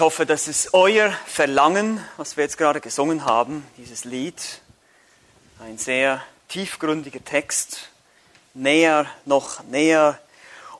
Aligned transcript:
Ich 0.00 0.02
hoffe, 0.02 0.24
dass 0.24 0.48
es 0.48 0.72
euer 0.72 1.12
Verlangen, 1.26 2.02
was 2.16 2.38
wir 2.38 2.44
jetzt 2.44 2.56
gerade 2.56 2.80
gesungen 2.80 3.26
haben, 3.26 3.66
dieses 3.76 4.06
Lied, 4.06 4.62
ein 5.58 5.76
sehr 5.76 6.24
tiefgründiger 6.48 7.22
Text, 7.22 7.90
näher, 8.54 9.04
noch 9.26 9.62
näher. 9.64 10.18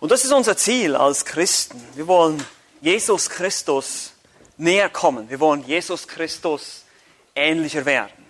Und 0.00 0.10
das 0.10 0.24
ist 0.24 0.32
unser 0.32 0.56
Ziel 0.56 0.96
als 0.96 1.26
Christen. 1.26 1.86
Wir 1.96 2.06
wollen 2.06 2.42
Jesus 2.80 3.28
Christus 3.28 4.14
näher 4.56 4.88
kommen. 4.88 5.28
Wir 5.28 5.38
wollen 5.38 5.66
Jesus 5.66 6.08
Christus 6.08 6.86
ähnlicher 7.34 7.84
werden. 7.84 8.24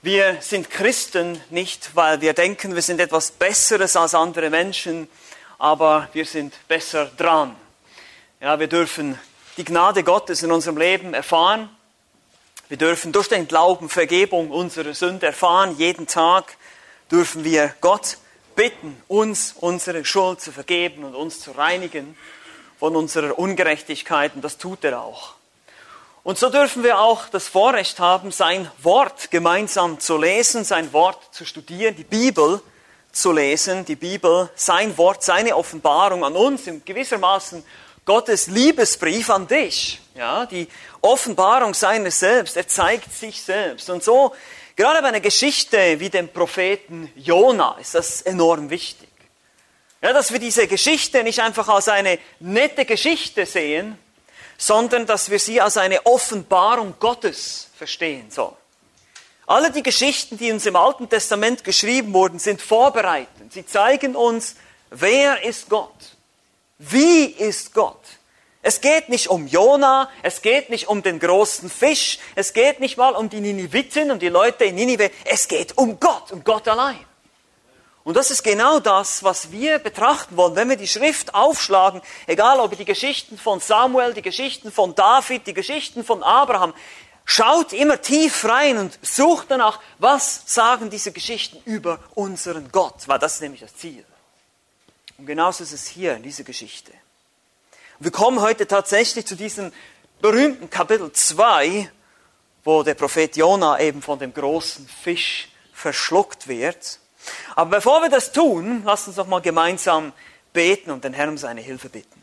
Wir 0.00 0.36
sind 0.42 0.70
Christen 0.70 1.40
nicht, 1.50 1.96
weil 1.96 2.20
wir 2.20 2.34
denken, 2.34 2.76
wir 2.76 2.82
sind 2.82 3.00
etwas 3.00 3.32
Besseres 3.32 3.96
als 3.96 4.14
andere 4.14 4.48
Menschen, 4.48 5.08
aber 5.58 6.08
wir 6.12 6.24
sind 6.24 6.54
besser 6.68 7.06
dran. 7.06 7.56
Ja, 8.40 8.60
wir 8.60 8.68
dürfen 8.68 9.18
die 9.56 9.64
Gnade 9.64 10.02
Gottes 10.02 10.42
in 10.42 10.50
unserem 10.50 10.76
Leben 10.76 11.14
erfahren. 11.14 11.68
Wir 12.68 12.76
dürfen 12.76 13.12
durch 13.12 13.28
den 13.28 13.46
Glauben 13.46 13.88
Vergebung 13.88 14.50
unserer 14.50 14.94
Sünde 14.94 15.26
erfahren. 15.26 15.76
Jeden 15.78 16.06
Tag 16.06 16.56
dürfen 17.10 17.44
wir 17.44 17.74
Gott 17.80 18.18
bitten, 18.56 19.00
uns 19.06 19.54
unsere 19.60 20.04
Schuld 20.04 20.40
zu 20.40 20.50
vergeben 20.50 21.04
und 21.04 21.14
uns 21.14 21.40
zu 21.40 21.52
reinigen 21.52 22.16
von 22.78 22.96
unserer 22.96 23.38
Ungerechtigkeit. 23.38 24.34
Und 24.34 24.42
das 24.42 24.58
tut 24.58 24.82
er 24.84 25.00
auch. 25.00 25.34
Und 26.24 26.38
so 26.38 26.48
dürfen 26.48 26.82
wir 26.82 26.98
auch 26.98 27.28
das 27.28 27.46
Vorrecht 27.46 28.00
haben, 28.00 28.32
sein 28.32 28.70
Wort 28.82 29.30
gemeinsam 29.30 30.00
zu 30.00 30.16
lesen, 30.16 30.64
sein 30.64 30.92
Wort 30.92 31.22
zu 31.32 31.44
studieren, 31.44 31.94
die 31.94 32.04
Bibel 32.04 32.62
zu 33.12 33.30
lesen, 33.30 33.84
die 33.84 33.94
Bibel, 33.94 34.50
sein 34.56 34.96
Wort, 34.96 35.22
seine 35.22 35.54
Offenbarung 35.54 36.24
an 36.24 36.34
uns 36.34 36.66
in 36.66 36.84
gewissermaßen 36.84 37.62
Gottes 38.04 38.48
Liebesbrief 38.48 39.30
an 39.30 39.46
dich, 39.46 40.00
ja, 40.14 40.46
die 40.46 40.68
Offenbarung 41.00 41.74
seines 41.74 42.20
Selbst, 42.20 42.56
er 42.56 42.68
zeigt 42.68 43.12
sich 43.12 43.40
selbst. 43.40 43.88
Und 43.88 44.04
so, 44.04 44.34
gerade 44.76 45.00
bei 45.00 45.08
einer 45.08 45.20
Geschichte 45.20 45.98
wie 46.00 46.10
dem 46.10 46.28
Propheten 46.28 47.10
Jona, 47.16 47.76
ist 47.80 47.94
das 47.94 48.22
enorm 48.22 48.68
wichtig. 48.70 49.08
Ja, 50.02 50.12
dass 50.12 50.32
wir 50.32 50.38
diese 50.38 50.66
Geschichte 50.66 51.22
nicht 51.24 51.40
einfach 51.40 51.66
als 51.68 51.88
eine 51.88 52.18
nette 52.38 52.84
Geschichte 52.84 53.46
sehen, 53.46 53.98
sondern 54.58 55.06
dass 55.06 55.30
wir 55.30 55.38
sie 55.38 55.60
als 55.60 55.78
eine 55.78 56.04
Offenbarung 56.04 56.94
Gottes 57.00 57.70
verstehen 57.76 58.30
sollen. 58.30 58.56
Alle 59.46 59.70
die 59.70 59.82
Geschichten, 59.82 60.38
die 60.38 60.52
uns 60.52 60.66
im 60.66 60.76
Alten 60.76 61.08
Testament 61.08 61.64
geschrieben 61.64 62.12
wurden, 62.12 62.38
sind 62.38 62.62
vorbereitend. 62.62 63.52
Sie 63.52 63.66
zeigen 63.66 64.16
uns, 64.16 64.56
wer 64.90 65.42
ist 65.42 65.68
Gott? 65.68 66.13
Wie 66.78 67.24
ist 67.26 67.72
Gott? 67.74 68.00
Es 68.62 68.80
geht 68.80 69.10
nicht 69.10 69.28
um 69.28 69.46
Jona, 69.46 70.10
es 70.22 70.40
geht 70.40 70.70
nicht 70.70 70.88
um 70.88 71.02
den 71.02 71.20
großen 71.20 71.68
Fisch, 71.68 72.18
es 72.34 72.54
geht 72.54 72.80
nicht 72.80 72.96
mal 72.96 73.14
um 73.14 73.28
die 73.28 73.40
Niniviten 73.40 74.10
und 74.10 74.22
die 74.22 74.30
Leute 74.30 74.64
in 74.64 74.74
Ninive, 74.74 75.10
es 75.26 75.46
geht 75.46 75.76
um 75.76 76.00
Gott, 76.00 76.32
um 76.32 76.42
Gott 76.42 76.66
allein. 76.66 77.04
Und 78.04 78.16
das 78.16 78.30
ist 78.30 78.42
genau 78.42 78.80
das, 78.80 79.22
was 79.22 79.52
wir 79.52 79.78
betrachten 79.78 80.36
wollen, 80.36 80.56
wenn 80.56 80.68
wir 80.68 80.76
die 80.76 80.88
Schrift 80.88 81.34
aufschlagen, 81.34 82.00
egal 82.26 82.58
ob 82.58 82.76
die 82.76 82.84
Geschichten 82.84 83.38
von 83.38 83.60
Samuel, 83.60 84.14
die 84.14 84.22
Geschichten 84.22 84.72
von 84.72 84.94
David, 84.94 85.46
die 85.46 85.54
Geschichten 85.54 86.04
von 86.04 86.22
Abraham, 86.22 86.74
schaut 87.26 87.74
immer 87.74 88.00
tief 88.00 88.46
rein 88.46 88.78
und 88.78 88.98
sucht 89.02 89.46
danach, 89.50 89.80
was 89.98 90.42
sagen 90.46 90.90
diese 90.90 91.12
Geschichten 91.12 91.58
über 91.66 91.98
unseren 92.14 92.70
Gott, 92.72 93.06
weil 93.08 93.18
das 93.18 93.34
ist 93.34 93.40
nämlich 93.42 93.60
das 93.60 93.74
Ziel. 93.74 94.04
Und 95.18 95.26
genauso 95.26 95.62
ist 95.62 95.72
es 95.72 95.86
hier 95.86 96.16
in 96.16 96.22
dieser 96.22 96.44
Geschichte. 96.44 96.92
Wir 98.00 98.10
kommen 98.10 98.40
heute 98.40 98.66
tatsächlich 98.66 99.26
zu 99.26 99.36
diesem 99.36 99.72
berühmten 100.20 100.68
Kapitel 100.68 101.12
2, 101.12 101.90
wo 102.64 102.82
der 102.82 102.94
Prophet 102.94 103.36
Jona 103.36 103.78
eben 103.78 104.02
von 104.02 104.18
dem 104.18 104.34
großen 104.34 104.88
Fisch 104.88 105.48
verschluckt 105.72 106.48
wird. 106.48 106.98
Aber 107.54 107.76
bevor 107.76 108.02
wir 108.02 108.10
das 108.10 108.32
tun, 108.32 108.82
lasst 108.84 109.06
uns 109.06 109.16
doch 109.16 109.26
mal 109.26 109.40
gemeinsam 109.40 110.12
beten 110.52 110.90
und 110.90 111.04
den 111.04 111.12
Herrn 111.12 111.30
um 111.30 111.38
seine 111.38 111.60
Hilfe 111.60 111.88
bitten. 111.88 112.22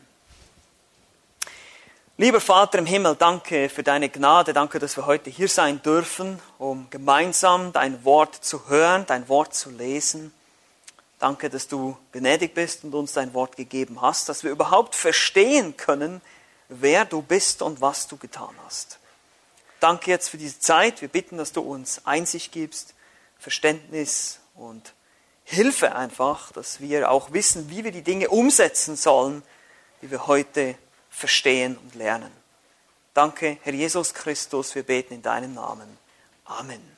Lieber 2.18 2.40
Vater 2.40 2.78
im 2.78 2.86
Himmel, 2.86 3.16
danke 3.16 3.68
für 3.68 3.82
deine 3.82 4.10
Gnade, 4.10 4.52
danke, 4.52 4.78
dass 4.78 4.96
wir 4.96 5.06
heute 5.06 5.30
hier 5.30 5.48
sein 5.48 5.82
dürfen, 5.82 6.38
um 6.58 6.88
gemeinsam 6.90 7.72
dein 7.72 8.04
Wort 8.04 8.34
zu 8.34 8.68
hören, 8.68 9.06
dein 9.06 9.28
Wort 9.28 9.54
zu 9.54 9.70
lesen. 9.70 10.32
Danke, 11.22 11.48
dass 11.48 11.68
du 11.68 11.96
gnädig 12.10 12.52
bist 12.52 12.82
und 12.82 12.92
uns 12.96 13.12
dein 13.12 13.32
Wort 13.32 13.56
gegeben 13.56 14.02
hast, 14.02 14.28
dass 14.28 14.42
wir 14.42 14.50
überhaupt 14.50 14.96
verstehen 14.96 15.76
können, 15.76 16.20
wer 16.68 17.04
du 17.04 17.22
bist 17.22 17.62
und 17.62 17.80
was 17.80 18.08
du 18.08 18.16
getan 18.16 18.52
hast. 18.64 18.98
Danke 19.78 20.10
jetzt 20.10 20.30
für 20.30 20.36
diese 20.36 20.58
Zeit. 20.58 21.00
Wir 21.00 21.06
bitten, 21.06 21.38
dass 21.38 21.52
du 21.52 21.60
uns 21.60 22.04
Einsicht 22.06 22.50
gibst, 22.50 22.94
Verständnis 23.38 24.40
und 24.56 24.94
Hilfe 25.44 25.94
einfach, 25.94 26.50
dass 26.50 26.80
wir 26.80 27.08
auch 27.08 27.32
wissen, 27.32 27.70
wie 27.70 27.84
wir 27.84 27.92
die 27.92 28.02
Dinge 28.02 28.28
umsetzen 28.28 28.96
sollen, 28.96 29.44
die 30.02 30.10
wir 30.10 30.26
heute 30.26 30.74
verstehen 31.08 31.78
und 31.78 31.94
lernen. 31.94 32.32
Danke, 33.14 33.58
Herr 33.62 33.74
Jesus 33.74 34.12
Christus, 34.12 34.74
wir 34.74 34.82
beten 34.82 35.14
in 35.14 35.22
deinem 35.22 35.54
Namen. 35.54 35.86
Amen. 36.46 36.91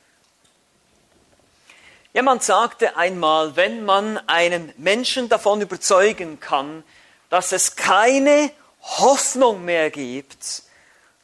Jemand 2.15 2.43
sagte 2.43 2.95
einmal, 2.95 3.57
wenn 3.57 3.83
man 3.83 4.17
einen 4.29 4.73
Menschen 4.77 5.27
davon 5.27 5.59
überzeugen 5.59 6.39
kann, 6.39 6.85
dass 7.29 7.51
es 7.51 7.75
keine 7.75 8.51
Hoffnung 8.79 9.65
mehr 9.65 9.89
gibt, 9.91 10.63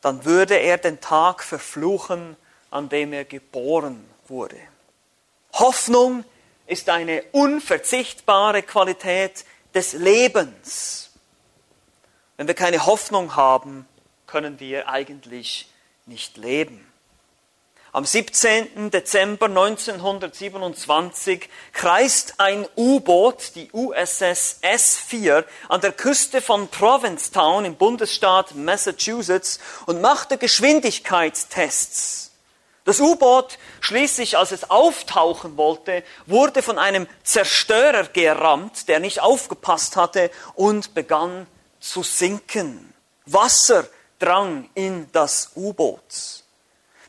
dann 0.02 0.26
würde 0.26 0.56
er 0.56 0.78
den 0.78 1.00
Tag 1.00 1.44
verfluchen, 1.44 2.36
an 2.72 2.90
dem 2.90 3.14
er 3.14 3.24
geboren 3.24 4.06
wurde. 4.28 4.58
Hoffnung 5.54 6.26
ist 6.68 6.90
eine 6.90 7.24
unverzichtbare 7.32 8.62
Qualität 8.62 9.46
des 9.74 9.94
Lebens. 9.94 11.12
Wenn 12.36 12.48
wir 12.48 12.56
keine 12.56 12.86
Hoffnung 12.86 13.38
haben, 13.38 13.88
können 14.28 14.60
wir 14.60 14.90
eigentlich 14.90 15.72
nicht 16.06 16.36
leben. 16.36 16.91
Am 17.94 18.06
17. 18.06 18.90
Dezember 18.90 19.48
1927 19.48 21.50
kreist 21.74 22.36
ein 22.38 22.66
U-Boot, 22.78 23.52
die 23.56 23.70
USS 23.74 24.60
S-4, 24.62 25.44
an 25.68 25.82
der 25.82 25.92
Küste 25.92 26.40
von 26.40 26.70
Provincetown 26.70 27.66
im 27.66 27.76
Bundesstaat 27.76 28.56
Massachusetts 28.56 29.60
und 29.88 30.00
machte 30.00 30.38
Geschwindigkeitstests. 30.38 32.32
Das 32.86 33.02
U-Boot 33.02 33.60
schließlich, 33.82 34.38
als 34.38 34.54
es 34.54 34.70
auftauchen 34.70 35.58
wollte, 35.58 36.06
wurde 36.28 36.62
von 36.62 36.80
einem 36.80 37.08
Zerstörer 37.24 38.06
gerammt, 38.06 38.88
der 38.88 39.02
nicht 39.02 39.20
aufgepasst 39.20 39.98
hatte 39.98 40.32
und 40.56 40.94
begann 40.94 41.46
zu 41.82 42.04
sinken. 42.04 42.94
Wasser 43.26 43.86
drang 44.18 44.70
in 44.76 45.12
das 45.12 45.52
U-Boot. 45.58 46.41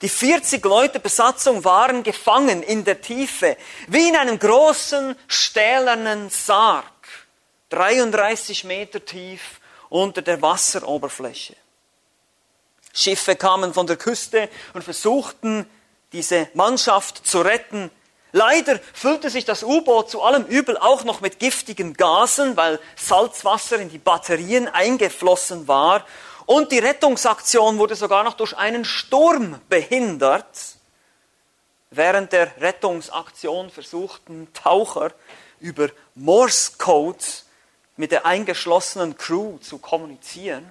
Die 0.03 0.09
40 0.09 0.65
Leute 0.65 0.99
Besatzung 0.99 1.65
waren 1.65 2.03
gefangen 2.03 2.65
in 2.65 2.85
der 2.85 3.01
Tiefe, 3.01 3.57
wie 3.87 4.09
in 4.09 4.17
einem 4.17 4.37
großen 4.37 5.15
stählernen 5.29 6.29
Sarg, 6.29 6.85
33 7.71 8.65
Meter 8.65 9.05
tief 9.05 9.61
unter 9.89 10.21
der 10.21 10.43
Wasseroberfläche. 10.43 11.55
Schiffe 12.93 13.37
kamen 13.37 13.73
von 13.73 13.87
der 13.87 13.97
Küste 13.97 14.49
und 14.75 14.83
versuchten, 14.83 15.71
diese 16.13 16.49
Mannschaft 16.55 17.25
zu 17.25 17.41
retten. 17.41 17.89
Leider 18.33 18.81
füllte 18.93 19.31
sich 19.31 19.45
das 19.45 19.63
U-Boot 19.63 20.11
zu 20.11 20.21
allem 20.23 20.47
Übel 20.47 20.77
auch 20.79 21.05
noch 21.05 21.21
mit 21.21 21.39
giftigen 21.39 21.95
Gasen, 21.95 22.57
weil 22.57 22.81
Salzwasser 22.97 23.79
in 23.79 23.89
die 23.89 23.99
Batterien 23.99 24.67
eingeflossen 24.67 25.69
war. 25.69 26.05
Und 26.47 26.73
die 26.73 26.79
Rettungsaktion 26.79 27.79
wurde 27.79 27.95
sogar 27.95 28.25
noch 28.25 28.35
durch 28.35 28.57
einen 28.57 28.85
Sturm 28.85 29.61
behindert. 29.69 30.77
Während 31.91 32.33
der 32.33 32.61
Rettungsaktion 32.61 33.71
versuchten 33.71 34.49
Taucher 34.55 35.13
über 35.61 35.89
Morse 36.15 36.73
Code 36.79 37.19
mit 37.97 38.13
der 38.13 38.27
eingeschlossenen 38.27 39.17
Crew 39.17 39.59
zu 39.59 39.79
kommunizieren. 39.79 40.71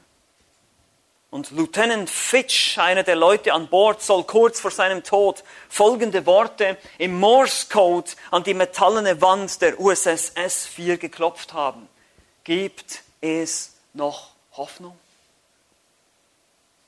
Und 1.29 1.51
Lieutenant 1.51 2.09
Fitch, 2.09 2.77
einer 2.77 3.03
der 3.03 3.15
Leute 3.15 3.53
an 3.53 3.69
Bord, 3.69 4.01
soll 4.01 4.25
kurz 4.25 4.59
vor 4.59 4.71
seinem 4.71 5.01
Tod 5.01 5.45
folgende 5.69 6.25
Worte 6.25 6.77
im 6.97 7.17
Morse 7.17 7.67
Code 7.69 8.11
an 8.31 8.43
die 8.43 8.53
metallene 8.53 9.21
Wand 9.21 9.61
der 9.61 9.79
USS 9.79 10.35
S4 10.35 10.97
geklopft 10.97 11.53
haben. 11.53 11.87
Gibt 12.43 13.03
es 13.21 13.75
noch 13.93 14.31
Hoffnung? 14.57 14.97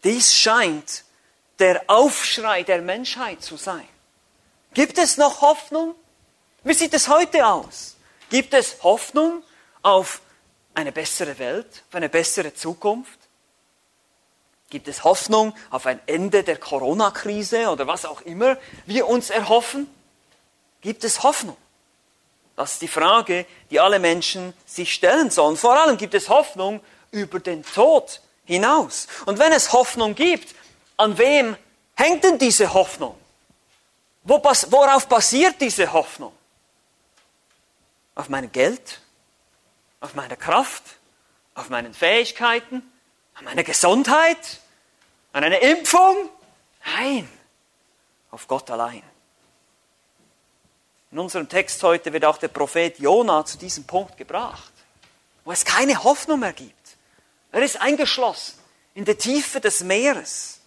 Dies 0.04 0.34
scheint 0.34 1.04
der 1.60 1.84
Aufschrei 1.88 2.64
der 2.64 2.82
Menschheit 2.82 3.42
zu 3.42 3.58
sein. 3.58 3.88
Gibt 4.74 4.98
es 4.98 5.18
noch 5.18 5.42
Hoffnung? 5.42 5.96
Wie 6.64 6.74
sieht 6.74 6.94
es 6.94 7.08
heute 7.08 7.46
aus? 7.46 7.96
Gibt 8.30 8.54
es 8.54 8.84
Hoffnung 8.84 9.44
auf 9.82 10.22
eine 10.74 10.92
bessere 10.92 11.38
Welt, 11.40 11.84
auf 11.90 11.96
eine 11.96 12.10
bessere 12.10 12.54
Zukunft? 12.54 13.20
Gibt 14.70 14.88
es 14.88 15.04
Hoffnung 15.04 15.56
auf 15.70 15.86
ein 15.86 16.00
Ende 16.08 16.44
der 16.44 16.58
Corona-Krise 16.58 17.70
oder 17.70 17.86
was 17.86 18.06
auch 18.06 18.22
immer 18.22 18.58
wir 18.86 19.08
uns 19.08 19.30
erhoffen? 19.30 19.88
Gibt 20.82 21.04
es 21.04 21.22
Hoffnung? 21.22 21.58
Das 22.56 22.74
ist 22.74 22.82
die 22.82 22.88
Frage, 22.88 23.46
die 23.70 23.80
alle 23.80 24.00
Menschen 24.00 24.54
sich 24.66 24.94
stellen 24.94 25.30
sollen. 25.30 25.58
Vor 25.58 25.80
allem 25.80 25.98
gibt 25.98 26.14
es 26.14 26.30
Hoffnung 26.30 26.82
über 27.12 27.40
den 27.40 27.64
Tod 27.64 28.22
hinaus. 28.46 29.08
Und 29.26 29.40
wenn 29.40 29.52
es 29.52 29.74
Hoffnung 29.74 30.16
gibt, 30.16 30.56
an 30.98 31.18
wem 31.18 31.58
hängt 31.96 32.24
denn 32.24 32.38
diese 32.38 32.74
Hoffnung? 32.74 33.18
Worauf 34.24 35.08
basiert 35.08 35.60
diese 35.60 35.92
Hoffnung? 35.92 36.34
Auf 38.16 38.30
meinem 38.30 38.52
Geld? 38.52 39.02
Auf 40.00 40.14
meiner 40.14 40.36
Kraft? 40.36 40.84
Auf 41.56 41.70
meinen 41.70 41.94
Fähigkeiten? 41.94 42.82
An 43.36 43.46
meiner 43.46 43.64
Gesundheit? 43.64 44.60
An 45.34 45.44
eine 45.44 45.58
Impfung? 45.58 46.30
Nein, 46.86 47.30
auf 48.32 48.48
Gott 48.48 48.70
allein. 48.70 49.04
In 51.12 51.20
unserem 51.20 51.48
Text 51.48 51.82
heute 51.84 52.12
wird 52.12 52.26
auch 52.26 52.38
der 52.38 52.48
Prophet 52.48 52.98
Jona 53.00 53.46
zu 53.46 53.58
diesem 53.58 53.86
Punkt 53.86 54.18
gebracht, 54.18 54.72
wo 55.46 55.52
es 55.52 55.64
keine 55.64 56.04
Hoffnung 56.04 56.40
mehr 56.40 56.54
gibt. 56.54 56.83
Er 57.54 57.62
ist 57.62 57.80
eingeschlossen 57.80 58.56
in 58.96 59.06
der 59.06 59.18
Tiefe 59.18 59.62
des 59.62 59.82
Meeres, 59.82 60.60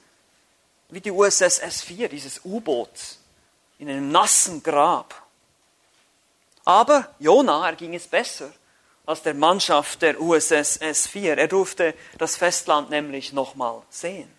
wie 0.88 1.00
die 1.00 1.10
USS 1.10 1.60
S4, 1.60 2.06
dieses 2.06 2.40
U-Boot, 2.44 3.18
in 3.80 3.90
einem 3.90 4.10
nassen 4.12 4.62
Grab. 4.62 5.20
Aber 6.64 7.12
Jona, 7.18 7.68
er 7.68 7.74
ging 7.74 7.92
es 7.94 8.06
besser 8.06 8.52
als 9.04 9.20
der 9.22 9.34
Mannschaft 9.34 10.00
der 10.00 10.20
USS 10.20 10.80
S4. 10.80 11.34
Er 11.34 11.48
durfte 11.48 11.92
das 12.18 12.36
Festland 12.36 12.88
nämlich 12.88 13.32
nochmal 13.32 13.82
sehen. 13.90 14.32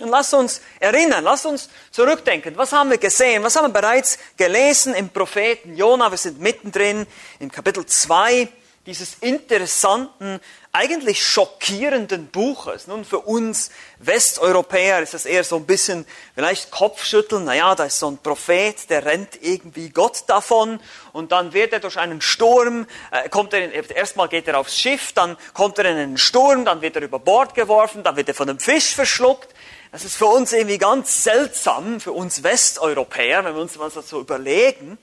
Und 0.00 0.08
lass 0.08 0.34
uns 0.34 0.62
erinnern, 0.80 1.22
lass 1.22 1.46
uns 1.46 1.68
zurückdenken. 1.92 2.56
Was 2.56 2.72
haben 2.72 2.90
wir 2.90 2.98
gesehen? 2.98 3.44
Was 3.44 3.54
haben 3.54 3.72
wir 3.72 3.80
bereits 3.80 4.18
gelesen 4.36 4.94
im 4.94 5.10
Propheten 5.10 5.76
Jona? 5.76 6.10
Wir 6.10 6.18
sind 6.18 6.40
mittendrin 6.40 7.06
im 7.38 7.52
Kapitel 7.52 7.86
2 7.86 8.48
dieses 8.86 9.18
interessanten, 9.20 10.40
eigentlich 10.72 11.24
schockierenden 11.24 12.26
Buches. 12.28 12.88
Nun, 12.88 13.04
für 13.04 13.20
uns 13.20 13.70
Westeuropäer 13.98 15.00
ist 15.02 15.14
das 15.14 15.24
eher 15.24 15.44
so 15.44 15.56
ein 15.56 15.66
bisschen 15.66 16.04
vielleicht 16.34 16.72
Kopfschütteln. 16.72 17.44
Naja, 17.44 17.74
da 17.76 17.84
ist 17.84 18.00
so 18.00 18.10
ein 18.10 18.18
Prophet, 18.18 18.90
der 18.90 19.04
rennt 19.04 19.40
irgendwie 19.40 19.90
Gott 19.90 20.24
davon 20.26 20.80
und 21.12 21.30
dann 21.30 21.52
wird 21.52 21.72
er 21.72 21.80
durch 21.80 21.96
einen 21.98 22.20
Sturm, 22.20 22.86
äh, 23.12 23.28
kommt 23.28 23.52
er, 23.52 23.72
in, 23.72 23.84
erstmal 23.90 24.28
geht 24.28 24.48
er 24.48 24.58
aufs 24.58 24.76
Schiff, 24.76 25.12
dann 25.12 25.36
kommt 25.54 25.78
er 25.78 25.84
in 25.84 25.96
einen 25.96 26.18
Sturm, 26.18 26.64
dann 26.64 26.80
wird 26.80 26.96
er 26.96 27.02
über 27.02 27.20
Bord 27.20 27.54
geworfen, 27.54 28.02
dann 28.02 28.16
wird 28.16 28.28
er 28.28 28.34
von 28.34 28.48
einem 28.48 28.58
Fisch 28.58 28.94
verschluckt. 28.94 29.54
Das 29.92 30.04
ist 30.04 30.16
für 30.16 30.26
uns 30.26 30.54
irgendwie 30.54 30.78
ganz 30.78 31.22
seltsam, 31.22 32.00
für 32.00 32.12
uns 32.12 32.42
Westeuropäer, 32.42 33.44
wenn 33.44 33.54
wir 33.54 33.60
uns 33.60 33.78
was 33.78 33.92
so 34.08 34.20
überlegen. 34.20 34.96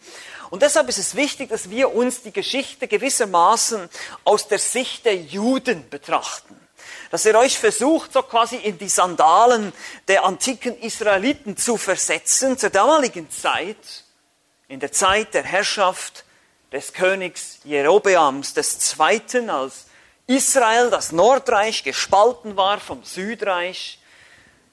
Und 0.49 0.63
deshalb 0.63 0.89
ist 0.89 0.97
es 0.97 1.15
wichtig, 1.15 1.49
dass 1.49 1.69
wir 1.69 1.93
uns 1.93 2.23
die 2.23 2.31
Geschichte 2.31 2.87
gewissermaßen 2.87 3.89
aus 4.23 4.47
der 4.47 4.59
Sicht 4.59 5.05
der 5.05 5.15
Juden 5.15 5.87
betrachten. 5.89 6.59
Dass 7.11 7.25
ihr 7.25 7.37
euch 7.37 7.57
versucht, 7.57 8.13
so 8.13 8.23
quasi 8.23 8.55
in 8.55 8.77
die 8.77 8.89
Sandalen 8.89 9.73
der 10.07 10.25
antiken 10.25 10.77
Israeliten 10.79 11.57
zu 11.57 11.77
versetzen, 11.77 12.57
zur 12.57 12.69
damaligen 12.69 13.29
Zeit, 13.29 14.03
in 14.67 14.79
der 14.79 14.91
Zeit 14.91 15.33
der 15.33 15.43
Herrschaft 15.43 16.25
des 16.71 16.93
Königs 16.93 17.59
Jerobeams 17.63 18.53
Zweiten, 18.79 19.49
als 19.49 19.85
Israel, 20.27 20.91
das 20.91 21.11
Nordreich, 21.11 21.83
gespalten 21.83 22.55
war 22.55 22.79
vom 22.79 23.03
Südreich 23.03 23.99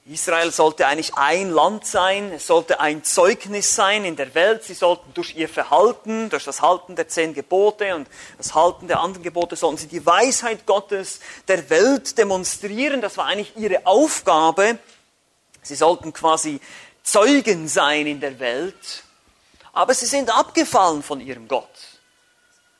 Israel 0.09 0.53
sollte 0.53 0.87
eigentlich 0.87 1.15
ein 1.17 1.51
Land 1.51 1.85
sein, 1.85 2.31
es 2.31 2.47
sollte 2.47 2.79
ein 2.79 3.03
Zeugnis 3.03 3.75
sein 3.75 4.05
in 4.05 4.15
der 4.15 4.37
Welt. 4.37 4.63
Sie 4.63 4.75
sollten 4.75 5.13
durch 5.15 5.35
ihr 5.35 5.49
Verhalten, 5.49 6.31
durch 6.31 6.45
das 6.45 6.63
Halten 6.63 6.95
der 6.95 7.09
zehn 7.09 7.35
Gebote 7.35 7.93
und 7.97 8.07
das 8.39 8.55
Halten 8.55 8.87
der 8.87 9.01
anderen 9.01 9.25
Gebote, 9.25 9.57
sollten 9.57 9.79
sie 9.79 9.89
die 9.89 10.07
Weisheit 10.07 10.65
Gottes 10.65 11.19
der 11.49 11.69
Welt 11.71 12.17
demonstrieren. 12.19 13.01
Das 13.01 13.17
war 13.17 13.27
eigentlich 13.27 13.57
ihre 13.57 13.85
Aufgabe. 13.85 14.79
Sie 15.63 15.75
sollten 15.75 16.13
quasi 16.13 16.61
Zeugen 17.03 17.67
sein 17.67 18.07
in 18.07 18.21
der 18.21 18.39
Welt. 18.39 19.03
Aber 19.73 19.93
sie 19.93 20.07
sind 20.07 20.31
abgefallen 20.31 21.03
von 21.03 21.21
ihrem 21.21 21.49
Gott. 21.49 21.96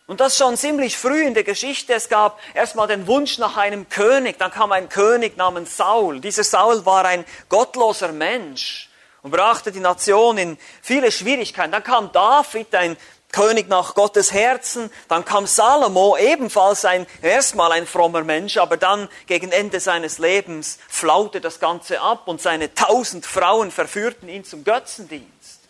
Und 0.07 0.21
das 0.21 0.37
schon 0.37 0.57
ziemlich 0.57 0.97
früh 0.97 1.23
in 1.23 1.35
der 1.35 1.43
Geschichte. 1.43 1.93
Es 1.95 2.09
gab 2.09 2.39
erstmal 2.55 2.87
den 2.87 3.09
Wunsch 3.09 3.39
nach 3.39 3.57
einem 3.57 3.89
König. 3.89 4.39
Dann 4.39 4.53
kam 4.53 4.71
ein 4.71 4.89
König 4.89 5.37
namens 5.37 5.77
Saul. 5.77 6.21
Dieser 6.21 6.45
Saul 6.45 6.87
war 6.87 7.05
ein 7.05 7.25
gottloser 7.49 8.13
Mensch 8.13 8.89
und 9.23 9.33
brachte 9.33 9.73
die 9.73 9.81
Nation 9.81 10.39
in 10.39 10.59
viele 10.81 11.11
Schwierigkeiten. 11.11 11.73
Dann 11.73 11.83
kam 11.83 12.13
David, 12.13 12.73
ein 12.77 12.97
König 13.33 13.69
nach 13.69 13.95
Gottes 13.95 14.33
Herzen. 14.33 14.91
Dann 15.09 15.25
kam 15.25 15.49
Salomo, 15.49 16.17
ebenfalls 16.17 16.85
ein, 16.85 17.09
erstmal 17.21 17.73
ein 17.73 17.85
frommer 17.85 18.23
Mensch, 18.23 18.59
aber 18.59 18.77
dann 18.77 19.09
gegen 19.27 19.51
Ende 19.51 19.81
seines 19.81 20.19
Lebens 20.19 20.79
flaute 20.89 21.41
das 21.41 21.59
Ganze 21.59 22.01
ab 22.01 22.29
und 22.29 22.41
seine 22.41 22.73
tausend 22.75 23.27
Frauen 23.27 23.73
verführten 23.73 24.29
ihn 24.29 24.45
zum 24.45 24.63
Götzendienst. 24.63 25.61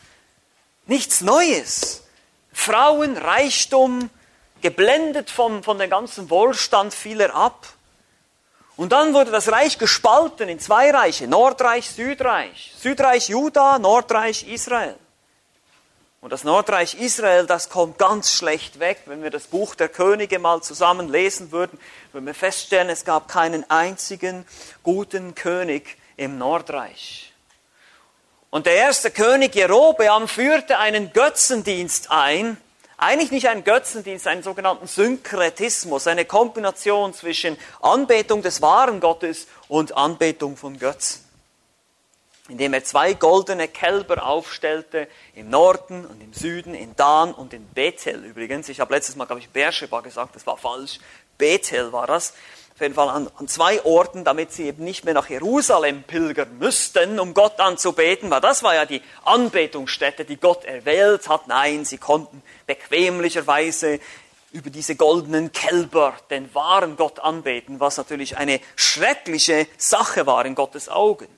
Nichts 0.84 1.22
Neues. 1.22 2.02
Frauen, 2.52 3.16
Reichtum, 3.16 4.10
geblendet 4.62 5.30
von, 5.30 5.62
von 5.62 5.78
dem 5.78 5.90
ganzen 5.90 6.30
Wohlstand 6.30 6.94
fiel 6.94 7.20
er 7.20 7.34
ab. 7.34 7.66
Und 8.76 8.92
dann 8.92 9.14
wurde 9.14 9.30
das 9.30 9.50
Reich 9.50 9.78
gespalten 9.78 10.48
in 10.48 10.60
zwei 10.60 10.90
Reiche, 10.90 11.26
Nordreich, 11.26 11.88
Südreich. 11.90 12.74
Südreich 12.78 13.28
Juda, 13.28 13.78
Nordreich 13.78 14.46
Israel. 14.48 14.96
Und 16.20 16.30
das 16.32 16.44
Nordreich 16.44 16.94
Israel, 16.94 17.46
das 17.46 17.70
kommt 17.70 17.98
ganz 17.98 18.32
schlecht 18.32 18.80
weg. 18.80 19.02
Wenn 19.06 19.22
wir 19.22 19.30
das 19.30 19.44
Buch 19.44 19.74
der 19.74 19.88
Könige 19.88 20.38
mal 20.38 20.60
zusammen 20.60 21.08
lesen 21.08 21.52
würden, 21.52 21.78
würden 22.12 22.26
wir 22.26 22.34
feststellen, 22.34 22.88
es 22.88 23.04
gab 23.04 23.28
keinen 23.28 23.68
einzigen 23.70 24.44
guten 24.82 25.34
König 25.34 25.96
im 26.16 26.36
Nordreich. 26.36 27.32
Und 28.50 28.66
der 28.66 28.74
erste 28.74 29.10
König 29.10 29.54
Jerobeam 29.54 30.28
führte 30.28 30.78
einen 30.78 31.12
Götzendienst 31.12 32.10
ein, 32.10 32.56
eigentlich 32.98 33.30
nicht 33.30 33.48
einen 33.48 33.64
Götzendienst, 33.64 34.26
einen 34.26 34.42
sogenannten 34.42 34.86
Synkretismus, 34.86 36.06
eine 36.06 36.24
Kombination 36.24 37.12
zwischen 37.12 37.58
Anbetung 37.82 38.42
des 38.42 38.62
wahren 38.62 39.00
Gottes 39.00 39.46
und 39.68 39.96
Anbetung 39.96 40.56
von 40.56 40.78
Götzen. 40.78 41.25
Indem 42.48 42.74
er 42.74 42.84
zwei 42.84 43.14
goldene 43.14 43.66
Kälber 43.68 44.24
aufstellte, 44.26 45.08
im 45.34 45.50
Norden 45.50 46.06
und 46.06 46.22
im 46.22 46.32
Süden, 46.32 46.74
in 46.74 46.94
Dan 46.94 47.32
und 47.32 47.52
in 47.52 47.66
Bethel 47.66 48.24
übrigens. 48.24 48.68
Ich 48.68 48.80
habe 48.80 48.94
letztes 48.94 49.16
Mal, 49.16 49.24
glaube 49.24 49.40
ich, 49.40 49.48
Beersheba 49.48 50.00
gesagt, 50.00 50.36
das 50.36 50.46
war 50.46 50.56
falsch. 50.56 51.00
Bethel 51.38 51.92
war 51.92 52.06
das 52.06 52.34
auf 52.76 52.82
jeden 52.82 52.94
Fall 52.94 53.08
an, 53.08 53.30
an, 53.38 53.48
zwei 53.48 53.82
Orten, 53.86 54.22
damit 54.22 54.52
sie 54.52 54.64
eben 54.64 54.84
nicht 54.84 55.06
mehr 55.06 55.14
nach 55.14 55.30
Jerusalem 55.30 56.02
pilgern 56.02 56.58
müssten, 56.58 57.18
um 57.18 57.32
Gott 57.32 57.58
anzubeten, 57.58 58.30
weil 58.30 58.42
das 58.42 58.62
war 58.62 58.74
ja 58.74 58.84
die 58.84 59.00
Anbetungsstätte, 59.24 60.26
die 60.26 60.36
Gott 60.36 60.66
erwählt 60.66 61.26
hat. 61.30 61.48
Nein, 61.48 61.86
sie 61.86 61.96
konnten 61.96 62.42
bequemlicherweise 62.66 63.98
über 64.52 64.68
diese 64.68 64.94
goldenen 64.94 65.52
Kälber 65.52 66.16
den 66.28 66.54
wahren 66.54 66.96
Gott 66.96 67.18
anbeten, 67.20 67.80
was 67.80 67.96
natürlich 67.96 68.36
eine 68.36 68.60
schreckliche 68.76 69.66
Sache 69.78 70.26
war 70.26 70.44
in 70.44 70.54
Gottes 70.54 70.90
Augen. 70.90 71.28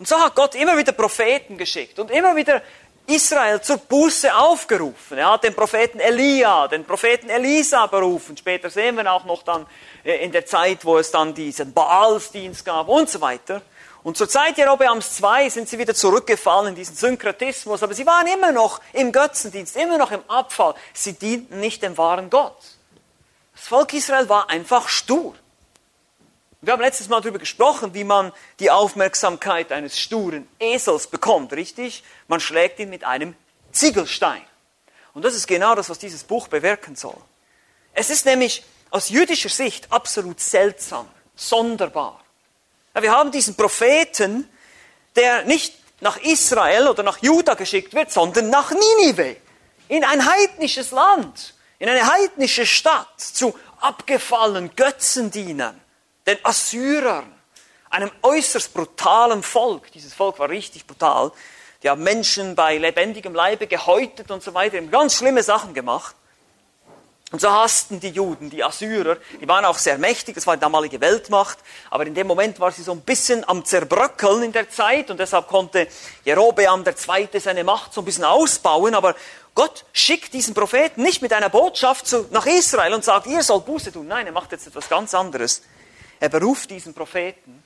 Und 0.00 0.08
so 0.08 0.18
hat 0.18 0.34
Gott 0.34 0.54
immer 0.54 0.78
wieder 0.78 0.92
Propheten 0.92 1.58
geschickt 1.58 1.98
und 1.98 2.10
immer 2.10 2.34
wieder 2.34 2.62
Israel 3.06 3.60
zur 3.60 3.76
Buße 3.76 4.34
aufgerufen. 4.34 5.18
Er 5.18 5.32
hat 5.32 5.44
den 5.44 5.54
Propheten 5.54 6.00
Elia, 6.00 6.68
den 6.68 6.86
Propheten 6.86 7.28
Elisa 7.28 7.86
berufen. 7.86 8.34
Später 8.34 8.70
sehen 8.70 8.96
wir 8.96 9.12
auch 9.12 9.26
noch 9.26 9.42
dann 9.42 9.66
äh, 10.02 10.24
in 10.24 10.32
der 10.32 10.46
Zeit, 10.46 10.86
wo 10.86 10.96
es 10.96 11.10
dann 11.10 11.34
diesen 11.34 11.74
Baalsdienst 11.74 12.64
gab 12.64 12.88
und 12.88 13.10
so 13.10 13.20
weiter. 13.20 13.60
Und 14.02 14.16
zur 14.16 14.26
Zeit 14.26 14.56
Jerobeams 14.56 15.20
II 15.20 15.50
sind 15.50 15.68
sie 15.68 15.78
wieder 15.78 15.94
zurückgefallen 15.94 16.68
in 16.68 16.74
diesen 16.76 16.96
Synkretismus, 16.96 17.82
aber 17.82 17.92
sie 17.92 18.06
waren 18.06 18.26
immer 18.26 18.52
noch 18.52 18.80
im 18.94 19.12
Götzendienst, 19.12 19.76
immer 19.76 19.98
noch 19.98 20.12
im 20.12 20.22
Abfall. 20.28 20.74
Sie 20.94 21.12
dienten 21.12 21.60
nicht 21.60 21.82
dem 21.82 21.98
wahren 21.98 22.30
Gott. 22.30 22.56
Das 23.54 23.68
Volk 23.68 23.92
Israel 23.92 24.30
war 24.30 24.48
einfach 24.48 24.88
stur. 24.88 25.34
Wir 26.62 26.74
haben 26.74 26.82
letztes 26.82 27.08
Mal 27.08 27.22
darüber 27.22 27.38
gesprochen, 27.38 27.94
wie 27.94 28.04
man 28.04 28.32
die 28.58 28.70
Aufmerksamkeit 28.70 29.72
eines 29.72 29.98
sturen 29.98 30.46
Esels 30.58 31.06
bekommt, 31.06 31.54
richtig? 31.54 32.04
Man 32.28 32.38
schlägt 32.38 32.78
ihn 32.80 32.90
mit 32.90 33.02
einem 33.02 33.34
Ziegelstein. 33.72 34.42
Und 35.14 35.24
das 35.24 35.34
ist 35.34 35.46
genau 35.46 35.74
das, 35.74 35.88
was 35.88 35.98
dieses 35.98 36.22
Buch 36.22 36.48
bewirken 36.48 36.96
soll. 36.96 37.16
Es 37.94 38.10
ist 38.10 38.26
nämlich 38.26 38.62
aus 38.90 39.08
jüdischer 39.08 39.48
Sicht 39.48 39.90
absolut 39.90 40.38
seltsam, 40.38 41.08
sonderbar. 41.34 42.22
Wir 42.92 43.10
haben 43.10 43.30
diesen 43.30 43.54
Propheten, 43.54 44.46
der 45.16 45.44
nicht 45.44 45.74
nach 46.00 46.18
Israel 46.18 46.88
oder 46.88 47.02
nach 47.02 47.22
Juda 47.22 47.54
geschickt 47.54 47.94
wird, 47.94 48.12
sondern 48.12 48.50
nach 48.50 48.70
Ninive, 48.70 49.36
in 49.88 50.04
ein 50.04 50.26
heidnisches 50.26 50.90
Land, 50.90 51.54
in 51.78 51.88
eine 51.88 52.06
heidnische 52.06 52.66
Stadt, 52.66 53.18
zu 53.18 53.58
abgefallenen 53.80 54.76
Götzendienern 54.76 55.80
den 56.26 56.38
Assyrern, 56.42 57.32
einem 57.90 58.10
äußerst 58.22 58.72
brutalen 58.72 59.42
Volk. 59.42 59.90
Dieses 59.92 60.14
Volk 60.14 60.38
war 60.38 60.48
richtig 60.48 60.86
brutal. 60.86 61.32
Die 61.82 61.88
haben 61.88 62.02
Menschen 62.02 62.54
bei 62.54 62.76
lebendigem 62.76 63.34
Leibe 63.34 63.66
gehäutet 63.66 64.30
und 64.30 64.42
so 64.42 64.54
weiter, 64.54 64.76
haben 64.76 64.90
ganz 64.90 65.16
schlimme 65.16 65.42
Sachen 65.42 65.74
gemacht. 65.74 66.14
Und 67.32 67.40
so 67.40 67.48
hassten 67.48 68.00
die 68.00 68.08
Juden, 68.08 68.50
die 68.50 68.64
Assyrer, 68.64 69.16
die 69.40 69.46
waren 69.46 69.64
auch 69.64 69.78
sehr 69.78 69.98
mächtig, 69.98 70.34
das 70.34 70.48
war 70.48 70.56
die 70.56 70.60
damalige 70.60 71.00
Weltmacht, 71.00 71.58
aber 71.88 72.04
in 72.04 72.12
dem 72.12 72.26
Moment 72.26 72.58
war 72.58 72.72
sie 72.72 72.82
so 72.82 72.90
ein 72.90 73.02
bisschen 73.02 73.48
am 73.48 73.64
Zerbröckeln 73.64 74.42
in 74.42 74.52
der 74.52 74.68
Zeit 74.68 75.12
und 75.12 75.20
deshalb 75.20 75.46
konnte 75.46 75.86
Jerobeam 76.24 76.84
II. 76.84 77.40
seine 77.40 77.62
Macht 77.62 77.94
so 77.94 78.00
ein 78.00 78.04
bisschen 78.04 78.24
ausbauen, 78.24 78.96
aber 78.96 79.14
Gott 79.54 79.84
schickt 79.92 80.34
diesen 80.34 80.54
Propheten 80.54 81.02
nicht 81.02 81.22
mit 81.22 81.32
einer 81.32 81.50
Botschaft 81.50 82.08
zu, 82.08 82.26
nach 82.32 82.46
Israel 82.46 82.94
und 82.94 83.04
sagt, 83.04 83.28
ihr 83.28 83.44
sollt 83.44 83.64
Buße 83.64 83.92
tun. 83.92 84.08
Nein, 84.08 84.26
er 84.26 84.32
macht 84.32 84.50
jetzt 84.50 84.66
etwas 84.66 84.88
ganz 84.88 85.14
anderes. 85.14 85.62
Er 86.20 86.28
beruft 86.28 86.70
diesen 86.70 86.92
Propheten 86.92 87.62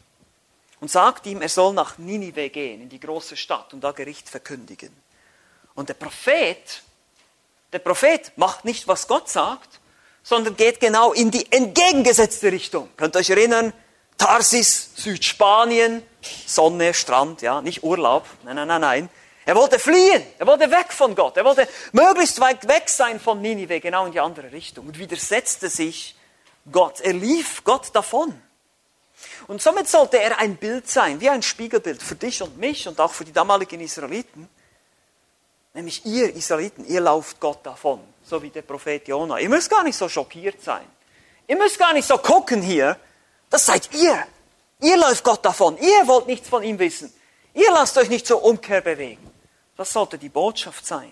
und 0.81 0.91
sagt 0.91 1.27
ihm, 1.27 1.43
er 1.43 1.49
soll 1.49 1.75
nach 1.75 1.99
Ninive 1.99 2.49
gehen, 2.51 2.83
in 2.83 2.89
die 2.89 3.01
große 3.01 3.37
Stadt 3.37 3.75
und 3.75 3.83
da 3.83 3.91
Gericht 3.91 4.29
verkündigen. 4.29 4.91
Und 5.75 5.89
der 5.89 5.95
Prophet, 5.95 6.83
der 7.73 7.81
Prophet 7.81 8.33
macht 8.37 8.65
nicht, 8.65 8.87
was 8.87 9.09
Gott 9.09 9.29
sagt, 9.29 9.81
sondern 10.23 10.57
geht 10.57 10.79
genau 10.79 11.13
in 11.13 11.33
die 11.33 11.51
entgegengesetzte 11.51 12.53
Richtung. 12.53 12.89
Könnt 12.97 13.17
ihr 13.17 13.19
euch 13.19 13.31
erinnern? 13.31 13.73
Tarsis, 14.17 14.91
Südspanien, 14.95 16.03
Sonne, 16.47 16.95
Strand, 16.95 17.43
ja, 17.43 17.61
nicht 17.61 17.83
Urlaub, 17.83 18.25
nein, 18.45 18.55
nein, 18.55 18.69
nein, 18.69 18.81
nein. 18.81 19.11
Er 19.45 19.57
wollte 19.57 19.79
fliehen, 19.79 20.23
er 20.39 20.47
wollte 20.47 20.71
weg 20.71 20.93
von 20.93 21.15
Gott, 21.15 21.37
er 21.37 21.45
wollte 21.45 21.69
möglichst 21.93 22.41
weit 22.41 22.67
weg 22.69 22.89
sein 22.89 23.19
von 23.19 23.43
Ninive, 23.43 23.81
genau 23.81 24.07
in 24.07 24.13
die 24.13 24.21
andere 24.21 24.53
Richtung 24.53 24.87
und 24.87 24.99
widersetzte 24.99 25.69
sich 25.69 26.15
Gott. 26.71 27.01
Er 27.01 27.13
lief 27.13 27.65
Gott 27.65 27.91
davon. 27.93 28.41
Und 29.47 29.63
somit 29.63 29.89
sollte 29.89 30.19
er 30.19 30.39
ein 30.39 30.57
Bild 30.57 30.89
sein, 30.89 31.21
wie 31.21 31.29
ein 31.29 31.43
Spiegelbild 31.43 32.03
für 32.03 32.15
dich 32.15 32.43
und 32.43 32.59
mich 32.59 32.89
und 32.89 33.01
auch 33.01 33.13
für 33.13 33.25
die 33.25 33.33
damaligen 33.33 33.81
Israeliten. 33.81 34.49
Nämlich 35.75 36.07
ihr 36.07 36.35
Israeliten, 36.35 36.87
ihr 36.87 37.01
lauft 37.01 37.41
Gott 37.41 37.65
davon, 37.67 38.01
so 38.25 38.43
wie 38.43 38.51
der 38.51 38.63
Prophet 38.63 39.07
Jona. 39.09 39.39
Ihr 39.39 39.49
müsst 39.49 39.71
gar 39.71 39.83
nicht 39.83 39.97
so 39.97 40.09
schockiert 40.09 40.63
sein. 40.63 40.87
Ihr 41.47 41.57
müsst 41.57 41.79
gar 41.79 41.93
nicht 41.93 42.07
so 42.07 42.17
gucken 42.19 42.63
hier. 42.63 42.97
Das 43.51 43.67
seid 43.67 43.93
ihr. 43.93 44.27
Ihr 44.81 44.97
läuft 44.97 45.25
Gott 45.25 45.45
davon. 45.45 45.77
Ihr 45.79 46.07
wollt 46.07 46.27
nichts 46.27 46.49
von 46.49 46.63
ihm 46.63 46.79
wissen. 46.79 47.13
Ihr 47.55 47.71
lasst 47.73 47.97
euch 47.99 48.09
nicht 48.09 48.27
zur 48.27 48.43
Umkehr 48.43 48.81
bewegen. 48.81 49.31
Das 49.77 49.93
sollte 49.93 50.19
die 50.19 50.29
Botschaft 50.29 50.87
sein. 50.87 51.11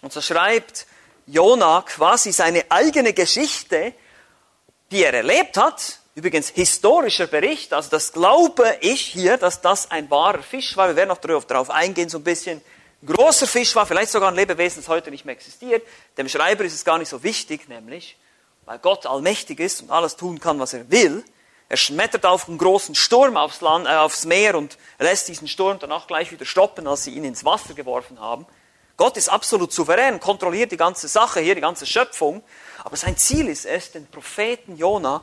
Und 0.00 0.12
so 0.12 0.20
schreibt 0.20 0.86
Jona 1.26 1.82
quasi 1.82 2.32
seine 2.32 2.64
eigene 2.70 3.12
Geschichte, 3.12 3.94
die 4.90 5.04
er 5.04 5.14
erlebt 5.14 5.56
hat, 5.56 6.00
übrigens 6.14 6.50
historischer 6.50 7.26
Bericht, 7.26 7.72
also 7.72 7.90
das 7.90 8.12
glaube 8.12 8.76
ich 8.80 9.00
hier, 9.00 9.38
dass 9.38 9.60
das 9.60 9.90
ein 9.90 10.10
wahrer 10.10 10.42
Fisch 10.42 10.76
war. 10.76 10.88
Wir 10.88 10.96
werden 10.96 11.08
noch 11.08 11.18
darauf 11.18 11.70
eingehen, 11.70 12.08
so 12.08 12.18
ein 12.18 12.24
bisschen 12.24 12.60
großer 13.04 13.46
Fisch 13.46 13.74
war, 13.74 13.86
vielleicht 13.86 14.12
sogar 14.12 14.30
ein 14.30 14.36
Lebewesen, 14.36 14.82
das 14.82 14.88
heute 14.88 15.10
nicht 15.10 15.24
mehr 15.24 15.34
existiert. 15.34 15.86
Dem 16.16 16.28
Schreiber 16.28 16.64
ist 16.64 16.74
es 16.74 16.84
gar 16.84 16.98
nicht 16.98 17.08
so 17.08 17.22
wichtig, 17.22 17.68
nämlich, 17.68 18.16
weil 18.66 18.78
Gott 18.78 19.06
allmächtig 19.06 19.58
ist 19.60 19.82
und 19.82 19.90
alles 19.90 20.16
tun 20.16 20.38
kann, 20.38 20.58
was 20.58 20.74
er 20.74 20.90
will. 20.90 21.24
Er 21.68 21.78
schmettert 21.78 22.26
auf 22.26 22.48
einen 22.48 22.58
großen 22.58 22.94
Sturm 22.94 23.38
aufs, 23.38 23.62
Land, 23.62 23.86
äh, 23.86 23.94
aufs 23.94 24.26
Meer 24.26 24.56
und 24.56 24.76
lässt 24.98 25.28
diesen 25.28 25.48
Sturm 25.48 25.78
danach 25.78 26.06
gleich 26.06 26.30
wieder 26.30 26.44
stoppen, 26.44 26.86
als 26.86 27.04
sie 27.04 27.14
ihn 27.14 27.24
ins 27.24 27.46
Wasser 27.46 27.72
geworfen 27.72 28.20
haben. 28.20 28.44
Gott 28.98 29.16
ist 29.16 29.30
absolut 29.30 29.72
souverän, 29.72 30.20
kontrolliert 30.20 30.70
die 30.70 30.76
ganze 30.76 31.08
Sache 31.08 31.40
hier, 31.40 31.54
die 31.54 31.62
ganze 31.62 31.86
Schöpfung. 31.86 32.42
Aber 32.84 32.96
sein 32.96 33.16
Ziel 33.16 33.48
ist 33.48 33.64
es, 33.64 33.90
den 33.90 34.06
Propheten 34.06 34.76
Jona 34.76 35.22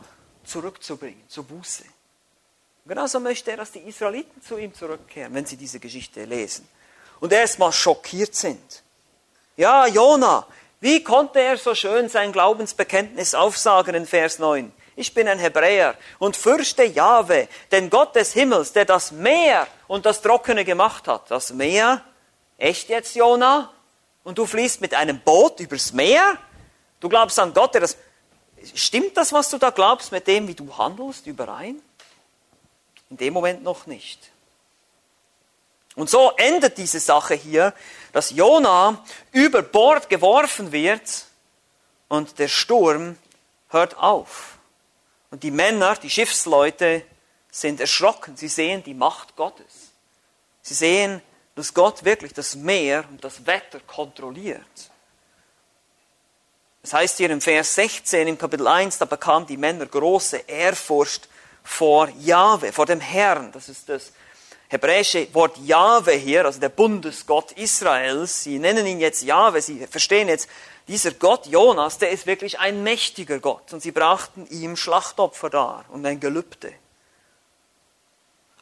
zurückzubringen, 0.50 1.24
zur 1.27 1.44
Buße. 1.44 1.84
Und 1.84 2.89
genauso 2.89 3.20
möchte 3.20 3.51
er, 3.51 3.58
dass 3.58 3.72
die 3.72 3.79
Israeliten 3.79 4.41
zu 4.41 4.58
ihm 4.58 4.74
zurückkehren, 4.74 5.34
wenn 5.34 5.46
sie 5.46 5.58
diese 5.58 5.79
Geschichte 5.79 6.25
lesen. 6.25 6.68
Und 7.20 7.32
erstmal 7.32 7.72
schockiert 7.72 8.36
sind. 8.36 8.84
Ja, 9.56 9.88
Jona, 9.88 10.48
wie 10.79 11.03
konnte 11.03 11.39
er 11.39 11.58
so 11.58 11.75
schön 11.75 12.10
sein 12.10 12.32
Glaubensbekenntnis 12.32 13.34
aufsagen 13.34 13.96
in 13.96 14.06
Vers 14.06 14.39
9? 14.39 14.72
Ich 14.96 15.13
bin 15.13 15.27
ein 15.27 15.39
Hebräer 15.39 15.96
und 16.18 16.36
fürchte 16.36 16.84
Jahwe, 16.84 17.48
den 17.72 17.89
Gott 17.89 18.15
des 18.15 18.34
Himmels, 18.34 18.74
der 18.74 18.86
das 18.86 19.12
Meer 19.12 19.68
und 19.88 20.06
das 20.06 20.22
Trockene 20.22 20.65
gemacht 20.65 21.08
hat. 21.08 21.29
Das 21.29 21.53
Meer 21.53 22.03
Echt 22.60 22.89
jetzt, 22.89 23.15
Jona? 23.15 23.72
Und 24.25 24.38
du 24.38 24.46
fließt 24.46 24.82
mit 24.82 24.94
einem 24.94 25.22
Boot 25.22 25.62
übers 25.62 25.94
Meer? 25.94 26.38
Du 27.00 27.08
glaubst 27.08 27.39
an 27.39 27.53
Gott, 27.53 27.74
der 27.74 27.82
das. 27.82 27.98
Stimmt 28.75 29.18
das, 29.18 29.34
was 29.34 29.50
du 29.50 29.58
da 29.58 29.70
glaubst, 29.70 30.12
mit 30.12 30.28
dem, 30.28 30.48
wie 30.48 30.54
du 30.54 30.78
handelst, 30.78 31.28
überein? 31.28 31.82
In 33.10 33.18
dem 33.18 33.34
Moment 33.34 33.63
noch 33.63 33.88
nicht. 33.88 34.32
Und 35.96 36.10
so 36.10 36.32
endet 36.38 36.78
diese 36.78 37.00
Sache 37.00 37.34
hier, 37.34 37.74
dass 38.13 38.32
Jona 38.32 39.04
über 39.32 39.62
Bord 39.62 40.10
geworfen 40.10 40.72
wird 40.72 41.25
und 42.08 42.39
der 42.39 42.48
Sturm 42.48 43.18
hört 43.70 43.98
auf. 43.98 44.58
Und 45.32 45.44
die 45.44 45.51
Männer, 45.51 45.96
die 45.96 46.10
Schiffsleute 46.10 47.04
sind 47.51 47.80
erschrocken. 47.80 48.38
Sie 48.38 48.48
sehen 48.48 48.84
die 48.84 48.94
Macht 48.94 49.36
Gottes. 49.36 49.92
Sie 50.62 50.74
sehen 50.74 51.22
dass 51.60 51.74
Gott 51.74 52.06
wirklich 52.06 52.32
das 52.32 52.56
Meer 52.56 53.04
und 53.10 53.22
das 53.22 53.46
Wetter 53.46 53.82
kontrolliert. 53.82 54.88
Das 56.89 57.01
heißt 57.01 57.17
hier 57.17 57.29
im 57.29 57.39
Vers 57.39 57.75
16 57.75 58.27
im 58.27 58.36
Kapitel 58.36 58.67
1, 58.67 58.98
da 58.98 59.05
bekamen 59.05 59.46
die 59.46 59.58
Männer 59.58 59.86
große 59.86 60.38
Ehrfurcht 60.48 61.29
vor 61.63 62.10
Jahwe, 62.17 62.74
vor 62.74 62.88
dem 62.88 63.00
Herrn. 63.00 63.51
Das 63.51 63.69
ist 63.69 63.89
das 63.89 64.12
hebräische 64.69 65.31
Wort 65.36 65.55
Jahwe 65.60 66.13
hier, 66.13 66.46
also 66.46 66.60
der 66.60 66.69
Bundesgott 66.69 67.51
Israels. 67.51 68.43
Sie 68.43 68.58
nennen 68.58 68.88
ihn 68.88 69.00
jetzt 69.00 69.22
Jahwe, 69.22 69.62
sie 69.62 69.86
verstehen 69.86 70.29
jetzt, 70.29 70.50
dieser 70.88 71.12
Gott 71.12 71.46
Jonas, 71.46 72.00
der 72.00 72.10
ist 72.10 72.25
wirklich 72.25 72.58
ein 72.58 72.81
mächtiger 72.81 73.38
Gott. 73.38 73.72
Und 73.72 73.84
sie 73.84 73.91
brachten 73.91 74.48
ihm 74.48 74.75
Schlachtopfer 74.75 75.51
dar 75.51 75.86
und 75.89 76.03
ein 76.08 76.19
Gelübde. 76.19 76.74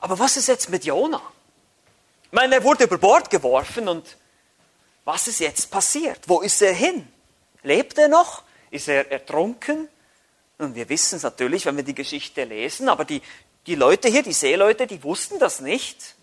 Aber 0.01 0.19
was 0.19 0.36
ist 0.36 0.50
jetzt 0.50 0.69
mit 0.69 0.84
Jonah? 0.84 1.24
Ich 2.24 2.34
meine, 2.34 2.55
er 2.55 2.63
wurde 2.65 2.84
über 2.84 2.98
Bord 2.98 3.29
geworfen 3.29 3.88
und 3.88 4.17
was 5.05 5.29
ist 5.29 5.39
jetzt 5.39 5.72
passiert? 5.72 6.19
Wo 6.27 6.41
ist 6.41 6.62
er 6.62 6.74
hin? 6.74 7.07
Lebt 7.64 7.98
er 7.98 8.08
noch? 8.08 8.44
Ist 8.72 8.88
er 8.88 9.12
ertrunken? 9.12 9.88
Und 10.58 10.76
wir 10.76 10.90
wissen 10.90 11.18
es 11.18 11.24
natürlich, 11.24 11.66
wenn 11.66 11.78
wir 11.78 11.84
die 11.84 11.96
Geschichte 11.96 12.44
lesen, 12.44 12.90
aber 12.90 13.06
die, 13.06 13.22
die 13.68 13.76
Leute 13.76 14.08
hier, 14.08 14.24
die 14.24 14.34
Seeleute, 14.34 14.88
die 14.88 15.04
wussten 15.04 15.40
das 15.40 15.60
nicht. 15.62 16.16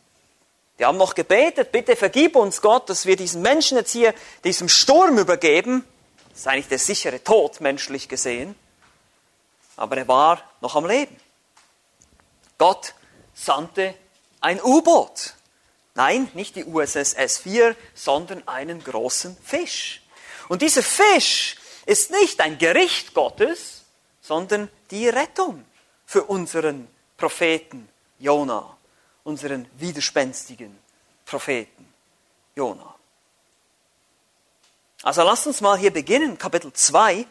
Die 0.79 0.85
haben 0.85 0.99
noch 0.99 1.15
gebetet, 1.15 1.71
bitte 1.71 1.95
vergib 1.95 2.35
uns 2.35 2.61
Gott, 2.61 2.91
dass 2.91 3.07
wir 3.07 3.17
diesen 3.17 3.43
Menschen 3.43 3.79
jetzt 3.79 3.93
hier 3.93 4.13
diesem 4.43 4.69
Sturm 4.69 5.19
übergeben. 5.19 5.85
Das 6.31 6.41
ist 6.41 6.49
eigentlich 6.49 6.69
der 6.69 6.79
sichere 6.81 7.23
Tod, 7.23 7.61
menschlich 7.61 8.09
gesehen. 8.09 8.57
Aber 9.77 9.97
er 9.97 10.09
war 10.09 10.43
noch 10.61 10.75
am 10.75 10.87
Leben. 10.87 11.17
Gott 12.59 12.95
sandte 13.35 13.95
ein 14.41 14.61
U-Boot. 14.61 15.35
Nein, 15.95 16.29
nicht 16.35 16.57
die 16.57 16.65
USS 16.65 17.17
S4, 17.17 17.77
sondern 17.95 18.47
einen 18.49 18.83
großen 18.83 19.37
Fisch. 19.45 20.03
Und 20.49 20.63
dieser 20.63 20.83
Fisch 20.83 21.57
ist 21.87 22.11
nicht 22.11 22.41
ein 22.41 22.59
Gericht 22.59 23.15
Gottes, 23.15 23.83
sondern 24.21 24.71
die 24.91 25.09
Rettung 25.09 25.65
für 26.07 26.25
unseren 26.25 26.89
Propheten 27.17 27.89
Jona, 28.19 28.77
unseren 29.25 29.69
widerspenstigen 29.79 30.79
Propheten 31.25 31.93
Jona. 32.55 32.95
Also 35.03 35.23
lasst 35.23 35.47
uns 35.47 35.61
mal 35.61 35.77
hier 35.77 35.93
beginnen, 35.93 36.39
Kapitel 36.39 36.73
2. 36.73 37.27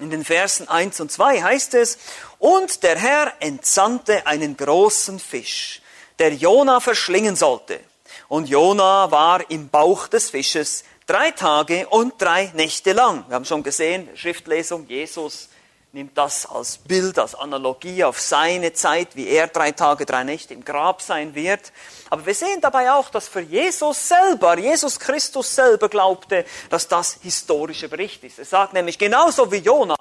In 0.00 0.10
den 0.10 0.24
Versen 0.24 0.68
1 0.68 1.00
und 1.00 1.10
2 1.12 1.42
heißt 1.42 1.74
es, 1.74 1.98
und 2.38 2.82
der 2.82 2.98
Herr 2.98 3.32
entsandte 3.40 4.26
einen 4.26 4.56
großen 4.56 5.20
Fisch, 5.20 5.82
der 6.18 6.34
Jona 6.34 6.80
verschlingen 6.80 7.36
sollte. 7.36 7.80
Und 8.28 8.48
Jona 8.48 9.10
war 9.10 9.50
im 9.50 9.68
Bauch 9.68 10.08
des 10.08 10.30
Fisches 10.30 10.84
drei 11.06 11.30
Tage 11.30 11.86
und 11.88 12.20
drei 12.20 12.50
Nächte 12.54 12.92
lang. 12.92 13.24
Wir 13.28 13.34
haben 13.34 13.44
schon 13.44 13.62
gesehen, 13.62 14.08
Schriftlesung, 14.14 14.86
Jesus 14.86 15.48
nimmt 15.92 16.18
das 16.18 16.44
als 16.46 16.78
Bild, 16.78 17.18
als 17.20 17.36
Analogie 17.36 18.02
auf 18.02 18.20
seine 18.20 18.72
Zeit, 18.72 19.14
wie 19.14 19.28
er 19.28 19.46
drei 19.46 19.70
Tage, 19.70 20.04
drei 20.04 20.24
Nächte 20.24 20.52
im 20.52 20.64
Grab 20.64 21.00
sein 21.00 21.36
wird. 21.36 21.72
Aber 22.10 22.26
wir 22.26 22.34
sehen 22.34 22.60
dabei 22.60 22.90
auch, 22.92 23.10
dass 23.10 23.28
für 23.28 23.40
Jesus 23.40 24.08
selber, 24.08 24.58
Jesus 24.58 24.98
Christus 24.98 25.54
selber 25.54 25.88
glaubte, 25.88 26.44
dass 26.68 26.88
das 26.88 27.18
historischer 27.22 27.86
Bericht 27.86 28.24
ist. 28.24 28.40
Er 28.40 28.44
sagt 28.44 28.72
nämlich, 28.72 28.98
genauso 28.98 29.50
wie 29.52 29.58
Jona 29.58 29.96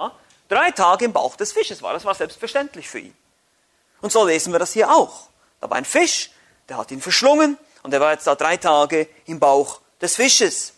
drei 0.49 0.71
Tage 0.71 1.05
im 1.05 1.13
Bauch 1.13 1.35
des 1.35 1.53
Fisches 1.53 1.81
war. 1.83 1.93
Das 1.93 2.05
war 2.05 2.15
selbstverständlich 2.15 2.89
für 2.89 2.99
ihn. 2.99 3.15
Und 4.01 4.11
so 4.11 4.25
lesen 4.25 4.51
wir 4.51 4.59
das 4.59 4.73
hier 4.73 4.91
auch. 4.91 5.27
Da 5.61 5.69
war 5.69 5.77
ein 5.77 5.85
Fisch, 5.85 6.31
der 6.67 6.77
hat 6.77 6.91
ihn 6.91 7.01
verschlungen 7.01 7.57
und 7.83 7.93
er 7.93 8.01
war 8.01 8.13
jetzt 8.13 8.25
da 8.25 8.35
drei 8.35 8.57
Tage 8.57 9.07
im 9.27 9.39
Bauch 9.39 9.79
des 10.01 10.15
Fisches. 10.15 10.73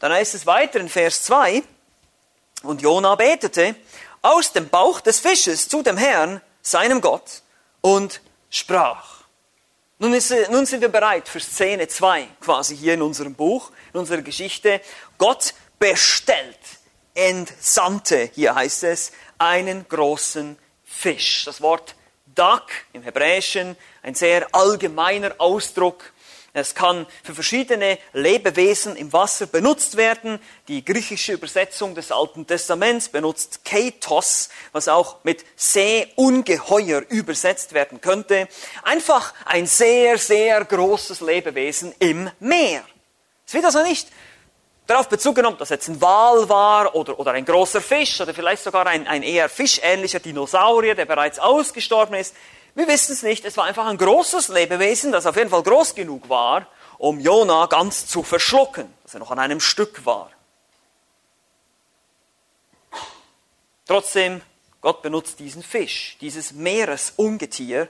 Dann 0.00 0.12
heißt 0.12 0.34
es 0.34 0.46
weiter 0.46 0.80
in 0.80 0.88
Vers 0.88 1.22
2, 1.24 1.62
und 2.62 2.82
Jona 2.82 3.14
betete 3.14 3.74
aus 4.22 4.52
dem 4.52 4.68
Bauch 4.68 5.00
des 5.00 5.20
Fisches 5.20 5.68
zu 5.68 5.82
dem 5.82 5.96
Herrn, 5.96 6.40
seinem 6.62 7.00
Gott, 7.00 7.42
und 7.82 8.20
sprach. 8.48 9.14
Nun, 9.98 10.14
ist, 10.14 10.34
nun 10.50 10.66
sind 10.66 10.80
wir 10.80 10.88
bereit 10.88 11.28
für 11.28 11.40
Szene 11.40 11.86
2, 11.86 12.26
quasi 12.40 12.76
hier 12.76 12.94
in 12.94 13.02
unserem 13.02 13.34
Buch, 13.34 13.70
in 13.92 14.00
unserer 14.00 14.22
Geschichte. 14.22 14.80
Gott 15.18 15.54
bestellt, 15.78 16.58
entsandte, 17.14 18.30
hier 18.34 18.54
heißt 18.54 18.84
es, 18.84 19.12
einen 19.38 19.86
großen 19.88 20.58
Fisch. 20.84 21.44
Das 21.44 21.60
Wort 21.60 21.94
Dak 22.34 22.70
im 22.92 23.02
Hebräischen, 23.02 23.76
ein 24.02 24.14
sehr 24.14 24.46
allgemeiner 24.52 25.34
Ausdruck 25.38 26.12
es 26.56 26.76
kann 26.76 27.06
für 27.24 27.34
verschiedene 27.34 27.98
Lebewesen 28.12 28.94
im 28.94 29.12
Wasser 29.12 29.46
benutzt 29.46 29.96
werden. 29.96 30.38
Die 30.68 30.84
griechische 30.84 31.32
Übersetzung 31.32 31.96
des 31.96 32.12
Alten 32.12 32.46
Testaments 32.46 33.08
benutzt 33.08 33.64
Keitos, 33.64 34.50
was 34.70 34.86
auch 34.86 35.16
mit 35.24 35.44
Seeungeheuer 35.56 37.02
übersetzt 37.08 37.72
werden 37.72 38.00
könnte. 38.00 38.46
Einfach 38.84 39.34
ein 39.46 39.66
sehr, 39.66 40.16
sehr 40.16 40.64
großes 40.64 41.22
Lebewesen 41.22 41.92
im 41.98 42.30
Meer. 42.38 42.84
Es 43.44 43.52
wird 43.52 43.64
also 43.64 43.82
nicht 43.82 44.06
darauf 44.86 45.08
Bezug 45.08 45.34
genommen, 45.34 45.58
dass 45.58 45.70
jetzt 45.70 45.88
ein 45.88 46.00
Wal 46.00 46.48
war 46.48 46.94
oder, 46.94 47.18
oder 47.18 47.32
ein 47.32 47.44
großer 47.44 47.80
Fisch 47.80 48.20
oder 48.20 48.32
vielleicht 48.32 48.62
sogar 48.62 48.86
ein, 48.86 49.08
ein 49.08 49.24
eher 49.24 49.48
fischähnlicher 49.48 50.20
Dinosaurier, 50.20 50.94
der 50.94 51.06
bereits 51.06 51.40
ausgestorben 51.40 52.14
ist. 52.14 52.36
Wir 52.74 52.88
wissen 52.88 53.12
es 53.12 53.22
nicht. 53.22 53.44
Es 53.44 53.56
war 53.56 53.64
einfach 53.64 53.86
ein 53.86 53.98
großes 53.98 54.48
Lebewesen, 54.48 55.12
das 55.12 55.26
auf 55.26 55.36
jeden 55.36 55.50
Fall 55.50 55.62
groß 55.62 55.94
genug 55.94 56.28
war, 56.28 56.66
um 56.98 57.20
Jona 57.20 57.66
ganz 57.66 58.06
zu 58.06 58.22
verschlucken, 58.22 58.92
dass 59.02 59.14
er 59.14 59.20
noch 59.20 59.30
an 59.30 59.38
einem 59.38 59.60
Stück 59.60 60.04
war. 60.04 60.30
Trotzdem, 63.86 64.40
Gott 64.80 65.02
benutzt 65.02 65.38
diesen 65.38 65.62
Fisch, 65.62 66.16
dieses 66.20 66.52
Meeresungetier, 66.52 67.88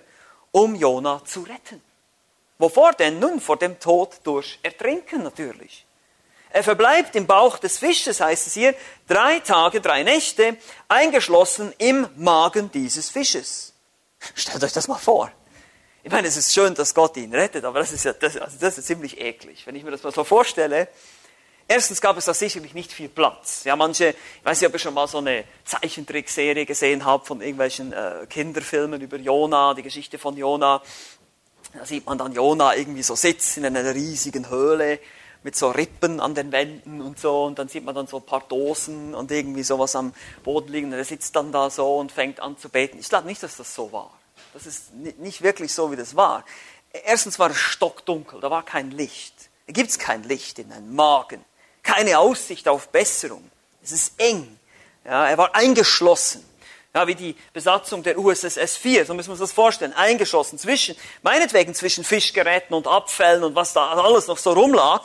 um 0.51 0.75
Jona 0.75 1.25
zu 1.25 1.43
retten. 1.43 1.83
Wovor 2.59 2.93
denn? 2.93 3.19
Nun 3.19 3.41
vor 3.41 3.57
dem 3.57 3.81
Tod 3.81 4.21
durch 4.25 4.59
Ertrinken 4.63 5.23
natürlich. 5.23 5.87
Er 6.51 6.63
verbleibt 6.63 7.17
im 7.17 7.27
Bauch 7.27 7.59
des 7.59 7.79
Fisches, 7.79 8.21
heißt 8.21 8.47
es 8.47 8.55
hier, 8.55 8.77
drei 9.09 9.41
Tage, 9.41 9.81
drei 9.81 10.05
Nächte, 10.05 10.57
eingeschlossen 10.87 11.73
im 11.79 12.09
Magen 12.17 12.71
dieses 12.71 13.11
Fisches. 13.11 13.74
Stellt 14.35 14.63
euch 14.63 14.73
das 14.73 14.89
mal 14.89 14.99
vor. 14.99 15.31
Ich 16.03 16.13
meine, 16.13 16.29
es 16.29 16.37
ist 16.37 16.53
schön, 16.53 16.75
dass 16.75 16.95
Gott 16.95 17.17
ihn 17.17 17.35
rettet, 17.35 17.65
aber 17.65 17.79
das 17.79 17.93
ist 17.93 18.05
ja 18.05 18.13
das, 18.13 18.37
also 18.37 18.59
das 18.61 18.77
ist 18.77 18.87
ziemlich 18.87 19.21
eklig. 19.21 19.67
Wenn 19.67 19.75
ich 19.75 19.85
mir 19.85 19.91
das 19.91 20.03
mal 20.03 20.13
so 20.13 20.23
vorstelle, 20.23 20.89
erstens 21.67 22.01
gab 22.01 22.19
es 22.19 22.27
da 22.27 22.35
sicherlich 22.35 22.75
nicht 22.75 22.93
viel 22.93 23.09
Platz. 23.09 23.65
Ja, 23.65 23.75
manche, 23.75 24.11
ich 24.11 24.45
weiß 24.45 24.61
nicht, 24.61 24.69
ob 24.69 24.75
ihr 24.75 24.81
schon 24.81 24.95
mal 24.95 25.09
so 25.09 25.19
eine 25.19 25.45
Zeichentrickserie 25.65 26.67
gesehen 26.67 27.07
habt 27.07 27.27
von 27.27 27.41
irgendwelchen 27.41 27.93
äh, 27.95 28.27
Kinderfilmen 28.29 29.01
über 29.01 29.17
Jona, 29.17 29.73
die 29.73 29.83
Geschichte 29.83 30.19
von 30.19 30.37
Jona. 30.37 30.83
Da 31.73 31.87
sieht 31.87 32.05
man 32.05 32.19
dann 32.19 32.33
Jona 32.33 32.77
irgendwie 32.77 33.03
so 33.03 33.15
sitzen 33.15 33.65
in 33.65 33.77
einer 33.77 33.95
riesigen 33.95 34.51
Höhle 34.51 35.01
mit 35.45 35.55
so 35.55 35.71
Rippen 35.71 36.21
an 36.21 36.35
den 36.35 36.51
Wänden 36.51 37.03
und 37.03 37.21
so 37.21 37.45
und 37.45 37.59
dann 37.59 37.69
sieht 37.69 37.85
man 37.85 37.95
dann 37.95 38.07
so 38.07 38.17
ein 38.17 38.27
paar 38.27 38.41
Dosen 38.49 39.15
und 39.15 39.31
irgendwie 39.31 39.63
sowas 39.63 39.95
am 39.95 40.15
Boden 40.43 40.73
liegen 40.73 40.87
und 40.87 40.95
er 40.95 41.05
sitzt 41.05 41.37
dann 41.37 41.53
da 41.53 41.71
so 41.71 41.99
und 41.99 42.11
fängt 42.11 42.41
an 42.41 42.59
zu 42.59 42.71
beten. 42.71 42.99
Ich 42.99 43.11
glaube 43.11 43.27
nicht, 43.27 43.43
dass 43.43 43.59
das 43.59 43.75
so 43.75 43.93
war. 43.93 44.11
Das 44.55 44.67
ist 44.67 44.95
nicht 44.95 45.43
wirklich 45.43 45.73
so, 45.73 45.93
wie 45.93 45.97
das 45.97 46.17
war. 46.17 46.45
Erstens 47.05 47.39
war 47.39 47.51
es 47.51 47.59
stockdunkel, 47.59 48.41
da 48.41 48.51
war 48.51 48.65
kein 48.65 48.91
Licht. 48.91 49.35
Da 49.67 49.75
gibt 49.75 49.91
es 49.91 49.99
kein 49.99 50.23
Licht 50.25 50.59
in 50.59 50.73
einem 50.73 50.95
Magen. 50.95 51.45
Keine 51.83 52.19
Aussicht 52.19 52.67
auf 52.67 52.89
Besserung. 52.89 53.51
Es 53.83 53.93
ist 53.93 54.19
eng. 54.19 54.59
Ja, 55.05 55.29
er 55.29 55.37
war 55.37 55.55
eingeschlossen. 55.55 56.43
Ja, 56.95 57.07
wie 57.07 57.17
die 57.17 57.37
Besatzung 57.53 58.03
der 58.03 58.19
USS 58.19 58.77
4, 58.77 59.05
so 59.05 59.15
müssen 59.15 59.29
wir 59.29 59.33
uns 59.33 59.41
das 59.41 59.53
vorstellen, 59.53 59.93
eingeschlossen 59.93 60.59
zwischen, 60.59 60.97
meinetwegen 61.23 61.75
zwischen 61.75 62.05
Fischgeräten 62.05 62.75
und 62.75 62.87
Abfällen 62.87 63.43
und 63.43 63.57
was 63.57 63.73
da 63.73 63.93
alles 63.93 64.29
noch 64.29 64.39
so 64.39 64.53
rumlag 64.53 65.03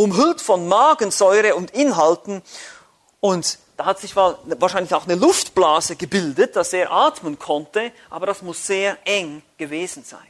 umhüllt 0.00 0.40
von 0.40 0.66
Magensäure 0.66 1.54
und 1.54 1.72
Inhalten. 1.72 2.42
Und 3.20 3.58
da 3.76 3.84
hat 3.84 4.00
sich 4.00 4.16
wahrscheinlich 4.16 4.94
auch 4.94 5.04
eine 5.04 5.14
Luftblase 5.14 5.96
gebildet, 5.96 6.56
dass 6.56 6.72
er 6.72 6.90
atmen 6.90 7.38
konnte, 7.38 7.92
aber 8.08 8.24
das 8.24 8.40
muss 8.40 8.66
sehr 8.66 8.96
eng 9.04 9.42
gewesen 9.58 10.02
sein. 10.02 10.26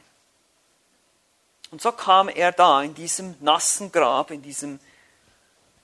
Und 1.71 1.81
so 1.81 1.93
kam 1.93 2.27
er 2.27 2.51
da 2.51 2.81
in 2.81 2.93
diesem 2.93 3.35
nassen 3.39 3.93
Grab, 3.93 4.31
in 4.31 4.41
diesem 4.41 4.79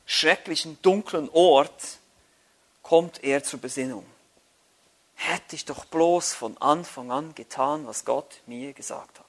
schrecklichen, 0.06 0.78
dunklen 0.82 1.30
Ort, 1.32 2.00
kommt 2.84 3.24
er 3.24 3.42
zur 3.44 3.62
Besinnung. 3.62 4.06
Hätte 5.16 5.56
ich 5.56 5.64
doch 5.64 5.86
bloß 5.86 6.34
von 6.34 6.58
Anfang 6.58 7.10
an 7.10 7.34
getan, 7.36 7.88
was 7.88 8.04
Gott 8.04 8.42
mir 8.48 8.74
gesagt 8.74 9.20
hat. 9.20 9.26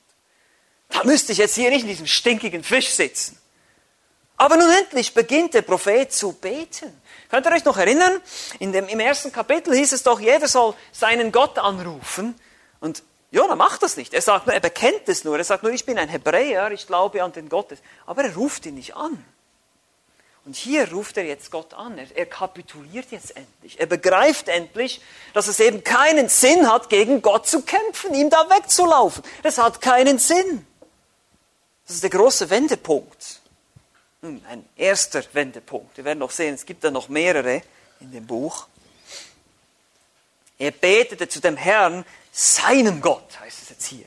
Da 0.89 1.05
müsste 1.05 1.31
ich 1.31 1.39
jetzt 1.39 1.55
hier 1.55 1.71
nicht 1.71 1.83
in 1.83 1.89
diesem 1.89 2.09
stinkigen 2.09 2.65
Fisch 2.65 2.91
sitzen. 2.91 3.39
Aber 4.39 4.57
nun 4.57 4.71
endlich 4.71 5.13
beginnt 5.13 5.53
der 5.55 5.63
Prophet 5.63 6.13
zu 6.13 6.33
beten. 6.33 7.03
Könnt 7.29 7.45
ihr 7.45 7.53
euch 7.53 7.65
noch 7.65 7.77
erinnern? 7.77 8.21
In 8.61 8.73
dem, 8.73 8.89
Im 8.89 9.01
ersten 9.01 9.33
Kapitel 9.33 9.75
hieß 9.75 9.93
es 9.93 10.05
doch, 10.05 10.21
jeder 10.21 10.47
soll 10.47 10.75
seinen 10.93 11.33
Gott 11.33 11.59
anrufen. 11.59 12.39
Und 12.81 13.03
Jona 13.33 13.57
macht 13.57 13.83
das 13.83 13.97
nicht. 13.97 14.15
Er 14.15 14.23
sagt 14.23 14.47
nur, 14.47 14.55
er 14.55 14.61
bekennt 14.61 15.09
es 15.09 15.25
nur. 15.25 15.37
Er 15.37 15.45
sagt 15.45 15.65
nur, 15.65 15.73
ich 15.73 15.85
bin 15.85 15.99
ein 15.99 16.09
Hebräer, 16.09 16.71
ich 16.71 16.87
glaube 16.87 17.23
an 17.23 17.33
den 17.33 17.49
Gottes. 17.49 17.81
Aber 18.07 18.23
er 18.23 18.35
ruft 18.37 18.65
ihn 18.65 18.77
nicht 18.77 18.95
an. 18.95 19.23
Und 20.47 20.57
hier 20.57 20.91
ruft 20.93 21.19
er 21.19 21.25
jetzt 21.25 21.51
Gott 21.51 21.75
an. 21.75 21.99
Er, 21.99 22.07
er 22.15 22.25
kapituliert 22.25 23.11
jetzt 23.11 23.37
endlich. 23.37 23.79
Er 23.81 23.87
begreift 23.87 24.49
endlich, 24.49 25.03
dass 25.35 25.49
es 25.49 25.61
eben 25.61 25.85
keinen 25.85 26.29
Sinn 26.29 26.71
hat, 26.73 26.89
gegen 26.89 27.21
Gott 27.21 27.47
zu 27.47 27.63
kämpfen, 27.63 28.15
ihm 28.15 28.31
da 28.31 28.49
wegzulaufen. 28.49 29.23
Das 29.43 29.59
hat 29.59 29.83
keinen 29.83 30.19
Sinn. 30.19 30.65
Das 31.87 31.97
ist 31.97 32.03
der 32.03 32.11
große 32.11 32.49
Wendepunkt. 32.49 33.38
Ein 34.21 34.69
erster 34.77 35.23
Wendepunkt. 35.33 35.97
Wir 35.97 36.05
werden 36.05 36.19
noch 36.19 36.33
sehen, 36.33 36.55
es 36.55 36.67
gibt 36.67 36.83
da 36.83 36.91
noch 36.91 37.09
mehrere 37.09 37.63
in 38.01 38.11
dem 38.11 38.27
Buch. 38.27 38.67
Er 40.59 40.73
betete 40.73 41.29
zu 41.29 41.41
dem 41.41 41.57
Herrn, 41.57 42.05
seinem 42.33 43.01
Gott, 43.01 43.39
heißt 43.41 43.63
es 43.63 43.69
jetzt 43.71 43.87
hier. 43.87 44.07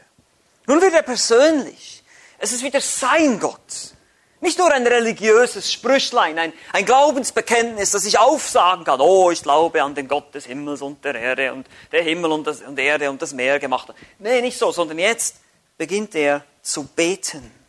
Nun 0.67 0.81
wird 0.81 0.93
er 0.93 1.01
persönlich. 1.01 2.03
Es 2.39 2.51
ist 2.51 2.63
wieder 2.63 2.81
sein 2.81 3.39
Gott. 3.39 3.93
Nicht 4.41 4.57
nur 4.57 4.71
ein 4.73 4.85
religiöses 4.85 5.71
Sprüchlein, 5.71 6.37
ein, 6.39 6.51
ein 6.73 6.83
Glaubensbekenntnis, 6.83 7.91
das 7.91 8.05
ich 8.05 8.19
aufsagen 8.19 8.83
kann. 8.83 8.99
Oh, 8.99 9.31
ich 9.31 9.43
glaube 9.43 9.81
an 9.81 9.95
den 9.95 10.07
Gott 10.07 10.33
des 10.33 10.45
Himmels 10.45 10.81
und 10.81 11.05
der 11.05 11.15
Erde 11.15 11.53
und 11.53 11.67
der 11.91 12.03
Himmel 12.03 12.31
und, 12.31 12.47
das, 12.47 12.61
und 12.61 12.77
Erde 12.79 13.09
und 13.09 13.21
das 13.21 13.33
Meer 13.33 13.59
gemacht 13.59 13.87
hat. 13.87 13.95
Nee, 14.19 14.41
nicht 14.41 14.57
so, 14.57 14.71
sondern 14.71 14.99
jetzt 14.99 15.35
beginnt 15.77 16.15
er 16.15 16.43
zu 16.61 16.83
beten. 16.83 17.60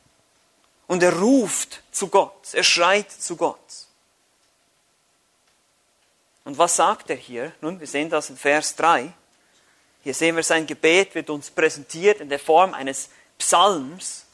Und 0.92 1.02
er 1.02 1.18
ruft 1.18 1.80
zu 1.90 2.08
Gott, 2.08 2.52
er 2.52 2.62
schreit 2.62 3.10
zu 3.10 3.34
Gott. 3.34 3.56
Und 6.44 6.58
was 6.58 6.76
sagt 6.76 7.08
er 7.08 7.16
hier? 7.16 7.50
Nun, 7.62 7.80
wir 7.80 7.86
sehen 7.86 8.10
das 8.10 8.28
in 8.28 8.36
Vers 8.36 8.76
3. 8.76 9.10
Hier 10.02 10.12
sehen 10.12 10.36
wir, 10.36 10.42
sein 10.42 10.66
Gebet 10.66 11.14
wird 11.14 11.30
uns 11.30 11.50
präsentiert 11.50 12.20
in 12.20 12.28
der 12.28 12.38
Form 12.38 12.74
eines 12.74 13.08
Psalms. 13.38 14.26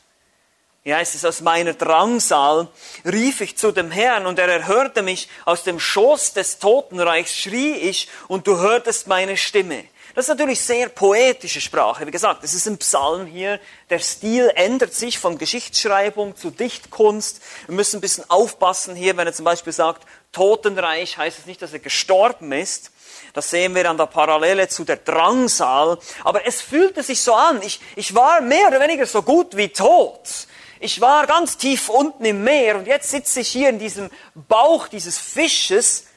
Hier 0.83 0.97
heißt 0.97 1.15
es, 1.15 1.25
aus 1.25 1.43
meiner 1.43 1.75
Drangsal 1.75 2.67
rief 3.05 3.41
ich 3.41 3.57
zu 3.57 3.71
dem 3.71 3.93
Herrn 3.93 4.27
und 4.27 4.41
er 4.41 4.49
erhörte 4.49 5.03
mich. 5.03 5.29
Aus 5.45 5.63
dem 5.63 5.79
Schoß 5.79 6.33
des 6.33 6.59
Totenreichs 6.59 7.37
schrie 7.37 7.75
ich 7.75 8.09
und 8.27 8.49
du 8.49 8.59
hörtest 8.59 9.07
meine 9.07 9.37
Stimme. 9.37 9.85
Das 10.19 10.25
ist 10.25 10.31
natürlich 10.31 10.61
sehr 10.61 10.89
poetische 10.89 11.61
Sprache. 11.61 12.05
Wie 12.05 12.11
gesagt, 12.11 12.43
es 12.43 12.53
ist 12.53 12.67
ein 12.67 12.77
Psalm 12.79 13.25
hier. 13.27 13.61
Der 13.89 14.01
Stil 14.01 14.51
ändert 14.57 14.93
sich 14.93 15.17
von 15.17 15.39
Geschichtsschreibung 15.39 16.35
zu 16.35 16.51
Dichtkunst. 16.51 17.41
Wir 17.69 17.77
müssen 17.77 17.99
ein 17.99 18.01
bisschen 18.01 18.29
aufpassen 18.29 18.97
hier, 18.97 19.17
wenn 19.17 19.29
er 19.29 19.33
zum 19.33 19.45
Beispiel 19.45 19.73
sagt, 19.73 20.05
Totenreich, 20.33 21.19
heißt 21.19 21.39
es 21.39 21.47
nicht, 21.47 21.63
dass 21.63 21.73
er 21.73 21.79
gestorben 21.79 22.51
ist. 22.51 22.91
Das 23.33 23.51
sehen 23.51 23.77
wir 23.77 23.89
an 23.89 23.97
der 23.97 24.07
Parallele 24.07 24.67
zu 24.67 24.83
der 24.83 24.97
Drangsal. 24.97 26.01
Aber 26.25 26.45
es 26.49 26.63
fühlte 26.63 27.05
sich 27.05 27.23
so 27.23 27.35
an. 27.35 27.63
Ich, 27.63 27.81
ich 27.95 28.13
war 28.13 28.41
mehr 28.41 28.67
oder 28.67 28.81
weniger 28.81 29.07
so 29.07 29.23
gut 29.23 29.57
wie 29.57 29.69
tot. 29.69 30.49
Ich 30.81 31.01
war 31.01 31.29
ganz 31.29 31.59
tief 31.59 31.89
unten 31.89 32.25
im 32.25 32.43
Meer 32.43 32.75
und 32.75 32.89
jetzt 32.89 33.11
sitze 33.11 33.39
ich 33.39 33.49
hier 33.51 33.69
in 33.69 33.79
diesem 33.79 34.11
Bauch 34.35 34.89
dieses 34.89 35.17
Fisches, 35.17 36.08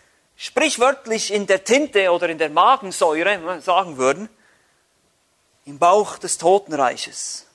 sprichwörtlich 0.41 1.31
in 1.31 1.45
der 1.45 1.63
Tinte 1.63 2.11
oder 2.11 2.27
in 2.27 2.39
der 2.39 2.49
Magensäure, 2.49 3.61
sagen 3.61 3.97
würden, 3.97 4.27
im 5.65 5.77
Bauch 5.77 6.17
des 6.17 6.39
Totenreiches. 6.39 7.45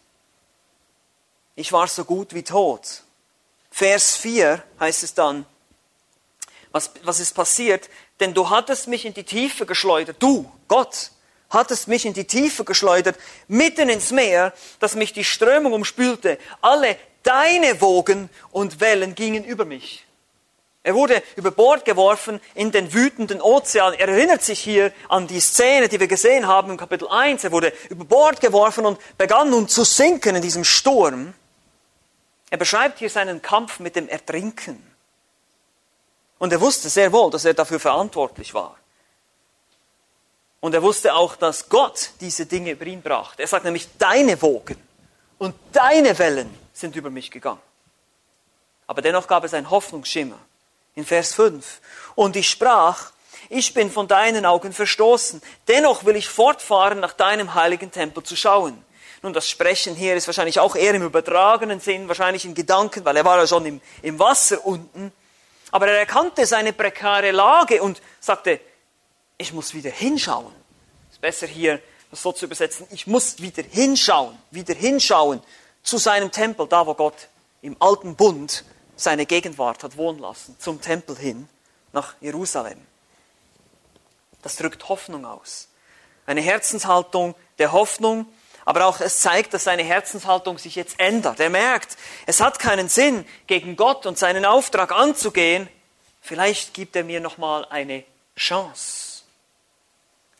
Ich 1.57 1.73
war 1.73 1.89
so 1.89 2.05
gut 2.05 2.33
wie 2.33 2.45
tot. 2.45 3.03
Vers 3.73 4.15
4 4.15 4.63
heißt 4.79 5.03
es 5.03 5.15
dann, 5.15 5.47
was, 6.71 6.93
was 7.03 7.19
ist 7.19 7.35
passiert? 7.35 7.91
Denn 8.21 8.35
du 8.35 8.49
hattest 8.51 8.87
mich 8.87 9.05
in 9.05 9.15
die 9.15 9.25
Tiefe 9.25 9.67
geschleudert, 9.67 10.19
du, 10.21 10.49
Gott, 10.69 11.11
hattest 11.51 11.89
mich 11.89 12.07
in 12.07 12.13
die 12.13 12.27
Tiefe 12.27 12.63
geschleudert, 12.63 13.19
mitten 13.49 13.89
ins 13.89 14.13
Meer, 14.13 14.53
dass 14.79 14.95
mich 14.95 15.13
die 15.13 15.25
Strömung 15.25 15.73
umspülte. 15.73 16.39
Alle 16.61 16.97
deine 17.25 17.81
Wogen 17.81 18.31
und 18.53 18.79
Wellen 18.79 19.17
gingen 19.17 19.43
über 19.43 19.65
mich. 19.65 20.06
Er 20.87 20.95
wurde 20.95 21.21
über 21.35 21.51
Bord 21.51 21.85
geworfen 21.85 22.41
in 22.55 22.71
den 22.71 22.95
wütenden 22.95 23.43
Ozean. 23.43 23.95
Er 23.95 24.07
erinnert 24.07 24.45
sich 24.45 24.61
hier 24.61 24.93
an 25.09 25.27
die 25.27 25.41
Szene, 25.41 25.89
die 25.89 25.99
wir 25.99 26.07
gesehen 26.07 26.47
haben 26.47 26.71
im 26.71 26.77
Kapitel 26.77 27.09
1. 27.09 27.43
Er 27.43 27.51
wurde 27.51 27.73
über 27.91 28.05
Bord 28.05 28.41
geworfen 28.41 28.87
und 28.87 29.01
begann 29.19 29.51
nun 29.51 29.67
zu 29.67 29.83
sinken 29.83 30.37
in 30.37 30.43
diesem 30.43 30.63
Sturm. 30.63 31.35
Er 32.51 32.59
beschreibt 32.59 33.01
hier 33.01 33.11
seinen 33.11 33.43
Kampf 33.43 33.81
mit 33.81 33.97
dem 33.97 34.09
Ertrinken. 34.09 34.81
Und 36.39 36.53
er 36.53 36.61
wusste 36.61 36.89
sehr 36.89 37.13
wohl, 37.13 37.33
dass 37.33 37.45
er 37.45 37.55
dafür 37.55 37.81
verantwortlich 37.81 38.55
war. 38.55 38.77
Und 40.61 40.73
er 40.73 40.83
wusste 40.83 41.17
auch, 41.17 41.35
dass 41.35 41.69
Gott 41.69 42.11
diese 42.21 42.47
Dinge 42.47 42.71
über 42.71 42.87
ihn 42.87 43.03
brachte. 43.03 43.43
Er 43.43 43.49
sagt 43.49 43.65
nämlich, 43.65 43.89
deine 43.99 44.41
Wogen 44.41 44.81
und 45.39 45.57
deine 45.73 46.17
Wellen 46.21 46.57
sind 46.73 46.95
über 46.95 47.11
mich 47.11 47.33
gegangen. 47.33 47.59
Aber 48.87 49.03
dennoch 49.03 49.27
gab 49.27 49.43
es 49.43 49.53
einen 49.53 49.69
Hoffnungsschimmer 49.69 50.39
in 50.97 51.05
Vers 51.07 51.35
5. 51.35 51.81
Und 52.17 52.35
ich 52.35 52.51
sprach, 52.51 53.13
ich 53.49 53.75
bin 53.75 53.93
von 53.93 54.09
deinen 54.09 54.45
Augen 54.45 54.73
verstoßen. 54.73 55.41
Dennoch 55.69 56.05
will 56.05 56.17
ich 56.17 56.29
fortfahren, 56.29 56.99
nach 56.99 57.13
deinem 57.13 57.55
heiligen 57.55 57.93
Tempel 57.93 58.25
zu 58.25 58.35
schauen. 58.35 58.83
Nun, 59.23 59.33
das 59.33 59.49
Sprechen 59.49 59.95
hier 59.95 60.17
ist 60.17 60.27
wahrscheinlich 60.27 60.59
auch 60.59 60.75
eher 60.75 60.95
im 60.95 61.05
übertragenen 61.05 61.81
Sinn, 61.81 62.09
wahrscheinlich 62.09 62.45
in 62.45 62.55
Gedanken, 62.55 63.05
weil 63.05 63.17
er 63.17 63.25
war 63.25 63.39
ja 63.39 63.47
schon 63.47 63.65
im, 63.67 63.81
im 64.03 64.19
Wasser 64.19 64.67
unten. 64.67 65.13
Aber 65.71 65.87
er 65.89 65.99
erkannte 65.99 66.47
seine 66.47 66.73
prekäre 66.73 67.31
Lage 67.31 67.83
und 67.83 68.01
sagte, 68.21 68.61
ich 69.39 69.53
muss 69.53 69.75
wieder 69.75 69.91
hinschauen. 69.91 70.53
Ist 71.11 71.21
besser 71.21 71.47
hier, 71.47 71.81
das 72.11 72.23
so 72.23 72.33
zu 72.33 72.47
übersetzen. 72.47 72.87
Ich 72.91 73.07
muss 73.07 73.41
wieder 73.41 73.63
hinschauen, 73.63 74.37
wieder 74.51 74.75
hinschauen 74.75 75.43
zu 75.83 75.99
seinem 75.99 76.31
Tempel, 76.31 76.67
da 76.67 76.87
wo 76.87 76.95
Gott 76.95 77.29
im 77.63 77.77
alten 77.81 78.17
Bund 78.17 78.65
seine 78.97 79.27
Gegenwart 79.27 79.85
hat 79.85 79.97
wohnen 79.97 80.19
lassen, 80.19 80.57
zum 80.59 80.81
Tempel 80.81 81.17
hin, 81.17 81.49
nach 81.93 82.15
Jerusalem. 82.21 82.81
Das 84.43 84.57
drückt 84.57 84.89
Hoffnung 84.89 85.25
aus. 85.25 85.69
Eine 86.27 86.41
Herzenshaltung 86.41 87.35
der 87.59 87.73
Hoffnung, 87.73 88.27
aber 88.65 88.87
auch 88.87 89.01
es 89.01 89.21
zeigt, 89.21 89.55
dass 89.55 89.65
seine 89.65 89.85
Herzenshaltung 89.85 90.59
sich 90.59 90.75
jetzt 90.75 90.99
ändert. 90.99 91.39
Er 91.39 91.51
merkt, 91.51 91.97
es 92.27 92.41
hat 92.41 92.59
keinen 92.59 92.89
Sinn, 92.89 93.25
gegen 93.47 93.77
Gott 93.77 94.07
und 94.07 94.19
seinen 94.19 94.45
Auftrag 94.45 94.91
anzugehen. 94.93 95.69
Vielleicht 96.21 96.75
gibt 96.75 96.97
er 96.97 97.05
mir 97.05 97.21
nochmal 97.21 97.65
eine 97.67 98.05
Chance. 98.37 99.23